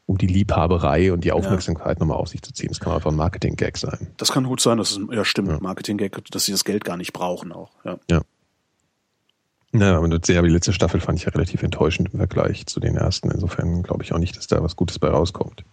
[0.07, 2.69] um die Liebhaberei und die Aufmerksamkeit nochmal auf sich zu ziehen.
[2.69, 4.09] Das kann einfach ein Marketing-Gag sein.
[4.17, 5.59] Das kann gut sein, dass es, ja stimmt, Ja.
[5.61, 7.71] Marketing-Gag, dass sie das Geld gar nicht brauchen auch.
[7.85, 7.99] Ja.
[8.09, 8.23] Ja.
[9.73, 12.97] Naja, aber ja, die letzte Staffel fand ich ja relativ enttäuschend im Vergleich zu den
[12.97, 13.31] ersten.
[13.31, 15.65] Insofern glaube ich auch nicht, dass da was Gutes bei rauskommt.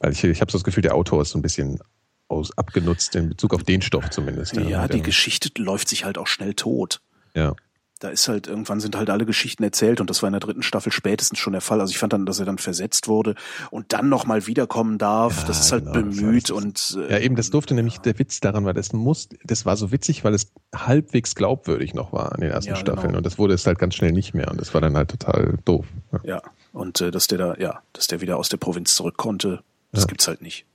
[0.00, 1.80] Weil ich, ich habe so das Gefühl, der Autor ist so ein bisschen
[2.28, 4.56] aus, abgenutzt in Bezug auf den Stoff zumindest.
[4.56, 7.00] Ja, Und, die Geschichte läuft sich halt auch schnell tot.
[7.34, 7.54] Ja.
[8.00, 10.62] Da ist halt, irgendwann sind halt alle Geschichten erzählt und das war in der dritten
[10.62, 11.80] Staffel spätestens schon der Fall.
[11.80, 13.34] Also ich fand dann, dass er dann versetzt wurde
[13.72, 15.38] und dann nochmal wiederkommen darf.
[15.40, 18.38] Ja, das ist halt genau, bemüht und äh, Ja, eben, das durfte nämlich der Witz
[18.38, 22.42] daran, weil das muss, das war so witzig, weil es halbwegs glaubwürdig noch war in
[22.42, 23.16] den ersten Ja, Staffeln genau.
[23.18, 25.58] und das wurde es halt ganz schnell nicht mehr und das war dann halt total
[25.64, 25.86] doof.
[26.12, 26.20] Ja.
[26.22, 26.42] ja.
[26.72, 30.02] Und äh, dass der da, ja, dass der wieder aus der Provinz zurück konnte, das
[30.04, 30.06] Ja.
[30.06, 30.66] gibt's halt nicht.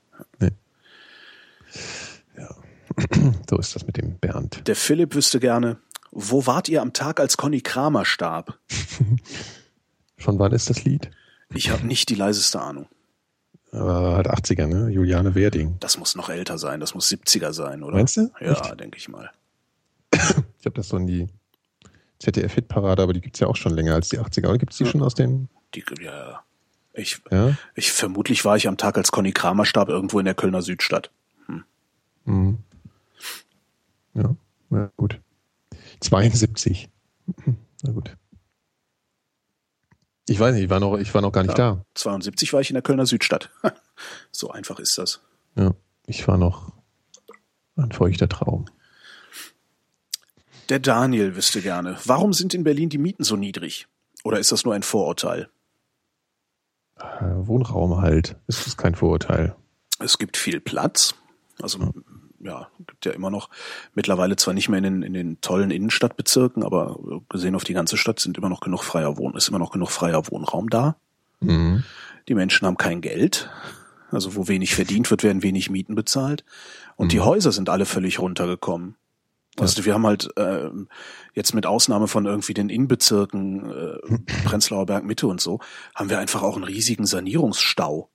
[3.50, 4.68] So ist das mit dem Bernd.
[4.68, 5.78] Der Philipp wüsste gerne,
[6.16, 8.58] wo wart ihr am Tag, als Conny Kramer starb?
[10.18, 11.10] Von wann ist das Lied?
[11.54, 12.88] Ich habe nicht die leiseste Ahnung.
[13.72, 14.90] Aber halt 80er, ne?
[14.90, 15.78] Juliane Werding.
[15.80, 17.98] Das muss noch älter sein, das muss 70er sein, oder?
[17.98, 18.30] Meinst du?
[18.40, 19.32] Ja, denke ich mal.
[20.60, 21.28] Ich habe das so in die
[22.20, 24.48] ZDF-Hitparade, aber die gibt's ja auch schon länger als die 80er.
[24.48, 24.90] Oder gibt's die Ja.
[24.92, 26.42] schon aus den, Die, ja,
[26.94, 27.58] ich, ja?
[27.76, 31.12] ich vermutlich war ich am Tag, als Conny Kramer starb, irgendwo in der Kölner Südstadt.
[32.26, 32.60] Mhm.
[34.14, 34.36] Ja,
[34.70, 35.20] na gut.
[36.04, 36.90] 72.
[37.84, 38.16] Na gut.
[40.28, 41.84] Ich weiß nicht, ich war noch, ich war noch gar nicht Ja.
[41.96, 43.50] 72 war ich in der Kölner Südstadt.
[44.32, 45.22] so einfach ist das.
[45.56, 45.64] da.
[45.64, 45.72] Ja,
[46.06, 46.72] ich war noch
[47.76, 48.66] ein feuchter Traum.
[50.70, 53.88] Der Daniel wüsste gerne, warum sind in Berlin die Mieten so niedrig?
[54.24, 55.50] Oder ist das nur ein Vorurteil?
[56.98, 58.38] Äh, Wohnraum halt.
[58.48, 59.56] Ist kein Vorurteil.
[60.00, 61.16] Es gibt viel Platz.
[61.62, 61.94] Also
[62.44, 63.50] ja, gibt ja immer noch
[63.94, 67.00] mittlerweile zwar nicht mehr in den, in den tollen Innenstadtbezirken, aber
[67.30, 69.92] gesehen auf die ganze Stadt sind immer noch genug freier Wohn, ist immer noch genug
[69.92, 70.96] freier Wohnraum da.
[71.40, 71.84] Mhm.
[72.28, 73.50] Die Menschen haben kein Geld.
[74.12, 76.46] Also wo wenig verdient wird, werden wenig Mieten bezahlt.
[76.96, 78.96] Und die Häuser sind alle völlig runtergekommen.
[79.58, 80.88] Also wir haben halt ähm,
[81.34, 83.98] jetzt mit Ausnahme von irgendwie den Innenbezirken äh,
[84.46, 85.60] Prenzlauer Berg Mitte und so,
[85.96, 88.10] haben wir einfach auch einen riesigen Sanierungsstau.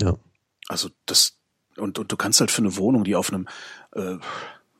[0.00, 0.16] Ja.
[0.68, 1.38] Also das
[1.76, 3.46] und, und du kannst halt für eine Wohnung, die auf einem
[3.94, 4.16] äh,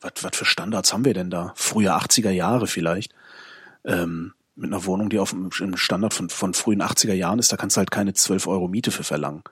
[0.03, 1.53] was für Standards haben wir denn da?
[1.55, 3.13] Frühe 80er Jahre vielleicht.
[3.85, 7.57] Ähm, mit einer Wohnung, die auf einem Standard von, von frühen 80er Jahren ist, da
[7.57, 9.43] kannst du halt keine 12 Euro Miete für verlangen.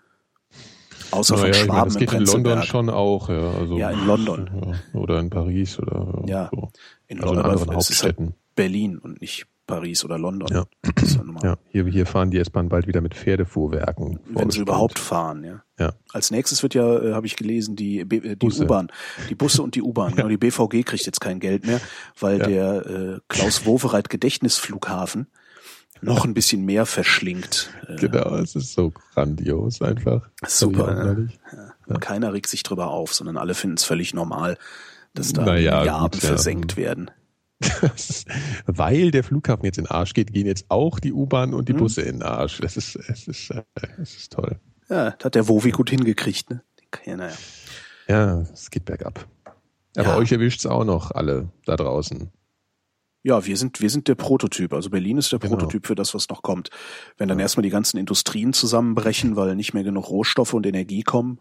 [1.09, 3.51] Außer von Naja, ich meine, Schwaben das im geht in London schon auch, ja.
[3.51, 4.49] Also, Ja, in London.
[4.93, 6.71] Ja, oder in Paris oder Ja, so.
[7.07, 8.35] In Also in London, anderen aber es ist halt Hauptstädten.
[8.55, 10.47] Berlin und nicht Paris oder London.
[10.51, 10.65] Ja.
[10.85, 14.19] Ja Ja, hier, hier fahren die S-Bahn bald wieder mit Pferdefuhrwerken.
[14.29, 15.63] Wenn sie überhaupt fahren, ja.
[15.79, 15.93] Ja.
[16.11, 18.45] Als nächstes wird ja, äh, habe ich gelesen, die, äh, die.
[18.61, 18.91] U-Bahn,
[19.29, 20.13] die Busse und die U-Bahn.
[20.15, 21.79] Genau, die BVG kriegt jetzt kein Geld mehr,
[22.19, 22.47] weil Ja.
[22.47, 25.27] der äh, Klaus Wowereit Gedächtnisflughafen
[26.01, 27.69] noch ein bisschen mehr verschlingt.
[27.87, 30.29] Äh, Genau, es ist so grandios einfach.
[30.45, 31.29] Super, Ja, ne?
[31.87, 34.57] Und keiner regt sich drüber auf, sondern alle finden es völlig normal,
[35.13, 36.27] dass da Naja, Milliarden gut, ja.
[36.29, 37.11] versenkt werden.
[37.81, 38.25] Das
[38.65, 41.73] weil der Flughafen jetzt in den Arsch geht, gehen jetzt auch die U-Bahn und die
[41.73, 41.77] Mhm.
[41.77, 42.59] Busse in den Arsch.
[42.59, 43.63] Das ist, es ist, äh,
[44.01, 44.59] es ist toll.
[44.89, 46.63] Ja, das hat der Wowi gut hingekriegt, ne?
[47.05, 47.33] Ja, naja.
[48.07, 49.25] Ja, es geht bergab.
[49.95, 50.17] Aber Ja.
[50.17, 52.29] euch erwischt's auch noch alle da draußen.
[53.23, 54.73] Ja, wir sind, wir sind der Prototyp.
[54.73, 55.55] Also Berlin ist der Genau.
[55.55, 56.69] Prototyp für das, was noch kommt.
[57.17, 61.39] Wenn dann erstmal die ganzen Industrien zusammenbrechen, weil nicht mehr genug Rohstoffe und Energie kommen,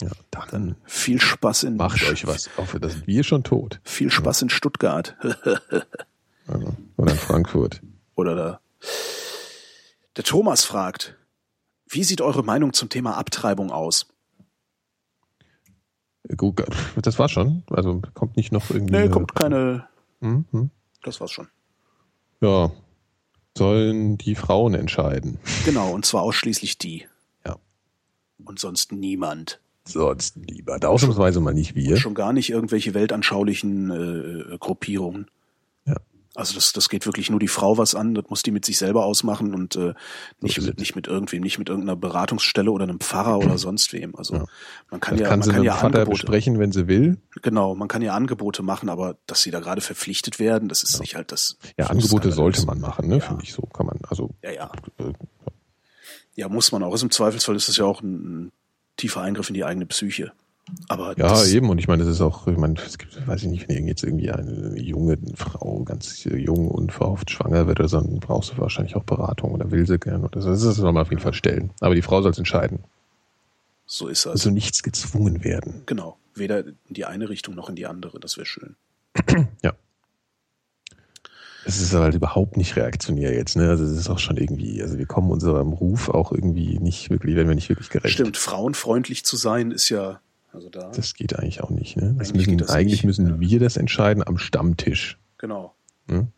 [0.00, 0.10] Ja,
[0.50, 2.48] dann viel Spaß in macht euch was.
[2.56, 3.80] Auch für das sind wir schon tot.
[3.82, 5.16] Viel Spaß in Stuttgart.
[6.50, 7.82] Also, oder in Frankfurt.
[8.14, 8.60] Oder da.
[10.16, 11.14] Der Thomas fragt,
[11.86, 14.06] wie sieht eure Meinung zum Thema Abtreibung aus?
[16.36, 16.62] Gut,
[16.96, 17.62] das war schon.
[17.70, 18.96] Also kommt nicht noch irgendwie.
[18.96, 19.88] Nee, kommt keine.
[20.20, 20.46] Mhm.
[20.50, 20.70] mhm.
[21.02, 21.48] Das war's schon.
[22.40, 22.72] Ja.
[23.56, 25.38] Sollen die Frauen entscheiden.
[25.64, 27.06] Genau, und zwar ausschließlich die.
[27.44, 27.56] Ja.
[28.44, 29.60] Und sonst niemand.
[29.88, 30.78] Sonst lieber.
[30.88, 31.96] Ausnahmsweise mal nicht wir.
[31.96, 33.90] Schon gar nicht irgendwelche weltanschaulichen
[34.52, 35.26] äh, Gruppierungen.
[35.86, 35.96] Ja.
[36.34, 38.78] Also das, das geht wirklich nur die Frau was an, das muss die mit sich
[38.78, 39.94] selber ausmachen und äh,
[40.40, 43.92] nicht, ist mit, nicht mit irgendwem, nicht mit irgendeiner Beratungsstelle oder einem Pfarrer oder sonst
[43.92, 44.14] wem.
[44.14, 44.44] Also Ja.
[44.90, 46.86] man kann Das ja, kann man sie kann mit ja Vater Angebote, besprechen, wenn sie
[46.86, 47.16] will.
[47.42, 51.00] genau, man kann ja Angebote machen, aber dass sie da gerade verpflichtet werden, das ist
[51.00, 51.56] nicht halt das.
[51.78, 53.16] Ja, Angebote sollte man machen, ne?
[53.16, 53.20] Ja.
[53.20, 53.62] Finde ich so.
[53.62, 54.70] Kann man, also Ja, ja.
[54.98, 55.12] äh,
[56.36, 56.92] Ja, muss man auch.
[56.92, 58.52] Also Im Zweifelsfall ist es ja auch ein
[58.98, 60.32] tiefer Eingriff in die eigene Psyche.
[60.88, 61.70] Aber Ja, eben.
[61.70, 64.02] Und ich meine, das ist auch, ich meine, es gibt, weiß ich nicht, wenn jetzt
[64.02, 68.58] irgendwie eine junge Frau ganz jung und verhofft schwanger wird oder so, dann brauchst du
[68.58, 70.50] wahrscheinlich auch Beratung oder will sie gern oder so.
[70.50, 71.70] Das soll man auf jeden Fall stellen.
[71.80, 72.80] Aber die Frau soll es entscheiden.
[73.86, 74.32] so ist das.
[74.32, 75.82] Also nichts gezwungen werden.
[75.86, 76.18] genau.
[76.34, 78.20] Weder in die eine Richtung noch in die andere.
[78.20, 78.76] Das wäre schön.
[79.64, 79.72] Ja.
[81.68, 83.68] Es ist halt überhaupt nicht reaktionär jetzt, ne?
[83.68, 87.36] Also es ist auch schon irgendwie, also wir kommen unserem Ruf auch irgendwie nicht wirklich,
[87.36, 88.14] werden wir nicht wirklich gerecht.
[88.14, 90.20] Stimmt, frauenfreundlich zu sein ist ja,
[90.52, 92.14] also da, Das geht eigentlich auch nicht, ne?
[92.18, 93.38] Das Eigentlich müssen, das eigentlich nicht, müssen ja.
[93.40, 95.18] wir das entscheiden am Stammtisch.
[95.36, 95.74] genau.
[96.06, 96.28] Ne?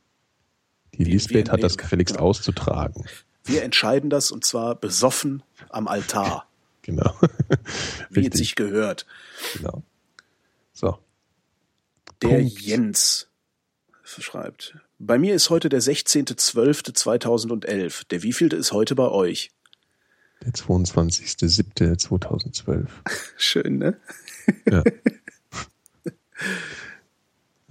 [0.94, 2.26] Die Wie- Lisbeth wie- hat das gefälligst genau.
[2.26, 3.04] auszutragen.
[3.44, 6.46] Wir entscheiden das und zwar besoffen am Altar,
[6.82, 7.14] Genau.
[8.10, 9.06] wie es sich gehört.
[9.56, 9.84] genau.
[10.72, 10.98] So.
[12.20, 12.60] Der Punkt.
[12.60, 13.28] Jens
[14.02, 18.08] schreibt, Bei mir ist heute der 16.12.2011.
[18.08, 19.50] Der wievielte ist heute bei euch?
[20.44, 22.86] Der 22.07.2012.
[23.38, 23.96] Schön, ne?
[24.70, 24.84] Ja.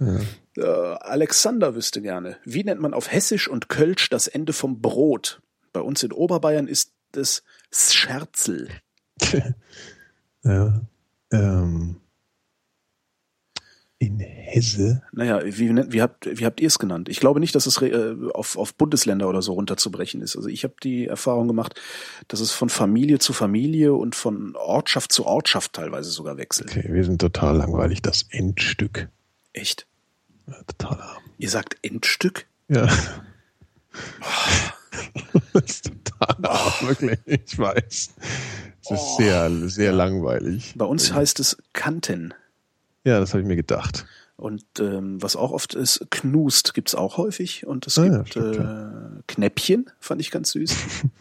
[0.00, 0.18] ja.
[0.56, 5.40] Äh, Alexander wüsste gerne, wie nennt man auf Hessisch und Kölsch das Ende vom Brot?
[5.72, 8.70] Bei uns in Oberbayern ist es Scherzel.
[10.42, 10.80] ja.
[11.30, 11.99] Ähm.
[14.02, 15.02] In Hesse?
[15.12, 17.10] Naja, wie, wie, habt, wie habt ihr es genannt?
[17.10, 20.36] Ich glaube nicht, dass es äh, auf, auf Bundesländer oder so runterzubrechen ist.
[20.36, 21.78] Also ich habe die Erfahrung gemacht,
[22.26, 26.70] dass es von Familie zu Familie und von Ortschaft zu Ortschaft teilweise sogar wechselt.
[26.70, 28.00] Okay, wir sind total langweilig.
[28.00, 29.10] Das Endstück.
[29.52, 29.86] Echt?
[30.46, 31.22] Ja, total arm.
[31.36, 32.46] Ihr sagt Endstück?
[32.68, 32.86] Ja.
[35.52, 37.18] das ist total arm, wirklich.
[37.26, 37.82] Ich weiß.
[37.82, 38.10] Es
[38.90, 39.16] ist oh.
[39.18, 40.72] sehr, sehr langweilig.
[40.74, 42.32] Bei uns heißt es Kanten.
[43.04, 44.06] Ja, das habe ich mir gedacht.
[44.36, 47.66] Und ähm, was auch oft ist, Knust gibt's auch häufig.
[47.66, 49.10] Und es ah, gibt ja, stimmt, äh, ja.
[49.28, 50.74] Knäppchen, fand ich ganz süß.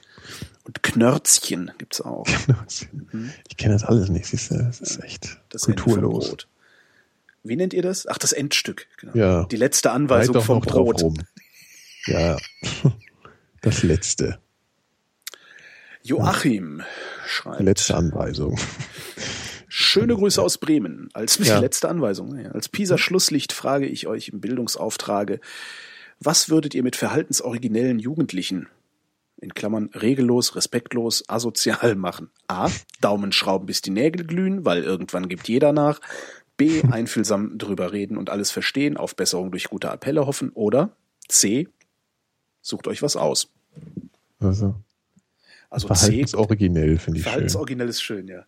[0.64, 2.26] und Knörzchen gibt's auch.
[3.12, 3.34] Mhm.
[3.50, 4.56] Ich kenne das alles nicht, siehst du?
[4.56, 6.48] Das ist echt das kulturlos.
[7.44, 8.08] Wie nennt ihr das?
[8.08, 8.88] Ach, das Endstück.
[8.98, 9.16] Genau.
[9.16, 9.44] Ja.
[9.46, 11.04] Die letzte Anweisung vom Brot.
[12.06, 12.38] Ja,
[13.62, 14.40] das letzte.
[16.04, 16.82] Joachim
[17.28, 17.62] schreibt.
[17.62, 18.58] Letzte Anweisung.
[19.70, 21.10] Schöne Grüße aus Bremen.
[21.14, 21.60] Als ja.
[21.62, 22.36] letzte Anweisung.
[22.48, 25.40] Als Pisa-Schlusslicht frage ich euch im Bildungsauftrage,
[26.20, 28.68] was würdet ihr mit verhaltensoriginellen Jugendlichen,
[29.38, 32.30] in Klammern regellos, respektlos, asozial machen?
[32.48, 32.70] A.
[33.00, 36.02] Daumen schrauben, bis die Nägel glühen, weil irgendwann gibt jeder nach.
[36.58, 36.82] B.
[36.92, 40.50] Einfühlsam drüber reden und alles verstehen, auf Besserung durch gute Appelle hoffen.
[40.50, 40.92] Oder
[41.30, 41.70] C.
[42.62, 43.50] Sucht euch was aus.
[44.40, 44.76] Also,
[45.70, 47.32] also Verhaltensoriginell finde ich schön.
[47.32, 48.46] Verhaltensoriginell ist schön, ja.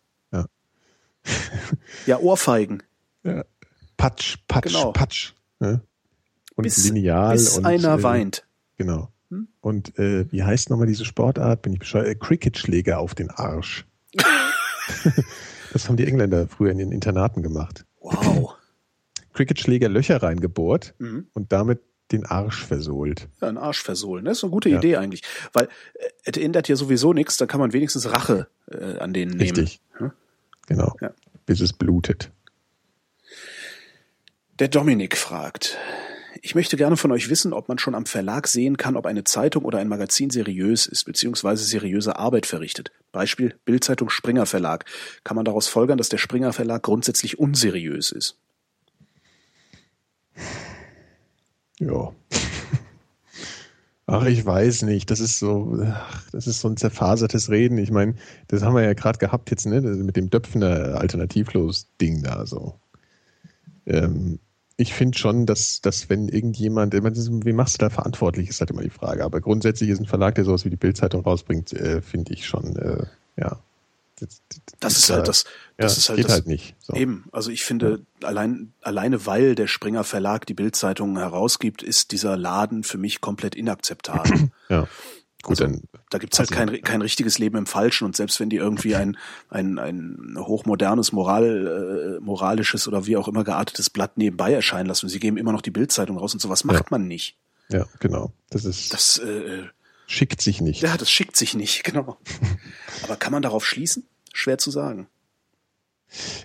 [2.06, 2.84] Ja, Ohrfeigen.
[3.24, 3.46] Ja.
[3.98, 4.92] Patsch, Patsch, genau.
[4.92, 5.34] Patsch.
[5.60, 5.82] Ne?
[6.56, 7.34] Und bis, Lineal.
[7.34, 8.46] Bis und, einer äh, weint.
[8.78, 9.10] Genau.
[9.30, 9.48] Hm?
[9.62, 11.62] Und äh, wie heißt nochmal diese Sportart?
[11.62, 12.08] Bin ich bescheuert?
[12.08, 13.86] Äh, Cricketschläger auf den Arsch.
[15.74, 17.86] das haben die Engländer früher in den Internaten gemacht.
[18.00, 18.56] Wow.
[19.34, 21.28] Cricketschläger Löcher reingebohrt mhm.
[21.34, 21.82] und damit
[22.12, 23.30] den Arsch versohlt.
[23.42, 24.26] Ja, einen Arsch versohlen.
[24.26, 24.80] Das ist eine gute ja.
[24.80, 25.24] Idee eigentlich.
[25.54, 29.32] Weil äh, es ändert ja sowieso nichts, da kann man wenigstens Rache äh, an denen
[29.32, 29.42] nehmen.
[29.42, 29.82] Richtig.
[29.94, 30.12] Hm?
[30.72, 30.96] Genau.
[31.02, 31.14] Ja.
[31.46, 32.32] Bis es blutet.
[34.60, 35.78] Der Dominik fragt,
[36.42, 39.24] ich möchte gerne von euch wissen, ob man schon am Verlag sehen kann, ob eine
[39.24, 42.92] Zeitung oder ein Magazin seriös ist, beziehungsweise seriöse Arbeit verrichtet.
[43.12, 44.86] Beispiel Bildzeitung Springer Verlag.
[45.24, 48.38] Kann man daraus folgern, dass der Springer Verlag grundsätzlich unseriös ist?
[51.80, 52.14] Ja.
[54.14, 55.10] Ach, ich weiß nicht.
[55.10, 57.78] Das ist so, ach, das ist so ein zerfasertes Reden.
[57.78, 58.16] Ich meine,
[58.50, 62.76] das haben wir ja gerade gehabt jetzt, ne, mit dem Döpfner alternativlos Ding da so.
[63.86, 64.40] Ähm,
[64.76, 68.60] ich finde schon, dass, dass wenn irgendjemand, ich meine, wie machst du da verantwortlich, ist
[68.60, 69.24] halt immer die Frage.
[69.24, 72.76] Aber grundsätzlich ist ein Verlag, der sowas wie die Bildzeitung rausbringt, äh, finde ich schon,
[72.76, 73.06] äh,
[73.38, 73.60] ja,
[74.80, 75.46] das, ist halt das,
[75.78, 76.76] das ja, ist halt geht das, halt nicht.
[76.80, 76.94] So.
[76.94, 78.28] Eben, also ich finde, ja.
[78.28, 83.56] allein, alleine weil der Springer Verlag die Bildzeitung herausgibt, ist dieser Laden für mich komplett
[83.56, 84.52] inakzeptabel.
[84.70, 84.88] Ja.
[85.42, 88.50] Gut, also, dann da gibt's halt kein, kein richtiges Leben im Falschen und selbst wenn
[88.50, 89.18] die irgendwie ein,
[89.50, 95.08] ein, ein hochmodernes, moral, äh, moralisches oder wie auch immer geartetes Blatt nebenbei erscheinen lassen
[95.08, 96.88] und sie geben immer noch die Bildzeitung raus und sowas macht ja.
[96.92, 97.38] man nicht.
[97.70, 98.34] Ja, genau.
[98.50, 98.94] Das ist.
[98.94, 99.64] Das äh,
[100.06, 100.82] schickt sich nicht.
[100.82, 102.18] Ja, das schickt sich nicht, genau.
[103.04, 104.06] Aber kann man darauf schließen?
[104.34, 105.08] Schwer zu sagen.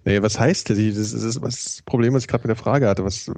[0.04, 0.76] Naja, was heißt das?
[0.76, 3.04] Das ist das Problem, was ich gerade mit der Frage hatte.
[3.04, 3.32] Was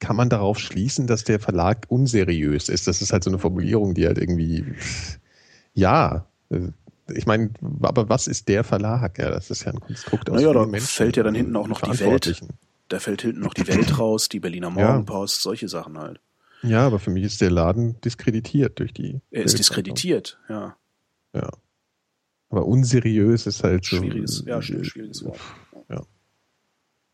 [0.00, 2.86] kann man darauf schließen, dass der Verlag unseriös ist?
[2.86, 4.64] Das ist halt so eine Formulierung, die halt irgendwie,
[5.74, 6.26] ja,
[7.14, 7.50] ich meine,
[7.82, 9.18] aber was ist der Verlag?
[9.18, 11.68] Ja, das ist ja ein Konstrukt aus Naja, da Menschen, fällt ja dann hinten auch
[11.68, 12.40] noch die Welt.
[12.88, 15.42] Da fällt hinten noch die Welt raus, die Berliner Morgenpost, ja.
[15.42, 16.20] solche Sachen halt.
[16.62, 19.20] Ja, aber für mich ist der Laden diskreditiert durch die.
[19.30, 20.76] Er ist diskreditiert, ja.
[21.32, 21.50] Ja.
[22.50, 23.96] Aber unseriös ist halt so.
[23.96, 25.38] Schwieriges, ja, schwieriges Wort.
[25.88, 26.02] Ja.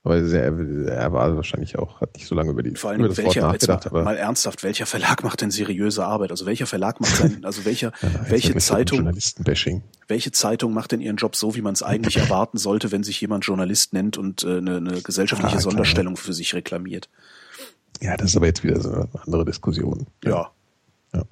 [0.03, 3.09] Aber er, er war wahrscheinlich auch, hat nicht so lange über die Vor allem über
[3.09, 3.87] das welcher, Wort nachgedacht.
[3.89, 6.31] Aber mal ernsthaft, welcher Verlag macht denn seriöse Arbeit?
[6.31, 9.83] Also welcher Verlag macht sein, also welcher, ja, welche Zeitung, Journalistenbashing.
[10.07, 13.21] welche Zeitung macht denn ihren Job so, wie man es eigentlich erwarten sollte, wenn sich
[13.21, 17.11] jemand Journalist nennt und äh, eine, eine gesellschaftliche ah, Sonderstellung für sich reklamiert?
[18.01, 20.07] Ja, das ist aber jetzt wieder so eine andere Diskussion.
[20.25, 20.53] Ja.
[21.15, 21.25] ja.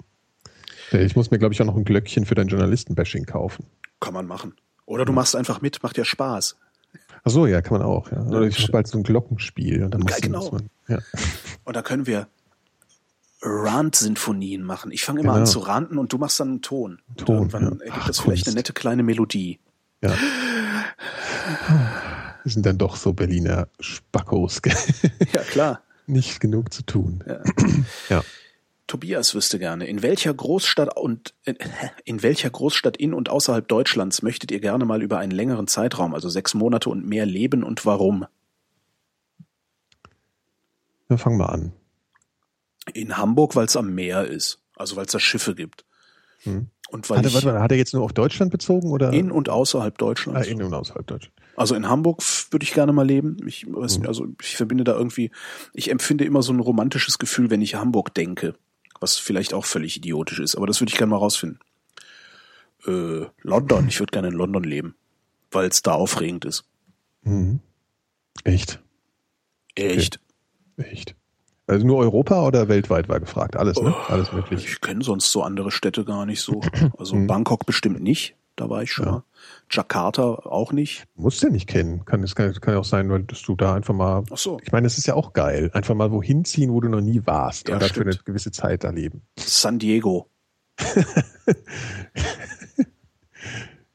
[0.99, 3.65] Ich muss mir, glaube ich, auch noch ein Glöckchen für dein Journalistenbashing kaufen.
[3.99, 4.55] Kann man machen.
[4.85, 6.57] Oder du machst einfach mit, macht ja Spaß.
[7.23, 8.11] Ach so, ja, kann man auch.
[8.11, 8.21] Ja.
[8.21, 9.83] Oder ich mache bald so ein Glockenspiel.
[9.83, 10.51] Und dann ja, genau.
[10.51, 10.99] Man, ja.
[11.63, 12.27] Und da können wir
[13.41, 14.91] Rant-Sinfonien machen.
[14.91, 15.41] Ich fange immer genau.
[15.41, 16.99] an zu ranten und du machst dann einen Ton.
[17.17, 17.27] Ton.
[17.27, 17.69] Und irgendwann ja.
[17.85, 19.59] ergibt Ach, das vielleicht eine nette kleine Melodie.
[20.01, 20.13] Ja.
[22.43, 24.61] Wir sind dann doch so Berliner Spackos.
[25.33, 25.81] ja, klar.
[26.05, 27.23] nicht genug zu tun.
[27.27, 27.41] Ja.
[28.09, 28.23] Ja.
[28.87, 31.55] Tobias wüsste gerne, in welcher Großstadt und äh,
[32.03, 36.13] in welcher Großstadt in und außerhalb Deutschlands möchtet ihr gerne mal über einen längeren Zeitraum,
[36.13, 38.25] also sechs Monate und mehr leben und warum?
[41.07, 41.73] Dann fangen wir an.
[42.93, 45.85] In Hamburg, weil es am Meer ist, also weil es da Schiffe gibt.
[46.39, 46.67] Hm.
[46.89, 49.11] Und weil Hat er, ich warte mal, hat er jetzt nur auf Deutschland bezogen oder?
[49.11, 50.47] in und außerhalb ah, Deutschlands.
[50.47, 51.33] in und außerhalb Deutschland.
[51.55, 52.21] Also in Hamburg
[52.51, 53.37] würde ich gerne mal leben.
[53.47, 55.31] Ich, nicht, also ich verbinde da irgendwie,
[55.73, 58.55] ich empfinde immer so ein romantisches Gefühl, wenn ich Hamburg denke,
[58.99, 61.59] was vielleicht auch völlig idiotisch ist, aber das würde ich gerne mal rausfinden.
[62.87, 64.95] Äh, London, ich würde gerne in London leben,
[65.51, 66.65] weil es da aufregend ist.
[67.23, 67.59] Mhm.
[68.43, 68.81] Echt?
[69.75, 70.19] Echt.
[70.77, 71.15] Echt.
[71.67, 73.55] Also nur Europa oder weltweit war gefragt?
[73.55, 73.95] Alles, ne?
[73.95, 74.65] Oh, Alles möglich.
[74.65, 76.61] Ich kenne sonst so andere Städte gar nicht so.
[76.97, 77.15] Also.
[77.25, 79.11] Bangkok bestimmt nicht, da war ich schon Ja.
[79.11, 79.23] mal.
[79.69, 81.05] Jakarta auch nicht.
[81.15, 82.05] Musst ja nicht kennen.
[82.05, 84.23] Kann, es kann, kann ja auch sein, weil dass du da einfach mal.
[84.31, 84.59] Ach so.
[84.63, 85.69] Ich meine, es ist ja auch geil.
[85.73, 87.67] Einfach mal wohin ziehen, wo du noch nie warst.
[87.67, 89.21] Ja, und dafür eine gewisse Zeit da leben.
[89.37, 90.29] San Diego.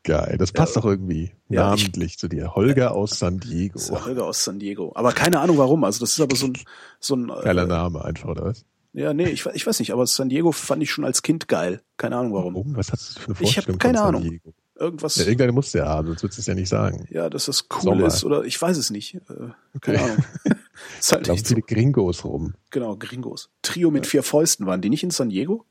[0.03, 0.37] Geil.
[0.39, 2.55] Das passt doch irgendwie Ja, ich- namentlich zu dir.
[2.55, 3.79] Holger aus San Diego.
[4.05, 4.93] Holger aus San Diego.
[4.95, 5.85] Aber keine Ahnung warum.
[5.85, 6.55] Also das ist aber so ein,
[6.99, 8.65] so ein äh, Geiler Name einfach, oder was?
[8.93, 11.81] Ja, nee, ich, ich weiß nicht, aber San Diego fand ich schon als Kind geil.
[11.97, 12.55] Keine Ahnung warum.
[12.55, 12.77] Warum?
[12.77, 14.31] Was hast du für eine Ich hab Vorstellung keine von San Ahnung.
[14.31, 14.55] Diego?
[14.77, 17.07] Irgendwas, Ja, irgendeine musst du ja haben, sonst würdest du es ja nicht sagen.
[17.11, 18.07] ja, dass das cool Sommer.
[18.07, 19.15] ist oder ich weiß es nicht.
[19.15, 19.53] Äh, Okay.
[19.83, 20.25] keine Ahnung.
[20.99, 21.45] ist halt Da so.
[21.45, 22.55] viele Gringos rum.
[22.71, 23.51] Genau, Gringos.
[23.63, 25.65] Trio mit vier Fäusten waren die nicht in San Diego?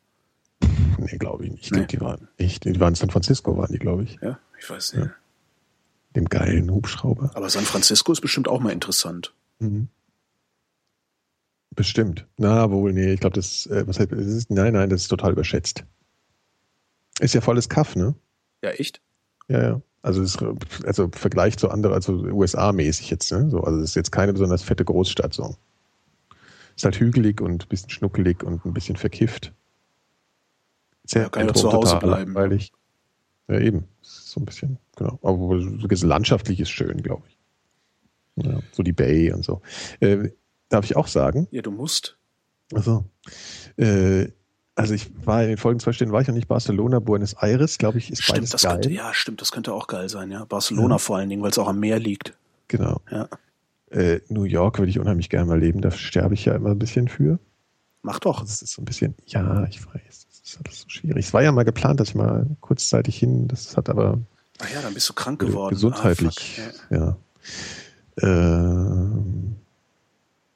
[0.99, 1.65] Nee, glaube ich nicht.
[1.65, 1.77] Ich Nee.
[1.85, 4.17] glaube, die waren echt, die waren in San Francisco, waren die, glaube ich.
[4.21, 5.09] Ja, ich weiß nicht.
[6.15, 7.31] Dem geilen Hubschrauber.
[7.33, 9.33] Aber San Francisco ist bestimmt auch mal interessant.
[9.59, 9.87] Mhm.
[11.79, 12.27] Bestimmt.
[12.35, 15.07] Na, wohl, nee, ich glaube, das, äh, was heißt, es ist, nein, nein, das ist
[15.07, 15.85] total überschätzt.
[17.21, 18.15] Ist ja volles Kaff, ne?
[18.61, 19.01] Ja, echt?
[19.47, 19.81] Ja, ja.
[20.01, 23.49] Also, das, ist, also im Vergleich zu anderen, also USA-mäßig jetzt, ne?
[23.49, 25.55] So, also, es ist jetzt keine besonders fette Großstadt, so.
[26.75, 29.53] Ist halt hügelig und ein bisschen schnuckelig und ein bisschen verkifft.
[31.07, 32.33] Ja, kann ja zu Hause bleiben.
[32.33, 32.73] Langweilig.
[33.47, 33.85] Ja, eben.
[34.01, 35.17] So ein bisschen, genau.
[35.23, 37.37] Aber landschaftlich ist schön, glaube ich.
[38.45, 39.61] Ja, so die Bay und so.
[40.01, 40.31] Äh,
[40.69, 41.47] darf ich auch sagen?
[41.51, 42.17] Ja, du musst.
[42.73, 43.05] Also,
[43.77, 44.27] äh,
[44.75, 47.77] also ich war in den folgenden zwei Städten war ich noch nicht Barcelona, Buenos Aires,
[47.77, 48.73] glaube ich, ist Stimmt, beides das geil.
[48.73, 50.45] könnte, ja, stimmt, das könnte auch geil sein, ja.
[50.45, 50.99] Barcelona Ja.
[50.99, 52.37] vor allen Dingen, weil es auch am Meer liegt.
[52.69, 53.01] Genau.
[53.11, 53.27] Ja.
[53.89, 56.79] Äh, New York würde ich unheimlich gerne mal leben, da sterbe ich ja immer ein
[56.79, 57.39] bisschen für.
[58.03, 58.41] Mach doch.
[58.41, 61.25] Das ist so ein bisschen, ja, ich weiß, das ist alles so schwierig.
[61.25, 64.19] Es war ja mal geplant, dass ich mal kurzzeitig hin, das hat aber
[64.61, 65.73] Ach ja, dann bist du krank geworden.
[65.73, 66.91] gesundheitlich, Ah, fuck.
[66.91, 66.97] ja.
[66.97, 67.17] ja.
[68.21, 69.55] Ähm,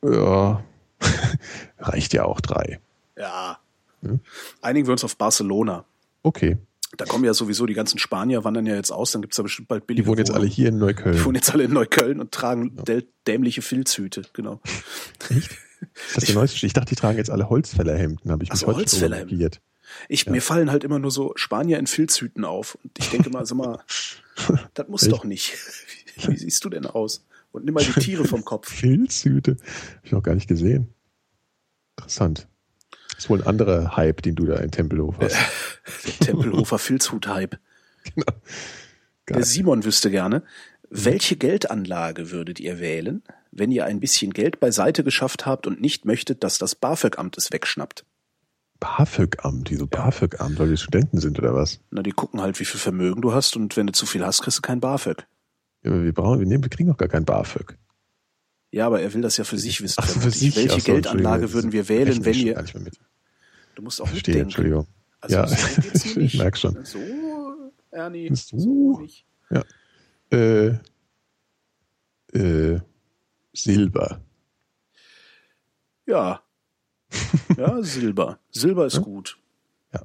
[0.03, 0.63] ja,
[1.79, 2.79] reicht ja auch drei.
[3.17, 3.59] ja.
[4.01, 4.19] Hm?
[4.61, 5.85] Einigen wir uns auf Barcelona.
[6.23, 6.57] Okay,
[6.97, 9.69] Da kommen ja sowieso die ganzen Spanier, wandern ja jetzt aus, dann gibt's da bestimmt
[9.69, 11.15] bald billige die wohnen jetzt alle hier in Neukölln.
[11.15, 14.59] Die wohnen jetzt alle in Neukölln und tragen däl- dämliche Filzhüte, genau.
[15.29, 15.49] Ist
[16.15, 16.65] das der neueste?
[16.65, 19.61] Ich dachte, die tragen jetzt alle Holzfällerhemden, habe ich Ach mich so, heute markiert.
[20.09, 22.77] Ich, Mir fallen halt immer nur so Spanier in Filzhüten auf.
[22.83, 23.79] Und ich denke mal, sag mal,
[24.73, 25.11] das muss Echt?
[25.13, 25.53] doch nicht.
[26.17, 27.23] Wie, wie siehst du denn aus?
[27.53, 28.69] Und nimm mal die Tiere vom Kopf.
[28.69, 29.51] Filzhüte?
[29.51, 30.93] Habe ich noch gar nicht gesehen.
[31.97, 32.49] Interessant.
[33.11, 35.37] Das ist wohl ein anderer Hype, den du da in Tempelhof hast.
[36.19, 37.57] Tempelhofer Filzhut-Hype.
[38.15, 39.37] Geil.
[39.37, 40.43] Der Simon wüsste gerne,
[40.89, 46.05] welche Geldanlage würdet ihr wählen, wenn ihr ein bisschen Geld beiseite geschafft habt und nicht
[46.05, 48.03] möchtet, dass das BAföG-Amt es wegschnappt?
[48.79, 51.79] BAföG-Amt, wieso BAföG-Amt, weil wir Studenten sind oder was?
[51.91, 54.41] Na, die gucken halt, wie viel Vermögen du hast und wenn du zu viel hast,
[54.41, 55.25] kriegst du kein BAföG.
[55.83, 57.77] Ja, wir brauchen, wir nehmen, wir kriegen doch gar kein BAföG.
[58.71, 59.95] Ja, aber er will das ja für sich wissen.
[59.99, 60.55] Ach, für sich.
[60.55, 62.53] Welche Ach so, Geldanlage würden wir wählen, wenn ihr...
[62.55, 62.99] gar nicht mehr mit.
[63.75, 64.49] Du musst auch Verstehe, mitdenken.
[64.49, 64.87] Entschuldigung.
[65.21, 65.47] Also Ja.
[65.47, 66.19] so.
[66.19, 66.83] Ich merk schon.
[66.85, 66.99] So,
[67.91, 68.57] Ernie, So.
[68.57, 69.25] so nicht.
[70.31, 70.77] Äh,
[72.33, 72.79] äh,
[73.53, 74.21] Silber.
[76.05, 76.41] Ja.
[77.57, 78.39] Ja, Silber.
[78.49, 79.01] Silber ist Ja?
[79.01, 79.37] gut.
[79.93, 80.01] Ja.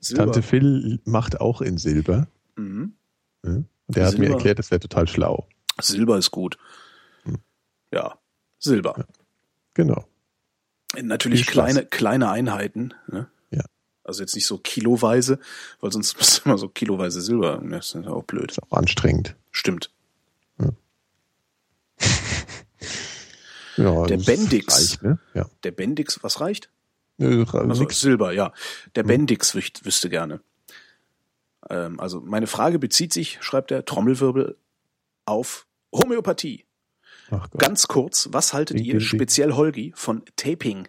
[0.00, 0.24] Silber.
[0.24, 2.28] Tante Phil macht auch in Silber.
[2.56, 2.94] Mhm.
[3.44, 3.62] Ja?
[3.88, 4.34] Der hat mir Silber.
[4.34, 5.48] erklärt, das wäre total schlau.
[5.80, 6.58] Silber ist gut.
[7.24, 7.38] Hm.
[7.92, 8.18] Ja,
[8.58, 9.06] Silber.
[9.74, 10.06] Genau.
[11.00, 12.94] Natürlich kleine, kleine Einheiten.
[13.08, 13.28] Ne?
[13.50, 13.64] Ja.
[14.04, 15.38] Also jetzt nicht so kiloweise,
[15.80, 17.60] weil sonst müsste immer so kiloweise Silber.
[17.60, 18.50] ne, Das ist ja auch blöd.
[18.52, 19.36] Ist auch anstrengend.
[19.50, 19.90] Stimmt.
[23.76, 24.74] Ja, Der das Bendix.
[24.74, 25.18] Reicht, ne?
[25.34, 25.46] Ja.
[25.64, 26.70] Der Bendix, was reicht?
[27.18, 27.88] Ra- Also.
[27.90, 28.52] Silber, ja.
[28.94, 29.08] Der Hm.
[29.08, 30.40] Bendix wüsste gerne.
[31.70, 34.56] Ähm, also meine Frage bezieht sich, schreibt der Trommelwirbel,
[35.24, 36.64] auf Homöopathie.
[37.58, 40.86] Ganz kurz, was haltet Ding, ihr, ding, speziell Holgi, von Taping?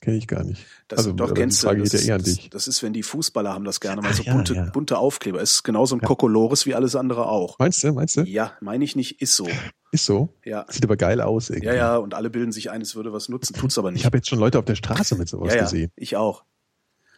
[0.00, 0.64] Kenne ich gar nicht.
[0.86, 3.80] Das, also doch, kennst du, das, ja das, das ist, wenn die Fußballer haben das
[3.80, 4.64] gerne mal Ach so ja, bunte, ja.
[4.66, 5.40] bunte Aufkleber.
[5.40, 6.06] Es ist genauso ein Ja.
[6.06, 7.58] Kokolores wie alles andere auch.
[7.58, 8.20] Meinst du, meinst du?
[8.20, 9.48] Ja, meine ich nicht, ist so.
[9.92, 10.28] Ist so.
[10.44, 10.66] Ja.
[10.68, 11.68] Sieht aber geil aus irgendwie.
[11.68, 14.00] Ja, ja, und alle bilden sich ein, es würde was nutzen, tut's aber nicht.
[14.00, 15.90] Ich habe jetzt schon Leute auf der Straße mit sowas gesehen.
[15.96, 16.44] ich auch.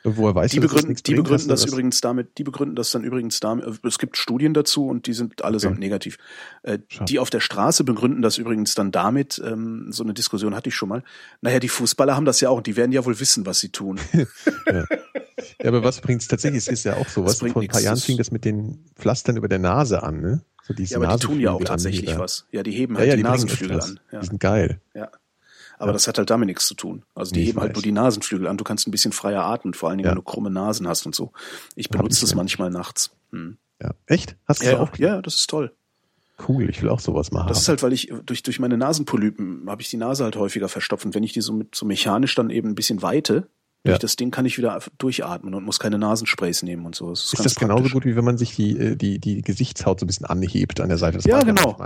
[0.08, 1.24] Woher weißt Die du, das begründen, nichts die bringt?
[1.24, 5.06] begründen das übrigens damit, die begründen das dann übrigens damit, es gibt Studien dazu und
[5.08, 5.80] die sind allesamt Okay.
[5.84, 6.16] negativ.
[6.62, 6.78] Äh,
[7.08, 10.74] die auf der Straße begründen das übrigens dann damit, ähm, so eine Diskussion hatte ich
[10.76, 11.02] schon mal.
[11.40, 13.70] Naja, die Fußballer haben das ja auch und die werden ja wohl wissen, was sie
[13.70, 13.98] tun.
[15.62, 16.58] Ja, aber was bringt's tatsächlich?
[16.66, 17.22] Es ist ja auch so.
[17.22, 19.58] Das Was bringt vor ein paar Jahren das- fing das mit den Pflastern über der
[19.58, 20.42] Nase an, ne?
[20.62, 22.22] So Ja, aber die tun ja auch tatsächlich anheben.
[22.24, 22.46] was.
[22.50, 24.00] Ja, die heben Ja, halt ja, die, die bringen Nasenflügel an.
[24.10, 24.20] Ja.
[24.20, 24.80] Die sind geil.
[24.94, 25.10] Ja.
[25.78, 25.92] Aber Ja.
[25.92, 27.02] das hat halt damit nichts zu tun.
[27.14, 27.76] Also die ich heben halt weiß.
[27.76, 28.56] nur die Nasenflügel an.
[28.56, 30.10] Du kannst ein bisschen freier atmen, vor allen Dingen, Ja.
[30.12, 31.32] wenn du krumme Nasen hast und so.
[31.74, 33.10] Ich benutze das manchmal nachts.
[33.32, 33.56] Hm.
[33.82, 33.90] Ja.
[34.06, 34.36] Echt?
[34.46, 34.96] Hast du Ja, auch?
[34.96, 35.72] ja, das ist toll.
[36.48, 37.48] Cool, ich will auch sowas machen.
[37.48, 40.68] Das ist halt, weil ich durch, durch meine Nasenpolypen habe ich die Nase halt häufiger
[40.68, 41.06] verstopft.
[41.06, 43.48] Und wenn ich die so mit so mechanisch dann eben ein bisschen weite,
[43.84, 43.98] durch Ja.
[43.98, 47.08] das Ding kann ich wieder durchatmen und muss keine Nasensprays nehmen und so.
[47.10, 47.92] Das ist, ist das genauso praktisch.
[47.92, 50.88] gut, wie wenn man sich die, äh, die, die Gesichtshaut so ein bisschen anhebt an
[50.88, 51.16] der Seite?
[51.18, 51.76] Das Ja, genau.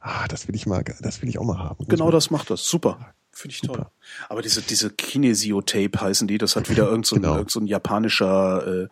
[0.00, 1.84] Ah, das will ich mal, das will ich auch mal haben.
[1.86, 2.66] Genau das macht das.
[2.68, 3.14] Super.
[3.34, 3.74] Finde ich Super.
[3.74, 3.86] toll.
[4.28, 7.36] Aber diese, diese Kinesio-Tape heißen die, das hat wieder irgend so ein, Genau.
[7.36, 8.88] irgend so ein japanischer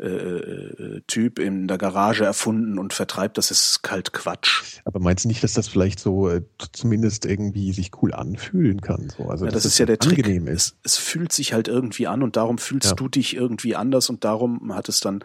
[0.00, 4.62] äh, äh, äh, Typ in der Garage erfunden und vertreibt, das ist kalt Quatsch.
[4.86, 6.42] Aber meinst du nicht, dass das vielleicht so äh,
[6.72, 9.10] zumindest irgendwie sich cool anfühlen kann?
[9.16, 9.24] So?
[9.28, 10.26] Also, Ja, das ist ja der Trick.
[10.26, 10.48] ist.
[10.48, 12.94] Es, es fühlt sich halt irgendwie an und darum fühlst Ja.
[12.94, 15.22] du dich irgendwie anders und darum hat es dann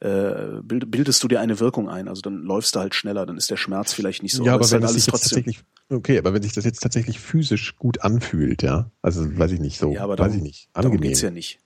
[0.00, 2.08] äh, bild, bildest du dir eine Wirkung ein.
[2.08, 4.44] Also dann läufst du halt schneller, dann ist der Schmerz vielleicht nicht so.
[4.44, 7.76] ja, aber wenn es sich jetzt tatsächlich, okay, aber wenn sich das jetzt tatsächlich physisch
[7.76, 10.92] gut anfühlt, ja, also weiß ich nicht so, ja, aber weiß darum, ich nicht, darum
[10.92, 11.08] angenehm.
[11.08, 11.60] geht's ja nicht.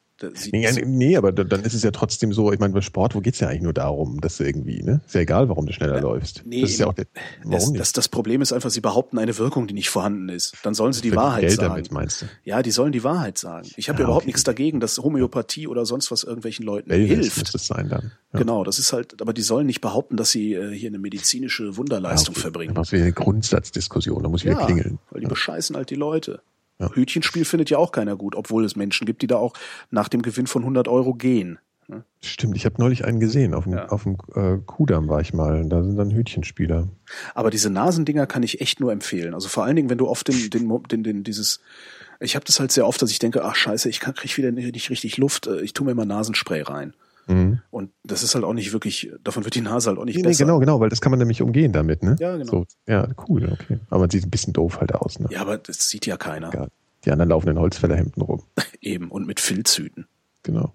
[0.52, 3.14] Nee, ja, nee, aber da- dann ist es ja trotzdem so, ich meine, bei Sport,
[3.14, 5.00] wo geht's ja eigentlich nur darum, dass du irgendwie, ne?
[5.06, 6.42] Ist ja egal, warum du schneller läufst.
[6.44, 7.06] nee, das ist ja auch der,
[7.44, 7.80] warum nicht?
[7.80, 10.54] das, das Problem ist einfach, sie behaupten eine Wirkung, die nicht vorhanden ist.
[10.62, 11.68] Dann sollen sie die Verdienen Wahrheit Geld sagen.
[11.70, 12.26] damit, meinst du?
[12.44, 13.68] Ja, die sollen die Wahrheit sagen.
[13.76, 14.28] Ich habe Ja, ja überhaupt okay.
[14.28, 17.38] nichts dagegen, dass Homöopathie oder sonst was irgendwelchen Leuten Wellness hilft.
[17.38, 18.12] muss das sein dann.
[18.32, 18.38] Ja.
[18.38, 21.76] Genau, das ist halt, aber die sollen nicht behaupten, dass sie äh, hier eine medizinische
[21.76, 22.40] Wunderleistung Ja, okay.
[22.40, 22.74] verbringen.
[22.74, 24.98] Dann machst du wieder eine Grundsatzdiskussion, da muss wieder Ja, klingeln.
[25.10, 26.40] weil die bescheißen halt die Leute.
[26.82, 26.90] Ja.
[26.94, 29.54] Hütchenspiel findet ja auch keiner gut, obwohl es Menschen gibt, die da auch
[29.90, 31.58] nach dem Gewinn von 100 Euro gehen.
[32.22, 33.88] Stimmt, ich habe neulich einen gesehen, auf dem, Ja.
[33.88, 36.88] auf dem äh, Kudamm war ich mal, da sind dann Hütchenspieler.
[37.34, 39.34] Aber diese Nasendinger kann ich echt nur empfehlen.
[39.34, 41.60] Also vor allen Dingen, wenn du oft den, den, den, den dieses,
[42.20, 44.52] ich habe das halt sehr oft, dass ich denke, ach scheiße, ich kann, krieg wieder
[44.52, 46.94] nicht richtig Luft, äh, ich tue mir mal Nasenspray rein.
[47.26, 47.60] Mhm.
[47.70, 50.22] Und das ist halt auch nicht wirklich, davon wird die Nase halt auch nicht Nee,
[50.22, 50.44] nee, besser.
[50.44, 52.16] genau, genau, weil das kann man nämlich umgehen damit, ne?
[52.18, 52.50] Ja, genau.
[52.50, 53.78] So, ja, cool, okay.
[53.90, 55.28] Aber man sieht ein bisschen doof halt aus, ne?
[55.30, 56.48] Ja, aber das sieht ja keiner.
[56.48, 56.68] Egal.
[57.04, 58.42] Die anderen laufen in Holzfällerhemden rum.
[58.80, 59.10] Eben.
[59.10, 60.06] Und mit Filzhüten.
[60.42, 60.72] Genau.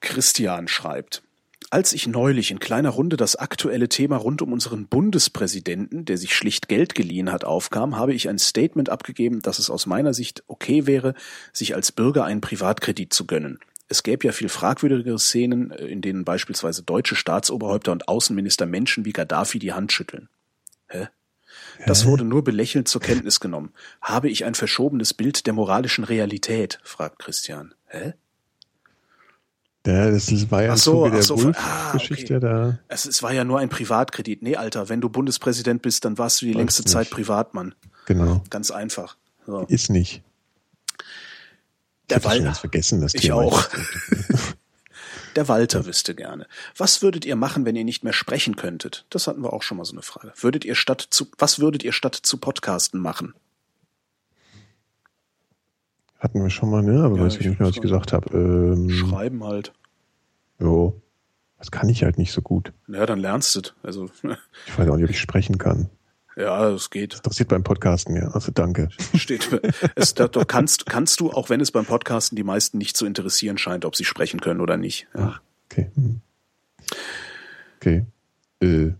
[0.00, 1.22] Christian schreibt.
[1.70, 6.34] Als ich neulich in kleiner Runde das aktuelle Thema rund um unseren Bundespräsidenten, der sich
[6.34, 10.44] schlicht Geld geliehen hat, aufkam, habe ich ein Statement abgegeben, dass es aus meiner Sicht
[10.46, 11.14] okay wäre,
[11.52, 13.58] sich als Bürger einen Privatkredit zu gönnen.
[13.88, 19.04] Es gäbe ja viel fragwürdigere Szenen, äh, in denen beispielsweise deutsche Staatsoberhäupter und Außenminister Menschen
[19.04, 20.28] wie Gaddafi die Hand schütteln.
[20.88, 21.08] Hä?
[21.86, 23.72] Das wurde nur belächelnd zur Kenntnis genommen.
[24.00, 26.80] Habe ich ein verschobenes Bild der moralischen Realität?
[26.82, 27.74] fragt Christian.
[27.86, 28.14] Hä?
[29.86, 32.46] Ja, das ist- war ja Ach so, der so, ah, Wolf-Geschichte okay.
[32.46, 32.78] da.
[32.88, 34.42] Es, es war ja nur ein Privatkredit.
[34.42, 36.90] Nee, Alter, wenn du Bundespräsident bist, dann warst du die Weiß längste nicht.
[36.92, 37.74] Zeit Privatmann.
[38.06, 38.42] Genau.
[38.50, 39.16] Ganz einfach.
[39.46, 39.60] So.
[39.68, 40.22] Ist nicht.
[42.10, 43.34] Der, hab das schon Wal ganz vergessen, das Ich Thema.
[43.36, 43.64] auch.
[45.36, 46.46] der Walter wüsste gerne.
[46.76, 49.06] Was würdet ihr machen, wenn ihr nicht mehr sprechen könntet?
[49.10, 50.32] Das hatten wir auch schon mal so eine Frage.
[50.40, 53.34] Würdet ihr statt zu, was würdet ihr statt zu Podcasten machen?
[56.18, 57.02] Hatten wir schon mal, ne?
[57.04, 58.34] Aber Ja, weiß ich ich nicht mehr, was ich gesagt habe.
[58.36, 59.72] Ähm, Schreiben halt.
[60.58, 61.00] jo.
[61.58, 62.74] Das kann ich halt nicht so gut.
[62.86, 63.74] Ja, dann lernst du es.
[63.82, 64.10] Also,
[64.66, 65.88] Ich weiß auch nicht, ob ich sprechen kann.
[66.36, 67.14] Ja, es geht.
[67.14, 68.28] Interessiert beim Podcasten, ja.
[68.28, 68.88] Also danke.
[69.14, 69.48] Steht.
[69.94, 73.06] Es, da, da kannst, kannst du, auch wenn es beim Podcasten die meisten nicht zu
[73.06, 75.08] interessieren scheint, ob sie sprechen können oder nicht.
[75.16, 75.40] Ja.
[75.70, 75.90] Okay.
[75.94, 76.20] hm.
[77.76, 78.04] Okay.
[78.60, 78.92] Äh,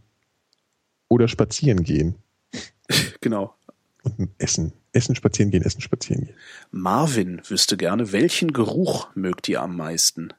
[1.08, 2.16] oder spazieren gehen
[3.20, 3.54] Genau.
[4.02, 4.72] und essen.
[4.92, 6.36] Essen, spazieren gehen, essen, spazieren gehen.
[6.70, 10.32] Marvin wüsste gerne, welchen Geruch mögt ihr am meisten?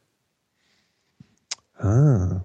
[1.76, 2.44] Ah.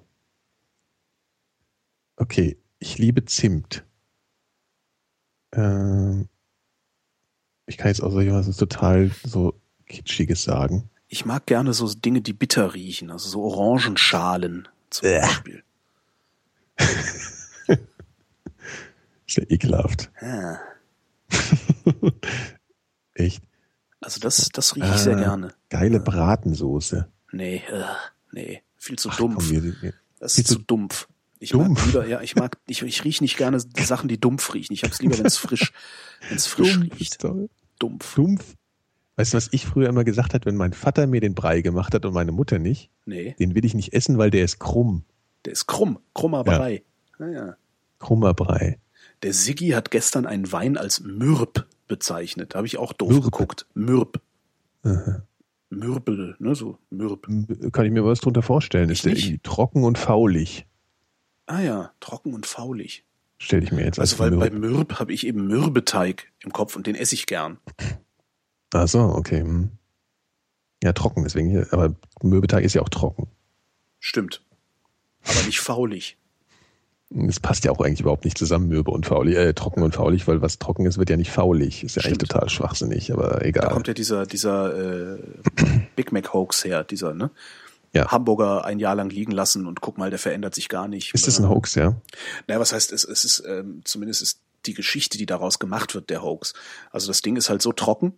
[2.17, 2.59] Okay.
[2.79, 3.85] Ich liebe Zimt.
[5.55, 6.29] Ähm,
[7.67, 9.55] ich kann jetzt auch so was total so
[9.87, 10.89] Kitschiges sagen.
[11.09, 15.21] Ich mag gerne so Dinge, die bitter riechen, also so Orangenschalen zum Bäh.
[15.21, 15.63] Beispiel.
[19.27, 20.11] Ist ja ekelhaft.
[20.21, 20.59] Ja.
[23.15, 23.43] Echt.
[24.01, 25.55] Also das, das rieche ich sehr Ah, gerne.
[25.71, 27.09] Geile Bratensoße.
[27.31, 27.85] Nee, äh,
[28.33, 29.37] nee, viel zu Ach, dumpf.
[29.37, 31.09] komm, wir- wir- das ist zu zu dumpf.
[31.43, 31.79] Ich dumpf?
[31.79, 34.73] mag lieber, ja, ich mag, ich, ich rieche nicht gerne Sachen, die dumpf riechen.
[34.75, 35.73] Ich habe es lieber, wenn es frisch,
[36.29, 37.25] wenn es frisch Dumpf riecht.
[37.25, 38.15] Dumpf.
[38.15, 38.55] Dumpf.
[39.17, 41.95] Weißt du, was ich früher immer gesagt habe, wenn mein Vater mir den Brei gemacht
[41.95, 42.91] hat und meine Mutter nicht?
[43.07, 45.05] Nee, Den will ich nicht essen, weil der ist krumm.
[45.45, 45.99] der ist krumm.
[46.15, 46.59] Krummer Ja.
[46.59, 46.83] Brei.
[47.19, 47.57] Naja.
[47.99, 48.79] Krummer Brei.
[49.23, 52.55] Der Siggi hat gestern einen Wein als Mürb bezeichnet.
[52.55, 53.25] Da habe ich auch doof Mürb.
[53.25, 53.67] geguckt.
[53.75, 54.21] Mürb.
[55.71, 57.27] Mürbel, ne, so Mürb.
[57.73, 58.91] Kann ich mir was drunter vorstellen?
[58.91, 59.25] Ich ist der nicht.
[59.27, 60.67] irgendwie trocken und faulig?
[61.53, 63.05] Ah ja, trocken und faulig.
[63.37, 64.73] Stell ich mir jetzt als Also weil bei Mürb.
[64.75, 67.59] Mürb habe ich eben Mürbeteig im Kopf und den esse ich gern.
[68.73, 69.41] Ach so, okay.
[69.41, 69.71] hm.
[70.83, 71.67] Ja, trocken, deswegen hier.
[71.71, 73.29] Aber Mürbeteig ist ja auch trocken.
[74.01, 74.43] Stimmt.
[75.27, 76.17] Aber nicht faulig.
[77.29, 80.27] Es passt ja auch eigentlich überhaupt nicht zusammen, Mürbe und faulig, äh, trocken und faulig,
[80.27, 81.85] weil was trocken ist, wird ja nicht faulig.
[81.85, 82.31] Ist ja eigentlich Stimmt.
[82.33, 83.69] total schwachsinnig, aber Da egal.
[83.69, 85.23] kommt ja dieser, dieser äh,
[85.97, 87.31] Big Mac Hoax her, dieser, ne?
[87.95, 88.11] Ja.
[88.11, 91.13] Hamburger ein Jahr lang liegen lassen und guck mal, der verändert sich gar nicht.
[91.15, 91.95] Ist das ein Hoax, ja?
[92.47, 96.09] Naja, was heißt, es, es ist, ähm, zumindest ist die Geschichte, die daraus gemacht wird,
[96.09, 96.55] der Hoax.
[96.91, 98.15] Also das Ding ist halt so trocken,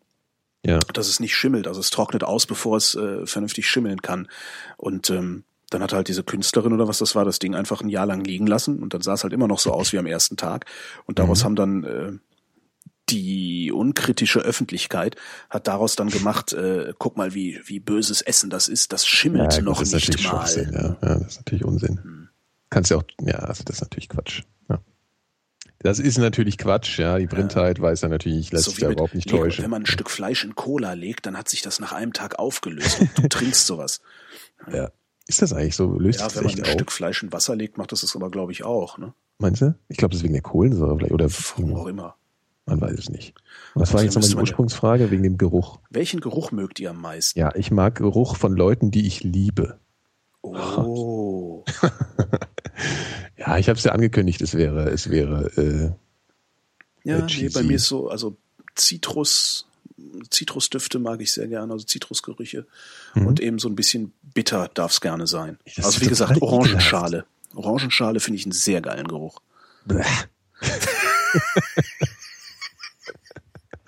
[0.65, 0.79] Ja.
[0.93, 1.67] dass es nicht schimmelt.
[1.67, 4.29] Also es trocknet aus, bevor es äh, vernünftig schimmeln kann.
[4.77, 7.89] Und ähm, dann hat halt diese Künstlerin oder was das war, das Ding einfach ein
[7.89, 10.07] Jahr lang liegen lassen und dann sah es halt immer noch so aus wie am
[10.07, 10.67] ersten Tag.
[11.07, 11.45] Und daraus Mhm.
[11.45, 12.13] haben dann äh,
[13.11, 15.17] die unkritische Öffentlichkeit
[15.51, 19.53] hat daraus dann gemacht, äh, guck mal, wie, wie böses Essen das ist, das schimmelt
[19.53, 20.47] ja, gut, noch das ist nicht mal.
[20.73, 20.97] Ja.
[21.03, 21.19] ja.
[21.19, 22.29] Das ist natürlich Unsinn.
[22.71, 24.43] Kannst ja auch, ja, also das ist natürlich Quatsch.
[24.69, 24.81] Ja.
[25.81, 27.19] Das ist natürlich Quatsch, ja.
[27.19, 29.45] Die Blindheit weiß ja natürlich, lässt sich wie da überhaupt nicht Lego.
[29.45, 29.65] täuschen.
[29.65, 32.39] Wenn man ein Stück Fleisch in Cola legt, dann hat sich das nach einem Tag
[32.39, 34.01] aufgelöst und du trinkst sowas.
[34.73, 34.91] ja.
[35.27, 35.87] Ist das eigentlich so?
[35.99, 36.73] Löst Ja, sich wenn das man ein auf?
[36.75, 38.99] Stück Fleisch in Wasser legt, macht das das aber, glaube ich, auch.
[38.99, 39.15] Ne?
[39.39, 39.75] Meinst du?
[39.89, 41.13] Ich glaube, das ist wegen der Kohlensäure vielleicht.
[41.15, 42.17] Oder Warum auch immer.
[42.67, 43.35] Man weiß es nicht.
[43.75, 45.11] Was war jetzt nochmal die Ursprungsfrage?
[45.11, 45.81] Wegen dem Geruch.
[45.91, 47.39] Welchen Geruch mögt ihr am meisten?
[47.39, 49.79] Ja, ich mag Geruch von Leuten, die ich liebe.
[50.43, 51.65] Oh.
[53.37, 55.93] Ja, ich habe es ja angekündigt, es wäre, es wäre, äh,
[57.09, 58.37] Ja, Äh, nee, bei mir ist so, also
[58.75, 59.67] Zitrus,
[60.31, 62.67] Zitrusdüfte mag ich sehr gerne, also Zitrusgerüche.
[63.15, 65.59] Und eben so ein bisschen bitter darf es gerne sein.
[65.65, 65.73] Mhm.
[65.77, 67.27] Das also wie gesagt, Orangenschale.
[67.55, 69.41] Orangenschale finde ich einen sehr geilen Geruch.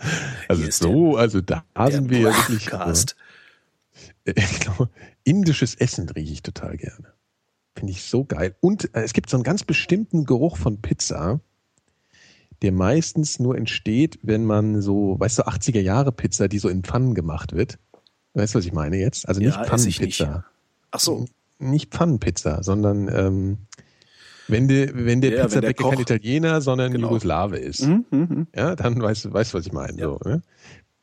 [0.49, 2.73] also so, also da sind wir ja wirklich.
[2.73, 2.95] Äh,
[4.35, 4.91] Ich glaube,
[5.24, 7.12] indisches Essen rieche ich total gerne.
[7.77, 8.57] Finde ich so geil.
[8.61, 11.41] Und äh, es gibt so einen ganz bestimmten Geruch von Pizza,
[12.62, 16.83] der meistens nur entsteht, wenn man so, weißt du, 80er Jahre Pizza, die so in
[16.83, 17.78] Pfannen gemacht wird.
[18.35, 19.28] Weißt du, was ich meine jetzt?
[19.28, 19.69] Also nicht Ja, nicht.
[19.70, 20.45] Pfannenpizza.
[20.91, 21.27] Ach so,
[21.59, 23.59] Nicht Pfannenpizza, sondern ähm,
[24.48, 27.09] wenn, de, wenn der Ja, Pizzabäcker kein Italiener, sondern Genau.
[27.09, 27.82] Jugoslawe ist.
[27.86, 28.47] Mhm, mhm.
[28.55, 29.98] Ja, dann weißt du, weißt, was ich meine.
[30.01, 30.06] Ja.
[30.06, 30.43] So, ne?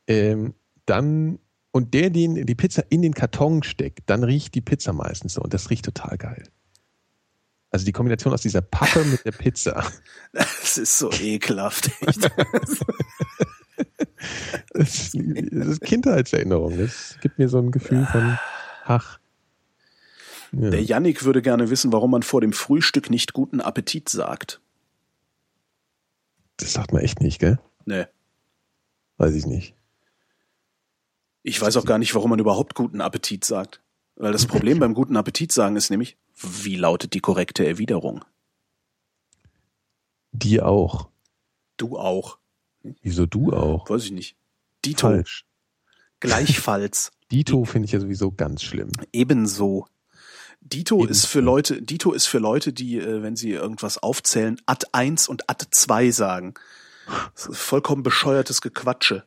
[0.08, 0.54] ähm,
[0.86, 1.40] dann,
[1.72, 5.42] und der, den die Pizza in den Karton steckt, dann riecht die Pizza meistens so.
[5.42, 6.44] Und das riecht total geil.
[7.72, 9.84] Also die Kombination aus dieser Pappe mit der Pizza.
[10.34, 11.90] das ist so ekelhaft.
[14.74, 16.78] Das, das ist Kindheitserinnerung.
[16.78, 18.38] Das gibt mir so ein Gefühl von,
[18.86, 19.20] ach.
[20.54, 20.70] Ja.
[20.70, 24.62] Der Yannick würde gerne wissen, warum man vor dem Frühstück nicht guten Appetit sagt.
[26.58, 27.60] Das sagt man echt nicht, gell?
[27.86, 28.06] Nee.
[29.18, 29.76] Weiß ich nicht.
[31.42, 33.82] Ich weiß auch gar nicht, warum man überhaupt guten Appetit sagt.
[34.16, 38.24] Weil das Problem beim guten Appetit sagen ist nämlich, wie lautet die korrekte Erwiderung?
[40.32, 41.10] Die auch.
[41.78, 42.38] Du auch.
[43.02, 43.90] Wieso du auch?
[43.90, 44.36] Weiß ich nicht.
[44.86, 45.08] Dito.
[45.08, 45.46] Falsch.
[46.20, 47.12] Gleichfalls.
[47.32, 48.92] Dito finde ich ja sowieso ganz schlimm.
[49.12, 49.88] Ebenso.
[50.66, 51.12] Dito Ebenso.
[51.12, 55.28] ist für Leute, Dito ist für Leute, die, äh, wenn sie irgendwas aufzählen, Ad 1
[55.28, 56.54] und Ad 2 sagen.
[57.36, 59.24] Das ist vollkommen bescheuertes Gequatsche.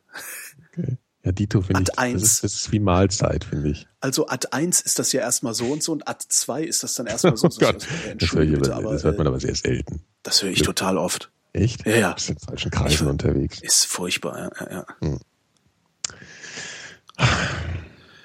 [0.72, 0.96] Okay.
[1.24, 2.22] Ja, Dito finde ich, das eins.
[2.22, 3.86] ist, das ist wie Mahlzeit, finde ich.
[4.00, 6.94] Also Ad 1 ist das ja erstmal so und so und Ad 2 ist das
[6.94, 7.46] dann erstmal so.
[7.46, 7.60] und so.
[7.66, 7.86] Oh Gott,
[8.20, 10.02] das, hör ich bitte, aber das hört man äh, aber sehr selten.
[10.22, 11.30] das höre ich total oft.
[11.52, 11.84] Echt?
[11.86, 12.08] Ja, ja.
[12.10, 13.60] Du bist in falschen Kreisen Ich- unterwegs.
[13.60, 14.86] Ist furchtbar, ja, ja,
[17.18, 17.26] ja.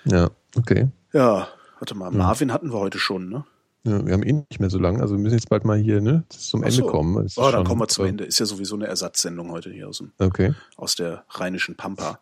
[0.06, 0.88] Ja, okay.
[1.14, 1.48] Ja,
[1.82, 3.44] warte mal, Marvin hatten wir heute schon, ne?
[3.84, 6.02] Ja, wir haben eh nicht mehr so lange, also wir müssen jetzt bald mal hier
[6.02, 6.86] ne, zum Ende so.
[6.86, 7.16] kommen.
[7.16, 8.24] Das ist Oh, dann kommen wir zum Ende.
[8.26, 10.54] Ist ja sowieso eine Ersatzsendung heute hier aus, dem, Okay.
[10.78, 12.20] aus der rheinischen Pampa.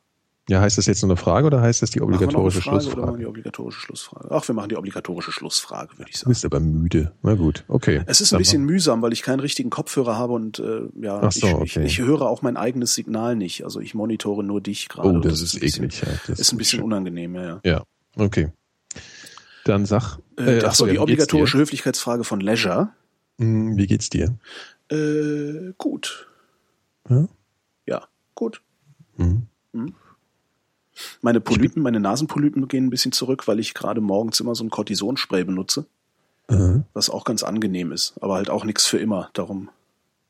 [0.48, 2.38] Ja, heißt das jetzt nur eine Frage oder heißt das die Machen wir noch eine
[2.40, 3.20] obligatorische Frage oder machen wir Schlussfrage?
[3.20, 4.28] die obligatorische Schlussfrage?
[4.32, 6.30] Ach, wir machen die obligatorische Schlussfrage, würde ich Du sagen.
[6.32, 7.12] bist aber müde.
[7.22, 8.02] Na gut, okay.
[8.08, 11.46] Es ist ein bisschen mühsam, weil ich keinen richtigen Kopfhörer habe und äh, ja, so,
[11.48, 11.66] ich, okay.
[11.66, 13.64] ich, ich höre auch mein eigenes Signal nicht.
[13.64, 15.10] Also ich monitore nur dich gerade.
[15.10, 16.02] Oh, und das ist eklig.
[16.02, 17.60] Ja, das Ist ein bisschen unangenehm, ja.
[17.64, 17.84] Ja,
[18.18, 18.52] okay.
[19.70, 20.18] Dann sag.
[20.36, 22.90] Äh, ach ach so, ja, die obligatorische Höflichkeitsfrage von Leisure.
[23.38, 24.36] Hm, Wie geht's dir?
[24.92, 26.28] Äh, gut.
[27.08, 27.28] Ja?
[27.86, 28.62] Ja, gut.
[29.18, 29.44] Mhm.
[31.22, 34.72] Meine Polypen, meine Nasenpolypen gehen ein bisschen zurück, weil ich gerade morgens immer so ein
[34.72, 35.86] Cortisonspray benutze,
[36.48, 39.30] Äh, was auch ganz angenehm ist, aber halt auch nichts für immer.
[39.34, 39.70] Darum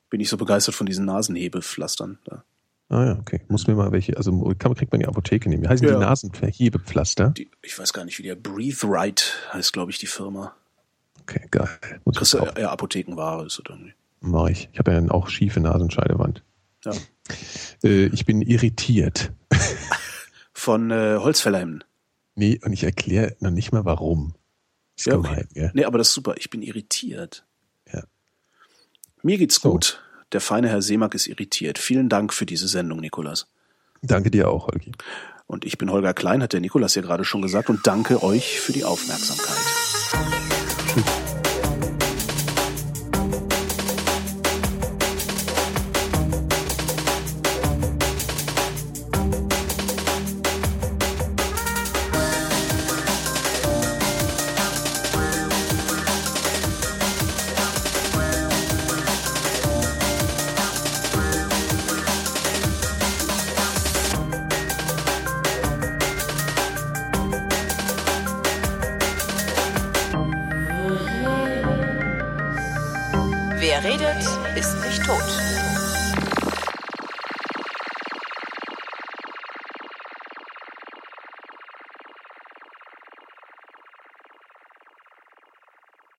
[0.09, 2.19] bin ich so begeistert von diesen Nasenhebepflastern.
[2.25, 2.43] Da.
[2.91, 3.41] Ah ja, okay.
[3.49, 5.63] Muss mir mal welche, also kann, kriegt man die Apotheke nehmen.
[5.63, 5.93] Wie heißen Ja.
[5.93, 7.29] die Nasenverhebepflaster?
[7.29, 10.55] Die, ich weiß gar nicht, wie der Breathe Right heißt, glaube ich, die Firma.
[11.21, 11.69] Okay, geil.
[12.03, 13.93] Muss Kriegst ich du eher Apothekenware ist oder irgendwie.
[14.21, 14.69] Mach ich.
[14.73, 16.43] Ich habe ja auch schiefe Nasenscheidewand.
[16.83, 16.93] Ja.
[17.83, 19.31] Äh, ich bin irritiert.
[20.53, 21.83] Von äh, Holzfällerhemden.
[22.35, 24.33] Nee, und ich erkläre noch nicht mal warum.
[24.97, 25.47] Ist Ja, gemein, okay.
[25.53, 25.71] gell?
[25.75, 26.35] Nee, aber das ist super.
[26.37, 27.45] Ich bin irritiert.
[27.93, 28.03] Ja.
[29.21, 29.71] Mir geht's So.
[29.71, 30.01] gut.
[30.31, 31.79] Der feine Herr Seemack ist irritiert.
[31.79, 33.47] Vielen Dank für diese Sendung, Nikolas.
[34.01, 34.91] Danke dir auch, Holgi.
[35.47, 38.59] Und ich bin Holger Klein, hat der Nikolas ja gerade schon gesagt, und danke euch
[38.59, 39.57] für die Aufmerksamkeit.
[40.95, 41.03] Wer